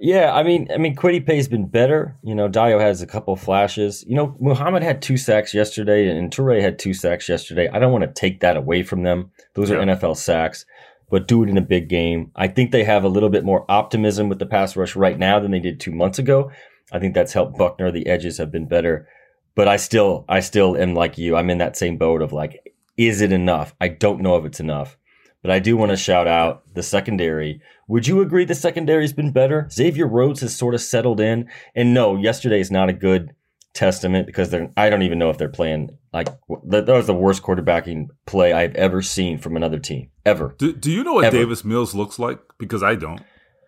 Yeah, 0.00 0.34
I 0.34 0.42
mean, 0.42 0.68
I 0.74 0.76
mean, 0.76 0.96
Kwity 0.96 1.24
Paye's 1.24 1.48
been 1.48 1.68
better. 1.68 2.16
You 2.22 2.34
know, 2.34 2.48
Dayo 2.48 2.80
has 2.80 3.00
a 3.00 3.06
couple 3.06 3.36
flashes. 3.36 4.04
You 4.06 4.16
know, 4.16 4.36
Muhammad 4.40 4.82
had 4.82 5.00
two 5.00 5.16
sacks 5.16 5.54
yesterday, 5.54 6.08
and 6.08 6.32
Toure 6.32 6.60
had 6.60 6.78
two 6.80 6.92
sacks 6.92 7.28
yesterday. 7.28 7.68
I 7.72 7.78
don't 7.78 7.92
want 7.92 8.02
to 8.02 8.12
take 8.12 8.40
that 8.40 8.56
away 8.56 8.82
from 8.82 9.04
them. 9.04 9.30
Those 9.54 9.70
are 9.70 9.78
NFL 9.78 10.16
sacks, 10.16 10.66
but 11.10 11.28
do 11.28 11.42
it 11.42 11.48
in 11.48 11.58
a 11.58 11.62
big 11.62 11.88
game. 11.88 12.30
I 12.34 12.48
think 12.48 12.70
they 12.70 12.84
have 12.84 13.04
a 13.04 13.08
little 13.08 13.28
bit 13.28 13.44
more 13.44 13.64
optimism 13.68 14.28
with 14.28 14.38
the 14.38 14.46
pass 14.46 14.76
rush 14.76 14.96
right 14.96 15.18
now 15.18 15.38
than 15.40 15.50
they 15.50 15.60
did 15.60 15.80
two 15.80 15.92
months 15.92 16.18
ago. 16.18 16.50
I 16.92 16.98
think 16.98 17.14
that's 17.14 17.32
helped 17.32 17.58
Buckner. 17.58 17.90
The 17.90 18.06
edges 18.06 18.38
have 18.38 18.50
been 18.50 18.66
better, 18.66 19.08
but 19.54 19.68
I 19.68 19.76
still, 19.76 20.24
I 20.28 20.40
still 20.40 20.76
am 20.76 20.94
like 20.94 21.18
you. 21.18 21.36
I'm 21.36 21.50
in 21.50 21.58
that 21.58 21.76
same 21.76 21.96
boat 21.96 22.22
of 22.22 22.32
like 22.32 22.60
is 22.96 23.20
it 23.20 23.32
enough? 23.32 23.74
I 23.80 23.88
don't 23.88 24.20
know 24.20 24.36
if 24.36 24.44
it's 24.44 24.60
enough, 24.60 24.96
but 25.42 25.50
I 25.50 25.58
do 25.58 25.76
want 25.76 25.90
to 25.90 25.96
shout 25.96 26.28
out 26.28 26.62
the 26.74 26.82
secondary. 26.82 27.60
Would 27.88 28.06
you 28.06 28.20
agree 28.20 28.44
the 28.44 28.54
secondary's 28.54 29.12
been 29.12 29.32
better? 29.32 29.68
Xavier 29.70 30.06
Rhodes 30.06 30.40
has 30.40 30.54
sort 30.54 30.74
of 30.74 30.80
settled 30.80 31.20
in. 31.20 31.48
And 31.74 31.92
no, 31.92 32.16
yesterday 32.16 32.60
is 32.60 32.70
not 32.70 32.88
a 32.88 32.94
good 32.94 33.34
testament 33.74 34.26
because 34.26 34.50
they're, 34.50 34.70
I 34.76 34.88
don't 34.88 35.02
even 35.02 35.18
know 35.18 35.30
if 35.30 35.38
they're 35.38 35.48
playing 35.48 35.90
like 36.12 36.28
that 36.68 36.86
was 36.86 37.06
the 37.06 37.14
worst 37.14 37.42
quarterbacking 37.42 38.08
play 38.24 38.52
I've 38.52 38.74
ever 38.76 39.02
seen 39.02 39.38
from 39.38 39.56
another 39.56 39.78
team 39.78 40.10
ever. 40.24 40.54
Do, 40.58 40.72
do 40.72 40.90
you 40.90 41.04
know 41.04 41.14
what 41.14 41.24
ever. 41.26 41.36
Davis 41.36 41.64
Mills 41.64 41.94
looks 41.94 42.18
like? 42.18 42.38
Because 42.58 42.82
I 42.82 42.94
don't. 42.94 43.20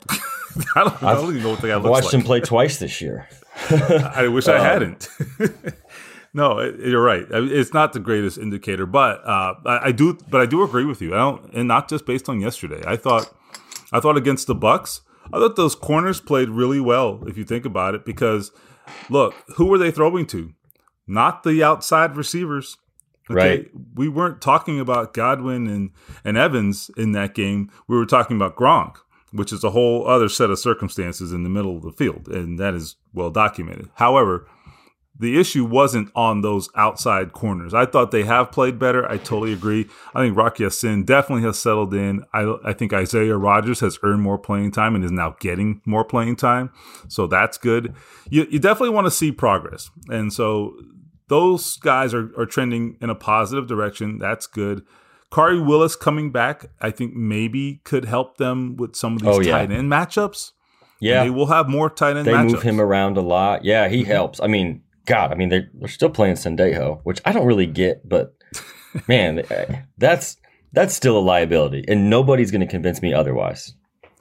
I 0.11 0.85
don't, 0.85 1.03
I 1.03 1.15
don't 1.15 1.31
even 1.31 1.43
know 1.43 1.51
what 1.51 1.61
the 1.61 1.69
guy 1.69 1.77
looks 1.77 1.91
watched 1.91 2.15
him 2.15 2.23
play 2.23 2.41
twice 2.41 2.79
this 2.79 3.01
year. 3.03 3.29
I 3.71 4.29
wish 4.29 4.49
I 4.49 4.57
uh, 4.57 4.63
hadn't. 4.63 5.09
No, 6.37 6.61
you're 6.61 7.03
right. 7.03 7.25
It's 7.31 7.73
not 7.73 7.95
the 7.95 7.99
greatest 7.99 8.37
indicator, 8.37 8.85
but 8.85 9.27
uh, 9.27 9.55
I, 9.65 9.79
I, 9.85 9.93
do. 9.93 10.19
But 10.29 10.43
I 10.43 10.47
do 10.47 10.63
agree 10.63 10.85
with 10.85 11.01
you. 11.01 11.15
I 11.15 11.17
don't, 11.17 11.51
and 11.55 11.67
not 11.67 11.89
just 11.89 12.05
based 12.05 12.29
on 12.29 12.41
yesterday. 12.41 12.83
I 12.87 12.97
thought, 12.97 13.35
I 13.91 14.01
thought 14.01 14.19
against 14.19 14.47
the 14.47 14.55
Bucs, 14.55 15.01
I 15.33 15.39
thought 15.39 15.57
those 15.57 15.75
corners 15.75 16.21
played 16.21 16.51
really 16.51 16.79
well. 16.79 17.25
If 17.27 17.39
you 17.39 17.45
think 17.45 17.65
about 17.65 17.95
it, 17.95 18.05
because 18.05 18.53
look, 19.11 19.35
who 19.57 19.67
were 19.67 19.79
they 19.79 19.91
throwing 19.91 20.27
to? 20.27 20.53
Not 21.07 21.43
the 21.43 21.63
outside 21.63 22.17
receivers. 22.17 22.79
Okay? 23.31 23.59
Right. 23.59 23.71
We 23.95 24.09
weren't 24.09 24.41
talking 24.41 24.79
about 24.79 25.15
Godwin 25.15 25.67
and 25.67 25.91
and 26.25 26.37
Evans 26.37 26.91
in 26.97 27.13
that 27.13 27.35
game. 27.35 27.71
We 27.89 27.97
were 27.97 28.07
talking 28.07 28.37
about 28.37 28.57
Gronk, 28.57 28.97
which 29.33 29.53
is 29.53 29.65
a 29.65 29.71
whole 29.71 30.07
other 30.07 30.29
set 30.29 30.51
of 30.51 30.59
circumstances 30.59 31.33
in 31.33 31.43
the 31.43 31.49
middle 31.49 31.77
of 31.77 31.83
the 31.83 31.93
field, 31.93 32.29
and 32.29 32.59
that 32.59 32.75
is 32.75 32.97
well 33.13 33.31
documented. 33.31 33.91
However 33.95 34.47
the 35.19 35.39
issue 35.39 35.65
wasn't 35.65 36.11
on 36.15 36.43
those 36.43 36.69
outside 36.75 37.33
corners. 37.33 37.73
I 37.73 37.87
thought 37.87 38.11
they 38.11 38.25
have 38.25 38.53
played 38.53 38.79
better. 38.79 39.11
I 39.11 39.17
totally 39.17 39.53
agree. 39.53 39.87
I 40.15 40.23
think 40.23 40.37
Rocky 40.37 40.65
Ya-Sin 40.65 41.05
definitely 41.05 41.45
has 41.45 41.59
settled 41.59 41.95
in. 41.95 42.25
I, 42.35 42.55
I 42.65 42.73
think 42.73 42.93
Isaiah 42.93 43.37
Rodgers 43.37 43.81
has 43.81 43.99
earned 44.03 44.23
more 44.23 44.39
playing 44.39 44.73
time 44.73 44.95
and 44.95 45.05
is 45.05 45.13
now 45.13 45.37
getting 45.41 45.81
more 45.87 46.05
playing 46.05 46.37
time. 46.37 46.71
So 47.09 47.27
that's 47.27 47.57
good. 47.57 47.95
You, 48.29 48.47
you 48.51 48.59
definitely 48.59 48.95
want 48.95 49.07
to 49.07 49.11
see 49.11 49.33
progress. 49.33 49.91
And 50.09 50.33
so 50.33 50.77
those 51.29 51.77
guys 51.79 52.13
are, 52.13 52.31
are 52.39 52.47
trending 52.47 52.99
in 53.01 53.11
a 53.11 53.15
positive 53.15 53.67
direction. 53.67 54.19
That's 54.19 54.47
good. 54.47 54.85
Khari 55.33 55.65
Willis 55.65 55.97
coming 55.97 56.31
back, 56.31 56.67
I 56.81 56.91
think 56.91 57.15
maybe 57.15 57.81
could 57.85 58.05
help 58.05 58.37
them 58.37 58.77
with 58.77 58.95
some 58.95 59.17
of 59.17 59.23
these 59.23 59.37
oh, 59.37 59.41
yeah. 59.41 59.53
tight 59.53 59.73
end 59.73 59.91
matchups. 59.91 60.53
Yeah. 61.01 61.25
They 61.25 61.31
will 61.31 61.47
have 61.47 61.69
more 61.69 61.91
tight 61.91 62.17
end 62.17 62.27
they 62.27 62.33
matchups. 62.33 62.53
move 62.53 62.63
him 62.63 62.81
around 62.81 63.17
a 63.17 63.23
lot. 63.23 63.65
Yeah, 63.65 63.89
he 63.89 64.03
mm-hmm. 64.03 64.11
helps. 64.11 64.41
I 64.41 64.47
mean, 64.47 64.83
God, 65.07 65.33
I 65.33 65.37
mean, 65.37 65.49
they're, 65.49 65.71
they're 65.75 65.89
still 65.89 66.11
playing 66.11 66.35
Sendejo, 66.35 67.01
which 67.05 67.21
I 67.25 67.33
don't 67.33 67.47
really 67.47 67.67
get, 67.67 68.09
but 68.09 68.35
man, 69.09 69.43
that's 69.99 70.37
that's 70.73 70.95
still 70.95 71.17
a 71.17 71.21
liability, 71.21 71.85
and 71.89 72.11
nobody's 72.11 72.51
going 72.51 72.61
to 72.61 72.67
convince 72.67 73.01
me 73.01 73.15
otherwise. 73.15 73.75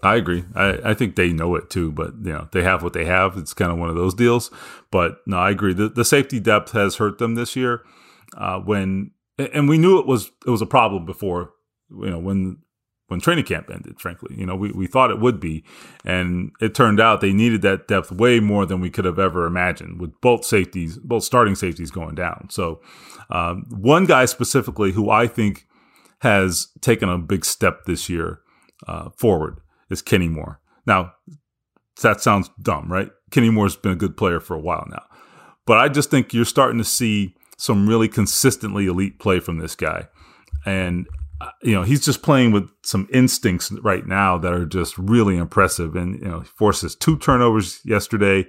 I 0.03 0.15
agree. 0.15 0.45
I, 0.53 0.91
I 0.91 0.93
think 0.93 1.15
they 1.15 1.33
know 1.33 1.55
it 1.55 1.69
too, 1.69 1.91
but 1.91 2.13
you 2.23 2.31
know 2.31 2.47
they 2.51 2.61
have 2.61 2.83
what 2.83 2.93
they 2.93 3.05
have. 3.05 3.37
It's 3.37 3.53
kind 3.53 3.71
of 3.71 3.77
one 3.77 3.89
of 3.89 3.95
those 3.95 4.13
deals. 4.13 4.51
But 4.91 5.17
no, 5.25 5.37
I 5.37 5.49
agree. 5.49 5.73
The, 5.73 5.89
the 5.89 6.05
safety 6.05 6.39
depth 6.39 6.71
has 6.73 6.97
hurt 6.97 7.17
them 7.17 7.35
this 7.35 7.55
year. 7.55 7.83
Uh, 8.37 8.59
when 8.59 9.11
and 9.37 9.67
we 9.67 9.77
knew 9.77 9.99
it 9.99 10.05
was 10.05 10.31
it 10.45 10.49
was 10.51 10.61
a 10.61 10.67
problem 10.67 11.05
before. 11.05 11.53
You 11.89 12.11
know 12.11 12.19
when 12.19 12.57
when 13.07 13.19
training 13.19 13.45
camp 13.45 13.69
ended, 13.71 13.99
frankly. 13.99 14.35
You 14.37 14.45
know, 14.45 14.55
we, 14.55 14.71
we 14.71 14.87
thought 14.87 15.11
it 15.11 15.19
would 15.19 15.39
be. 15.39 15.63
And 16.03 16.51
it 16.59 16.73
turned 16.73 16.99
out 16.99 17.21
they 17.21 17.33
needed 17.33 17.61
that 17.61 17.87
depth 17.87 18.11
way 18.11 18.39
more 18.39 18.65
than 18.65 18.81
we 18.81 18.89
could 18.89 19.05
have 19.05 19.19
ever 19.19 19.45
imagined 19.45 19.99
with 19.99 20.19
both 20.21 20.45
safeties, 20.45 20.97
both 20.97 21.23
starting 21.23 21.55
safeties 21.55 21.91
going 21.91 22.15
down. 22.15 22.47
So, 22.49 22.81
um, 23.29 23.65
one 23.69 24.05
guy 24.05 24.25
specifically 24.25 24.91
who 24.91 25.09
I 25.09 25.27
think 25.27 25.67
has 26.19 26.67
taken 26.81 27.09
a 27.09 27.17
big 27.17 27.45
step 27.45 27.85
this 27.85 28.09
year 28.09 28.39
uh, 28.87 29.09
forward 29.17 29.59
is 29.89 30.01
Kenny 30.01 30.27
Moore. 30.27 30.59
Now, 30.85 31.13
that 32.01 32.21
sounds 32.21 32.49
dumb, 32.61 32.91
right? 32.91 33.09
Kenny 33.31 33.49
Moore's 33.49 33.75
been 33.75 33.91
a 33.91 33.95
good 33.95 34.17
player 34.17 34.39
for 34.39 34.55
a 34.55 34.59
while 34.59 34.85
now. 34.89 35.03
But 35.65 35.77
I 35.79 35.89
just 35.89 36.11
think 36.11 36.33
you're 36.33 36.45
starting 36.45 36.77
to 36.77 36.83
see 36.83 37.35
some 37.57 37.87
really 37.87 38.07
consistently 38.07 38.85
elite 38.85 39.19
play 39.19 39.39
from 39.39 39.57
this 39.57 39.75
guy. 39.75 40.07
And 40.65 41.07
you 41.61 41.73
know, 41.73 41.83
he's 41.83 42.03
just 42.03 42.21
playing 42.21 42.51
with 42.51 42.69
some 42.83 43.07
instincts 43.11 43.71
right 43.83 44.05
now 44.05 44.37
that 44.37 44.53
are 44.53 44.65
just 44.65 44.97
really 44.97 45.37
impressive. 45.37 45.95
And, 45.95 46.19
you 46.19 46.27
know, 46.27 46.39
he 46.41 46.45
forces 46.45 46.95
two 46.95 47.17
turnovers 47.17 47.79
yesterday. 47.83 48.45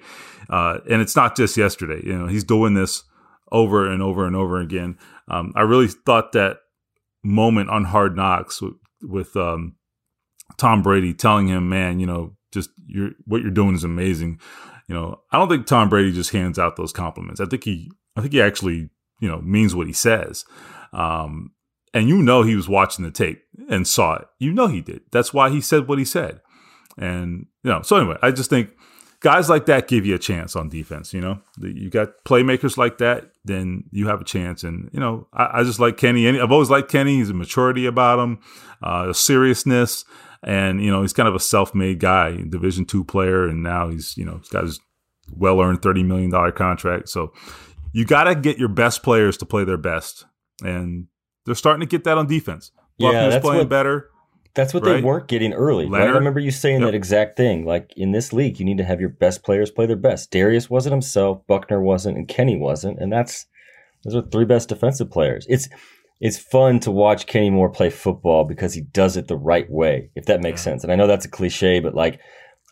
Uh, 0.49 0.79
and 0.88 1.03
it's 1.03 1.16
not 1.16 1.37
just 1.37 1.57
yesterday, 1.57 2.01
you 2.05 2.16
know, 2.16 2.27
he's 2.27 2.44
doing 2.44 2.75
this 2.75 3.03
over 3.51 3.90
and 3.90 4.03
over 4.03 4.27
and 4.27 4.37
over 4.37 4.61
again. 4.61 4.99
Um, 5.29 5.53
I 5.57 5.62
really 5.62 5.88
thought 5.88 6.33
that 6.33 6.59
moment 7.25 7.70
on 7.70 7.85
Hard 7.85 8.16
Knocks 8.16 8.62
with, 8.62 8.75
with 9.03 9.37
um, 9.37 9.75
Tom 10.57 10.83
Brady 10.83 11.12
telling 11.12 11.49
him, 11.49 11.68
man, 11.68 11.99
you 11.99 12.07
know, 12.07 12.37
just 12.53 12.70
you're, 12.87 13.11
what 13.25 13.42
you're 13.42 13.51
doing 13.51 13.75
is 13.75 13.85
amazing. 13.85 14.40
You 14.88 14.94
know, 14.94 15.20
I 15.33 15.38
don't 15.38 15.49
think 15.49 15.66
Tom 15.66 15.88
Brady 15.88 16.12
just 16.12 16.31
hands 16.31 16.59
out 16.59 16.77
those 16.77 16.92
compliments. 16.92 17.40
I 17.40 17.46
think 17.46 17.64
he, 17.64 17.90
I 18.14 18.20
think 18.20 18.33
he 18.33 18.40
actually, 18.40 18.90
you 19.20 19.29
know, 19.29 19.40
means 19.40 19.75
what 19.75 19.88
he 19.88 19.92
says. 19.92 20.44
Um, 20.92 21.51
and 21.97 22.11
you 22.11 22.19
know 22.23 22.43
he 22.43 22.55
was 22.55 22.69
watching 22.69 23.07
the 23.07 23.11
tape 23.11 23.43
and 23.71 23.89
saw 23.89 24.17
it. 24.17 24.29
You 24.39 24.53
know 24.53 24.67
he 24.67 24.83
did. 24.83 25.01
That's 25.13 25.33
why 25.33 25.49
he 25.49 25.63
said 25.63 25.89
what 25.89 25.99
he 25.99 26.05
said. 26.05 26.43
And 26.99 27.47
you 27.65 27.71
know, 27.71 27.81
so 27.81 27.97
anyway, 27.97 28.19
I 28.21 28.33
just 28.33 28.51
think 28.51 28.71
guys 29.21 29.49
like 29.49 29.65
that 29.65 29.89
give 29.89 30.05
you 30.05 30.15
a 30.15 30.19
chance 30.19 30.55
on 30.55 30.69
defense. 30.69 31.15
You 31.15 31.23
know, 31.23 31.41
you 31.59 31.89
got 31.89 32.23
playmakers 32.27 32.77
like 32.77 32.99
that, 32.99 33.31
then 33.47 33.85
you 33.93 34.09
have 34.09 34.21
a 34.21 34.25
chance. 34.25 34.63
And 34.63 34.91
you 34.93 35.01
know, 35.01 35.27
I, 35.33 35.61
I 35.61 35.65
just 35.65 35.81
like 35.81 35.97
Kenny. 35.97 36.29
I've 36.29 36.53
always 36.53 36.69
liked 36.69 36.91
Kenny. 36.91 37.17
He's 37.17 37.31
a 37.31 37.35
maturity 37.35 37.87
about 37.87 38.19
him, 38.19 38.41
uh, 38.83 39.07
a 39.09 39.15
seriousness, 39.15 40.05
and 40.43 40.85
you 40.85 40.91
know, 40.91 41.01
he's 41.01 41.15
kind 41.15 41.31
of 41.31 41.35
a 41.35 41.41
self-made 41.41 41.99
guy, 41.99 42.37
Division 42.47 42.85
two 42.85 43.05
player, 43.05 43.49
and 43.49 43.63
now 43.63 43.89
he's 43.89 44.19
you 44.19 44.27
know 44.27 44.37
he's 44.37 44.51
got 44.51 44.65
his 44.65 44.81
well-earned 45.35 45.81
thirty 45.81 46.03
million 46.03 46.29
dollar 46.31 46.53
contract. 46.53 47.09
So 47.09 47.33
you 47.92 48.05
got 48.05 48.25
to 48.25 48.35
get 48.35 48.59
your 48.59 48.69
best 48.69 49.03
players 49.03 49.38
to 49.38 49.47
play 49.47 49.65
their 49.65 49.79
best, 49.79 50.27
and 50.63 51.07
they're 51.47 51.55
starting 51.55 51.81
to 51.81 51.87
get 51.87 52.05
that 52.05 52.19
on 52.19 52.27
defense. 52.27 52.73
Buckner's 52.99 53.15
yeah, 53.15 53.29
that's 53.29 53.42
playing 53.42 53.61
what, 53.61 53.69
better. 53.69 54.11
That's 54.55 54.73
what 54.73 54.85
right? 54.85 54.94
they 54.94 55.03
weren't 55.03 55.29
getting 55.29 55.53
early. 55.53 55.87
Right? 55.87 56.03
I 56.03 56.07
remember 56.07 56.40
you 56.40 56.51
saying 56.51 56.81
yep. 56.81 56.88
that 56.88 56.94
exact 56.94 57.37
thing. 57.37 57.65
Like 57.65 57.92
in 57.97 58.13
this 58.13 58.33
league, 58.33 58.59
you 58.59 58.65
need 58.65 58.79
to 58.79 58.85
have 58.85 59.01
your 59.01 59.11
best 59.11 59.44
players 59.44 59.71
play 59.71 59.87
their 59.87 59.97
best. 59.97 60.31
Darius 60.31 60.71
wasn't 60.71 60.94
himself, 60.94 61.47
Buckner 61.47 61.81
wasn't, 61.81 62.17
and 62.17 62.27
Kenny 62.27 62.57
wasn't, 62.57 62.99
and 62.99 63.13
that's 63.13 63.47
those 64.05 64.15
are 64.15 64.23
three 64.23 64.44
best 64.44 64.69
defensive 64.69 65.11
players. 65.11 65.47
It's 65.49 65.69
it's 66.21 66.38
fun 66.38 66.81
to 66.81 66.90
watch 66.90 67.27
Kenny 67.27 67.51
Moore 67.51 67.69
play 67.69 67.90
football 67.90 68.44
because 68.44 68.73
he 68.73 68.81
does 68.81 69.17
it 69.17 69.29
the 69.29 69.37
right 69.37 69.71
way, 69.71 70.11
if 70.15 70.25
that 70.27 70.40
makes 70.40 70.61
yeah. 70.61 70.73
sense. 70.73 70.83
And 70.83 70.92
I 70.92 70.97
know 70.97 71.07
that's 71.07 71.27
a 71.27 71.31
cliche, 71.31 71.81
but 71.81 71.94
like 71.94 72.19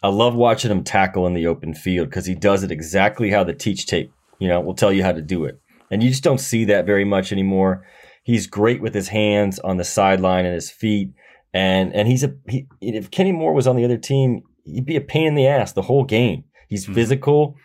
I 0.03 0.09
love 0.09 0.35
watching 0.35 0.71
him 0.71 0.85
tackle 0.85 1.27
in 1.27 1.35
the 1.35 1.47
open 1.47 1.75
field 1.75 2.09
because 2.09 2.27
he 2.27 2.35
does 2.35 2.63
it 2.63 2.71
exactly 2.71 3.31
how 3.31 3.45
the 3.45 3.53
teach 3.53 3.87
tape, 3.87 4.13
you 4.39 4.49
know, 4.49 4.61
will 4.61 4.75
tell 4.75 4.93
you 4.93 5.03
how 5.03 5.13
to 5.13 5.23
do 5.23 5.45
it. 5.45 5.61
And 5.91 6.03
you 6.03 6.09
just 6.09 6.25
don't 6.25 6.41
see 6.41 6.65
that 6.67 6.87
very 6.87 7.05
much 7.05 7.31
anymore. 7.31 7.87
He's 8.25 8.47
great 8.47 8.81
with 8.81 8.95
his 8.95 9.09
hands 9.09 9.59
on 9.61 9.77
the 9.77 9.85
sideline 9.85 10.47
and 10.47 10.55
his 10.55 10.71
feet. 10.71 11.13
And 11.53 11.95
and 11.95 12.09
he's 12.09 12.25
a 12.25 12.35
he, 12.49 12.67
if 12.81 13.11
Kenny 13.11 13.31
Moore 13.31 13.53
was 13.53 13.69
on 13.69 13.77
the 13.77 13.85
other 13.85 13.99
team, 13.99 14.43
he'd 14.65 14.87
be 14.87 14.97
a 14.97 15.01
pain 15.01 15.29
in 15.29 15.35
the 15.35 15.47
ass 15.47 15.73
the 15.73 15.83
whole 15.83 16.05
game. 16.05 16.45
He's 16.69 16.85
mm-hmm. 16.85 16.95
physical, 16.95 17.57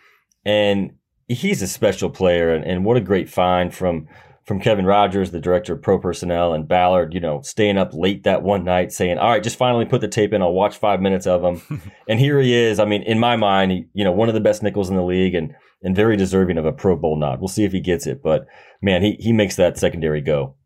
and 0.44 0.92
he's 1.26 1.62
a 1.62 1.66
special 1.66 2.10
player. 2.10 2.54
And, 2.54 2.64
and 2.64 2.84
what 2.84 2.96
a 2.96 3.00
great 3.00 3.28
find 3.28 3.74
from 3.74 4.06
from 4.44 4.60
Kevin 4.60 4.84
Rogers, 4.84 5.30
the 5.30 5.40
director 5.40 5.72
of 5.72 5.82
pro 5.82 5.98
personnel, 5.98 6.52
and 6.52 6.68
Ballard, 6.68 7.14
you 7.14 7.20
know, 7.20 7.40
staying 7.42 7.78
up 7.78 7.94
late 7.94 8.24
that 8.24 8.42
one 8.42 8.64
night 8.64 8.92
saying, 8.92 9.18
all 9.18 9.30
right, 9.30 9.42
just 9.42 9.56
finally 9.56 9.86
put 9.86 10.00
the 10.00 10.08
tape 10.08 10.32
in. 10.32 10.42
I'll 10.42 10.52
watch 10.52 10.76
five 10.76 11.00
minutes 11.00 11.26
of 11.26 11.42
him. 11.42 11.82
and 12.08 12.20
here 12.20 12.38
he 12.38 12.54
is. 12.54 12.78
I 12.78 12.84
mean, 12.84 13.02
in 13.02 13.18
my 13.18 13.36
mind, 13.36 13.72
he, 13.72 13.86
you 13.92 14.04
know, 14.04 14.12
one 14.12 14.28
of 14.28 14.34
the 14.34 14.40
best 14.40 14.62
nickels 14.62 14.90
in 14.90 14.96
the 14.96 15.02
league 15.04 15.34
and, 15.34 15.54
and 15.82 15.96
very 15.96 16.16
deserving 16.16 16.58
of 16.58 16.66
a 16.66 16.72
Pro 16.72 16.96
Bowl 16.96 17.16
nod. 17.16 17.40
We'll 17.40 17.48
see 17.48 17.64
if 17.64 17.72
he 17.72 17.80
gets 17.80 18.06
it, 18.06 18.22
but 18.22 18.46
man, 18.82 19.02
he, 19.02 19.16
he 19.18 19.32
makes 19.32 19.56
that 19.56 19.78
secondary 19.78 20.20
go. 20.20 20.56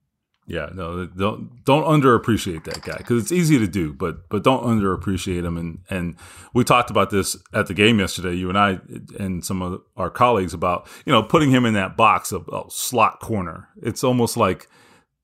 Yeah, 0.47 0.69
no, 0.75 1.07
don't 1.07 1.65
don't 1.65 1.85
underappreciate 1.85 2.65
that 2.65 2.83
guy 2.83 2.99
because 2.99 3.23
it's 3.23 3.33
easy 3.33 3.59
to 3.59 3.67
do, 3.67 3.95
but 3.95 4.29
but 4.29 4.45
don't 4.45 4.63
underappreciate 4.63 5.43
him. 5.43 5.57
And 5.57 5.79
and 5.89 6.17
we 6.53 6.65
talked 6.65 6.91
about 6.91 7.09
this 7.09 7.35
at 7.55 7.67
the 7.67 7.73
game 7.73 7.99
yesterday, 7.99 8.35
you 8.35 8.51
and 8.51 8.59
I 8.59 8.81
and 9.19 9.43
some 9.43 9.63
of 9.63 9.81
our 9.97 10.11
colleagues 10.11 10.53
about 10.53 10.87
you 11.07 11.13
know 11.13 11.23
putting 11.23 11.51
him 11.51 11.65
in 11.65 11.73
that 11.75 11.97
box 11.97 12.31
of 12.31 12.47
oh, 12.53 12.67
slot 12.69 13.21
corner. 13.21 13.69
It's 13.83 14.05
almost 14.05 14.37
like 14.37 14.69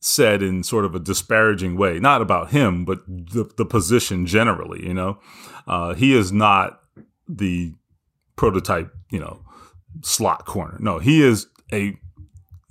said 0.00 0.42
in 0.42 0.62
sort 0.62 0.86
of 0.86 0.94
a 0.94 0.98
disparaging 0.98 1.76
way, 1.76 2.00
not 2.00 2.22
about 2.22 2.50
him, 2.50 2.86
but 2.86 3.06
the 3.06 3.50
the 3.58 3.66
position 3.66 4.24
generally. 4.24 4.86
You 4.86 4.94
know, 4.94 5.18
uh, 5.66 5.92
he 5.92 6.16
is 6.16 6.32
not 6.32 6.80
the 7.28 7.74
prototype, 8.36 8.90
you 9.10 9.20
know, 9.20 9.44
slot 10.02 10.46
corner. 10.46 10.76
No, 10.80 10.98
he 10.98 11.22
is 11.22 11.46
a 11.72 11.96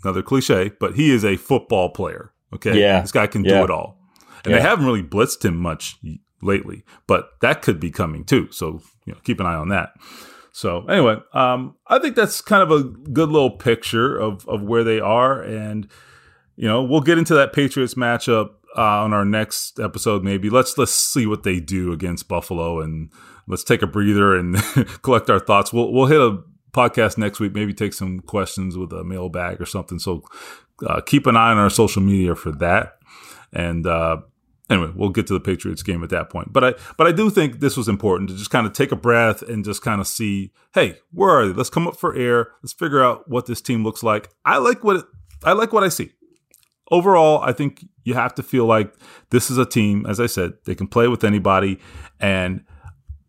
another 0.03 0.21
cliche, 0.21 0.71
but 0.79 0.95
he 0.95 1.11
is 1.11 1.25
a 1.25 1.35
football 1.35 1.89
player 1.89 2.31
Okay. 2.53 2.79
Yeah. 2.79 3.01
This 3.01 3.11
guy 3.11 3.27
can 3.27 3.43
yeah. 3.43 3.59
do 3.59 3.63
it 3.65 3.71
all. 3.71 3.97
And 4.43 4.51
yeah. 4.51 4.57
they 4.57 4.61
haven't 4.61 4.85
really 4.85 5.03
blitzed 5.03 5.43
him 5.43 5.57
much 5.57 5.97
lately, 6.41 6.83
but 7.07 7.31
that 7.41 7.61
could 7.61 7.79
be 7.79 7.91
coming 7.91 8.23
too. 8.23 8.47
So, 8.51 8.81
you 9.05 9.13
know, 9.13 9.19
keep 9.23 9.39
an 9.39 9.45
eye 9.45 9.55
on 9.55 9.69
that. 9.69 9.93
So 10.51 10.85
anyway, 10.87 11.17
um, 11.33 11.75
I 11.87 11.99
think 11.99 12.15
that's 12.15 12.41
kind 12.41 12.63
of 12.63 12.71
a 12.71 12.83
good 12.83 13.29
little 13.29 13.51
picture 13.51 14.17
of, 14.17 14.47
of 14.47 14.63
where 14.63 14.83
they 14.83 14.99
are. 14.99 15.41
And, 15.41 15.87
you 16.55 16.67
know, 16.67 16.83
we'll 16.83 17.01
get 17.01 17.17
into 17.17 17.33
that 17.35 17.53
Patriots 17.53 17.93
matchup 17.93 18.51
uh, 18.77 19.03
on 19.03 19.13
our 19.13 19.25
next 19.25 19.79
episode. 19.79 20.23
Maybe 20.23 20.49
let's, 20.49 20.77
let's 20.77 20.93
see 20.93 21.25
what 21.25 21.43
they 21.43 21.59
do 21.59 21.91
against 21.91 22.27
Buffalo 22.27 22.79
and 22.79 23.11
let's 23.47 23.63
take 23.63 23.81
a 23.81 23.87
breather 23.87 24.35
and 24.35 24.55
collect 25.01 25.29
our 25.29 25.39
thoughts. 25.39 25.71
We'll, 25.71 25.91
we'll 25.91 26.07
hit 26.07 26.21
a 26.21 26.41
podcast 26.71 27.17
next 27.17 27.39
week, 27.39 27.53
maybe 27.53 27.73
take 27.73 27.93
some 27.93 28.19
questions 28.19 28.77
with 28.77 28.91
a 28.93 29.03
mailbag 29.03 29.61
or 29.61 29.65
something. 29.65 29.99
So 29.99 30.23
uh, 30.85 31.01
keep 31.01 31.27
an 31.27 31.35
eye 31.35 31.51
on 31.51 31.57
our 31.57 31.69
social 31.69 32.01
media 32.01 32.35
for 32.35 32.51
that. 32.53 32.97
And 33.51 33.87
uh, 33.87 34.17
anyway, 34.69 34.91
we'll 34.95 35.09
get 35.09 35.27
to 35.27 35.33
the 35.33 35.39
Patriots 35.39 35.83
game 35.83 36.03
at 36.03 36.09
that 36.11 36.29
point. 36.29 36.53
But 36.53 36.63
I 36.63 36.73
but 36.97 37.07
I 37.07 37.11
do 37.11 37.29
think 37.29 37.59
this 37.59 37.75
was 37.75 37.87
important 37.87 38.29
to 38.29 38.35
just 38.35 38.51
kind 38.51 38.67
of 38.67 38.73
take 38.73 38.91
a 38.91 38.95
breath 38.95 39.41
and 39.41 39.65
just 39.65 39.81
kind 39.81 39.99
of 39.99 40.07
see, 40.07 40.51
hey, 40.73 40.97
where 41.11 41.29
are 41.31 41.47
they? 41.47 41.53
Let's 41.53 41.69
come 41.69 41.87
up 41.87 41.97
for 41.97 42.15
air. 42.15 42.51
Let's 42.61 42.73
figure 42.73 43.03
out 43.03 43.29
what 43.29 43.45
this 43.45 43.61
team 43.61 43.83
looks 43.83 44.03
like. 44.03 44.29
I 44.45 44.57
like 44.57 44.83
what 44.83 44.97
it, 44.97 45.05
I 45.43 45.53
like 45.53 45.73
what 45.73 45.83
I 45.83 45.89
see. 45.89 46.11
Overall, 46.91 47.41
I 47.43 47.53
think 47.53 47.85
you 48.03 48.15
have 48.15 48.33
to 48.35 48.43
feel 48.43 48.65
like 48.65 48.93
this 49.29 49.51
is 49.51 49.57
a 49.57 49.65
team. 49.65 50.05
As 50.07 50.19
I 50.19 50.25
said, 50.25 50.53
they 50.65 50.73
can 50.73 50.87
play 50.87 51.07
with 51.07 51.23
anybody, 51.23 51.79
and 52.19 52.63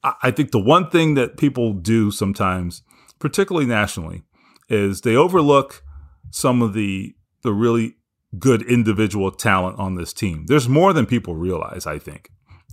I, 0.02 0.14
I 0.24 0.30
think 0.30 0.50
the 0.50 0.60
one 0.60 0.88
thing 0.90 1.14
that 1.14 1.36
people 1.36 1.74
do 1.74 2.10
sometimes, 2.10 2.82
particularly 3.20 3.66
nationally, 3.66 4.22
is 4.68 5.02
they 5.02 5.14
overlook 5.14 5.84
some 6.30 6.62
of 6.62 6.72
the 6.74 7.14
the 7.42 7.52
really 7.52 7.94
good 8.38 8.62
individual 8.62 9.30
talent 9.30 9.78
on 9.78 9.94
this 9.94 10.12
team. 10.12 10.46
There's 10.46 10.68
more 10.68 10.92
than 10.92 11.06
people 11.06 11.34
realize, 11.36 11.86
I 11.86 11.98
think. 11.98 12.30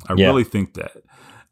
I 0.08 0.14
yeah. 0.16 0.28
really 0.28 0.44
think 0.44 0.74
that. 0.74 0.92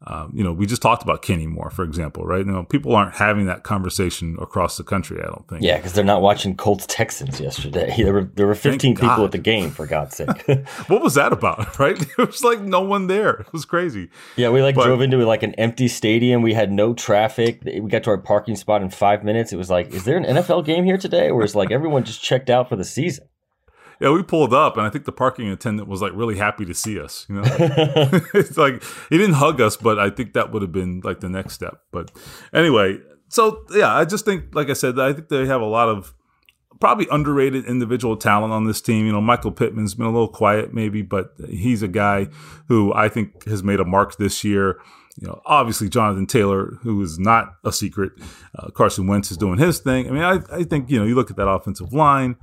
Um, 0.02 0.30
you 0.34 0.44
know, 0.44 0.52
we 0.52 0.66
just 0.66 0.82
talked 0.82 1.02
about 1.02 1.22
Kenny 1.22 1.46
Moore, 1.46 1.70
for 1.70 1.82
example, 1.82 2.24
right? 2.26 2.44
You 2.44 2.52
know, 2.52 2.64
people 2.64 2.94
aren't 2.94 3.14
having 3.14 3.46
that 3.46 3.62
conversation 3.62 4.36
across 4.40 4.76
the 4.76 4.84
country. 4.84 5.20
I 5.22 5.26
don't 5.26 5.48
think. 5.48 5.62
Yeah, 5.62 5.76
because 5.76 5.94
they're 5.94 6.04
not 6.04 6.20
watching 6.20 6.54
Colts 6.54 6.84
Texans 6.86 7.40
yesterday. 7.40 7.94
There 8.06 8.12
were 8.12 8.24
there 8.24 8.46
were 8.46 8.54
15 8.54 8.94
people 8.94 9.24
at 9.24 9.32
the 9.32 9.38
game, 9.38 9.70
for 9.70 9.86
God's 9.86 10.16
sake. 10.16 10.28
what 10.86 11.02
was 11.02 11.14
that 11.14 11.32
about? 11.32 11.78
Right? 11.78 12.00
It 12.00 12.18
was 12.18 12.44
like 12.44 12.60
no 12.60 12.82
one 12.82 13.06
there. 13.06 13.40
It 13.40 13.52
was 13.52 13.64
crazy. 13.64 14.10
Yeah, 14.36 14.50
we 14.50 14.62
like 14.62 14.76
but, 14.76 14.84
drove 14.84 15.00
into 15.00 15.16
like 15.24 15.42
an 15.42 15.54
empty 15.54 15.88
stadium. 15.88 16.42
We 16.42 16.52
had 16.54 16.70
no 16.70 16.94
traffic. 16.94 17.62
We 17.64 17.80
got 17.80 18.04
to 18.04 18.10
our 18.10 18.18
parking 18.18 18.54
spot 18.54 18.82
in 18.82 18.90
five 18.90 19.24
minutes. 19.24 19.52
It 19.52 19.56
was 19.56 19.70
like, 19.70 19.92
is 19.92 20.04
there 20.04 20.16
an 20.16 20.24
NFL 20.24 20.64
game 20.66 20.84
here 20.84 20.98
today? 20.98 21.30
Or 21.30 21.42
is 21.42 21.56
like 21.56 21.72
everyone 21.72 22.04
just 22.04 22.22
checked 22.22 22.50
out 22.50 22.68
for 22.68 22.76
the 22.76 22.84
season? 22.84 23.26
Yeah, 24.00 24.10
we 24.10 24.22
pulled 24.22 24.52
up, 24.52 24.76
and 24.76 24.86
I 24.86 24.90
think 24.90 25.04
the 25.04 25.12
parking 25.12 25.48
attendant 25.48 25.88
was 25.88 26.02
like 26.02 26.12
really 26.14 26.36
happy 26.36 26.64
to 26.64 26.74
see 26.74 27.00
us. 27.00 27.26
You 27.28 27.36
know, 27.36 27.42
it's 28.34 28.56
like 28.56 28.82
he 29.10 29.18
didn't 29.18 29.36
hug 29.36 29.60
us, 29.60 29.76
but 29.76 29.98
I 29.98 30.10
think 30.10 30.34
that 30.34 30.52
would 30.52 30.62
have 30.62 30.72
been 30.72 31.00
like 31.02 31.20
the 31.20 31.28
next 31.28 31.54
step. 31.54 31.82
But 31.92 32.10
anyway, 32.52 32.98
so 33.28 33.64
yeah, 33.70 33.94
I 33.94 34.04
just 34.04 34.24
think, 34.24 34.54
like 34.54 34.70
I 34.70 34.74
said, 34.74 34.98
I 34.98 35.12
think 35.12 35.28
they 35.28 35.46
have 35.46 35.60
a 35.60 35.66
lot 35.66 35.88
of 35.88 36.14
probably 36.80 37.06
underrated 37.10 37.64
individual 37.64 38.16
talent 38.16 38.52
on 38.52 38.66
this 38.66 38.80
team. 38.80 39.06
You 39.06 39.12
know, 39.12 39.20
Michael 39.20 39.52
Pittman's 39.52 39.94
been 39.94 40.06
a 40.06 40.10
little 40.10 40.28
quiet, 40.28 40.74
maybe, 40.74 41.02
but 41.02 41.32
he's 41.48 41.82
a 41.82 41.88
guy 41.88 42.28
who 42.68 42.92
I 42.92 43.08
think 43.08 43.46
has 43.46 43.62
made 43.62 43.80
a 43.80 43.84
mark 43.84 44.16
this 44.18 44.44
year. 44.44 44.78
You 45.18 45.28
know, 45.28 45.40
obviously 45.46 45.88
Jonathan 45.88 46.26
Taylor, 46.26 46.76
who 46.82 47.00
is 47.02 47.18
not 47.18 47.54
a 47.64 47.72
secret. 47.72 48.12
Uh, 48.54 48.68
Carson 48.70 49.06
Wentz 49.06 49.30
is 49.30 49.38
doing 49.38 49.58
his 49.58 49.78
thing. 49.78 50.08
I 50.08 50.10
mean, 50.10 50.22
I, 50.22 50.40
I 50.52 50.64
think 50.64 50.90
you 50.90 50.98
know, 50.98 51.06
you 51.06 51.14
look 51.14 51.30
at 51.30 51.36
that 51.36 51.48
offensive 51.48 51.94
line. 51.94 52.36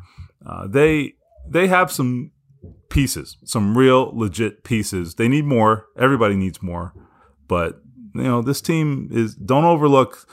Uh, 0.43 0.67
they 0.67 1.13
they 1.47 1.67
have 1.67 1.91
some 1.91 2.31
pieces, 2.89 3.37
some 3.43 3.77
real 3.77 4.11
legit 4.13 4.63
pieces. 4.63 5.15
They 5.15 5.27
need 5.27 5.45
more. 5.45 5.87
Everybody 5.97 6.35
needs 6.35 6.61
more. 6.61 6.93
But, 7.47 7.81
you 8.15 8.23
know, 8.23 8.41
this 8.41 8.61
team 8.61 9.09
is 9.11 9.35
don't 9.35 9.65
overlook 9.65 10.27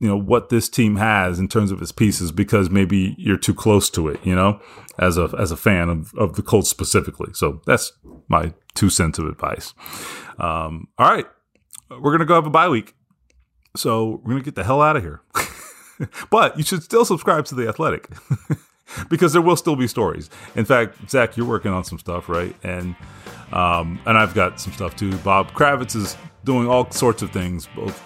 you 0.00 0.06
know 0.06 0.16
what 0.16 0.48
this 0.48 0.68
team 0.68 0.96
has 0.96 1.38
in 1.38 1.48
terms 1.48 1.70
of 1.70 1.82
its 1.82 1.92
pieces 1.92 2.30
because 2.30 2.70
maybe 2.70 3.14
you're 3.18 3.36
too 3.36 3.54
close 3.54 3.90
to 3.90 4.08
it, 4.08 4.20
you 4.24 4.34
know, 4.34 4.60
as 4.98 5.18
a 5.18 5.28
as 5.38 5.50
a 5.50 5.56
fan 5.56 5.88
of, 5.88 6.14
of 6.14 6.36
the 6.36 6.42
Colts 6.42 6.70
specifically. 6.70 7.32
So 7.34 7.60
that's 7.66 7.92
my 8.28 8.54
two 8.74 8.90
cents 8.90 9.18
of 9.18 9.26
advice. 9.26 9.74
Um, 10.38 10.88
all 10.98 11.10
right, 11.10 11.26
we're 11.90 12.12
gonna 12.12 12.24
go 12.24 12.34
have 12.36 12.46
a 12.46 12.50
bye 12.50 12.68
week, 12.68 12.94
so 13.76 14.20
we're 14.22 14.32
gonna 14.32 14.44
get 14.44 14.54
the 14.54 14.64
hell 14.64 14.82
out 14.82 14.96
of 14.96 15.02
here. 15.02 15.22
but 16.30 16.56
you 16.56 16.62
should 16.62 16.82
still 16.82 17.04
subscribe 17.04 17.44
to 17.46 17.56
the 17.56 17.68
Athletic. 17.68 18.08
because 19.08 19.32
there 19.32 19.42
will 19.42 19.56
still 19.56 19.76
be 19.76 19.86
stories. 19.86 20.30
In 20.54 20.64
fact, 20.64 21.10
Zak, 21.10 21.36
you're 21.36 21.46
working 21.46 21.72
on 21.72 21.84
some 21.84 21.98
stuff, 21.98 22.28
right? 22.28 22.54
And 22.62 22.94
um, 23.52 23.98
and 24.06 24.18
I've 24.18 24.34
got 24.34 24.60
some 24.60 24.72
stuff 24.72 24.96
too. 24.96 25.16
Bob 25.18 25.52
Kravitz 25.52 25.96
is 25.96 26.16
doing 26.44 26.68
all 26.68 26.90
sorts 26.90 27.22
of 27.22 27.30
things, 27.30 27.68
both 27.74 28.04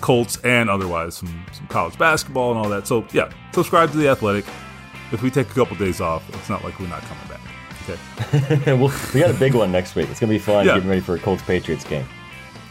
Colts 0.00 0.38
and 0.44 0.70
otherwise, 0.70 1.16
some, 1.16 1.44
some 1.52 1.66
college 1.68 1.98
basketball 1.98 2.50
and 2.50 2.58
all 2.58 2.68
that. 2.70 2.86
So 2.86 3.06
yeah, 3.12 3.30
subscribe 3.52 3.90
to 3.92 3.96
the 3.96 4.08
Athletic. 4.08 4.46
If 5.12 5.22
we 5.22 5.30
take 5.30 5.50
a 5.50 5.54
couple 5.54 5.76
days 5.76 6.00
off, 6.00 6.28
it's 6.34 6.48
not 6.48 6.64
like 6.64 6.78
we're 6.80 6.88
not 6.88 7.02
coming 7.02 7.28
back. 7.28 7.40
Okay. 7.88 8.72
well, 8.74 8.92
we 9.14 9.20
got 9.20 9.30
a 9.30 9.38
big 9.38 9.54
one 9.54 9.70
next 9.70 9.94
week. 9.94 10.08
It's 10.10 10.20
gonna 10.20 10.32
be 10.32 10.38
fun 10.38 10.66
yeah. 10.66 10.74
getting 10.74 10.88
ready 10.88 11.00
for 11.00 11.14
a 11.14 11.18
Colts 11.18 11.42
Patriots 11.42 11.84
game. 11.84 12.06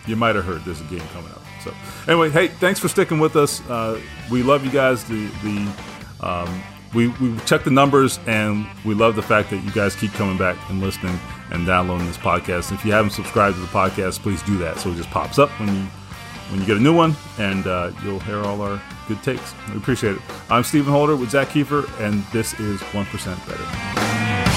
You 0.08 0.16
might 0.16 0.36
have 0.36 0.46
heard 0.46 0.64
there's 0.66 0.82
a 0.82 0.86
game 0.86 1.02
coming 1.14 1.32
up. 1.32 1.42
So 1.64 1.74
anyway, 2.08 2.30
hey, 2.30 2.48
thanks 2.48 2.80
for 2.80 2.88
sticking 2.88 3.20
with 3.20 3.36
us. 3.36 3.68
Uh, 3.70 4.00
we 4.30 4.44
love 4.44 4.66
you 4.66 4.72
guys. 4.72 5.04
The 5.06 5.28
the 5.44 6.28
um, 6.28 6.62
we, 6.96 7.10
we 7.10 7.38
check 7.40 7.64
the 7.64 7.72
numbers 7.72 8.20
and 8.26 8.66
we 8.86 8.96
love 8.96 9.16
the 9.16 9.22
fact 9.22 9.50
that 9.50 9.58
you 9.58 9.72
guys 9.72 9.96
keep 9.96 10.12
coming 10.14 10.38
back 10.38 10.58
and 10.70 10.82
listening 10.82 11.20
and 11.52 11.68
downloading 11.68 12.08
this 12.08 12.18
podcast. 12.18 12.72
if 12.72 12.86
you 12.86 12.92
haven't 12.92 13.12
subscribed 13.12 13.56
to 13.58 13.62
the 13.62 13.68
podcast, 13.68 14.20
please 14.20 14.42
do 14.44 14.58
that 14.58 14.80
so 14.80 14.90
it 14.90 14.96
just 14.96 15.10
pops 15.12 15.38
up 15.38 15.50
when 15.60 15.70
you 15.70 15.88
when 16.50 16.62
you 16.62 16.68
get 16.68 16.78
a 16.78 16.80
new 16.80 16.96
one 16.96 17.16
and 17.40 17.66
uh, 17.66 17.92
you'll 18.04 18.20
hear 18.20 18.40
all 18.44 18.62
our 18.62 18.82
good 19.08 19.22
takes. 19.24 19.54
We 19.72 19.78
appreciate 19.78 20.16
it. 20.16 20.22
I'm 20.50 20.64
Stephen 20.64 20.92
Holder 20.92 21.16
with 21.16 21.32
Zak 21.32 21.50
Keefer, 21.50 21.86
and 22.00 22.24
this 22.26 22.60
is 22.60 22.80
1% 22.82 23.48
Better. 23.48 24.55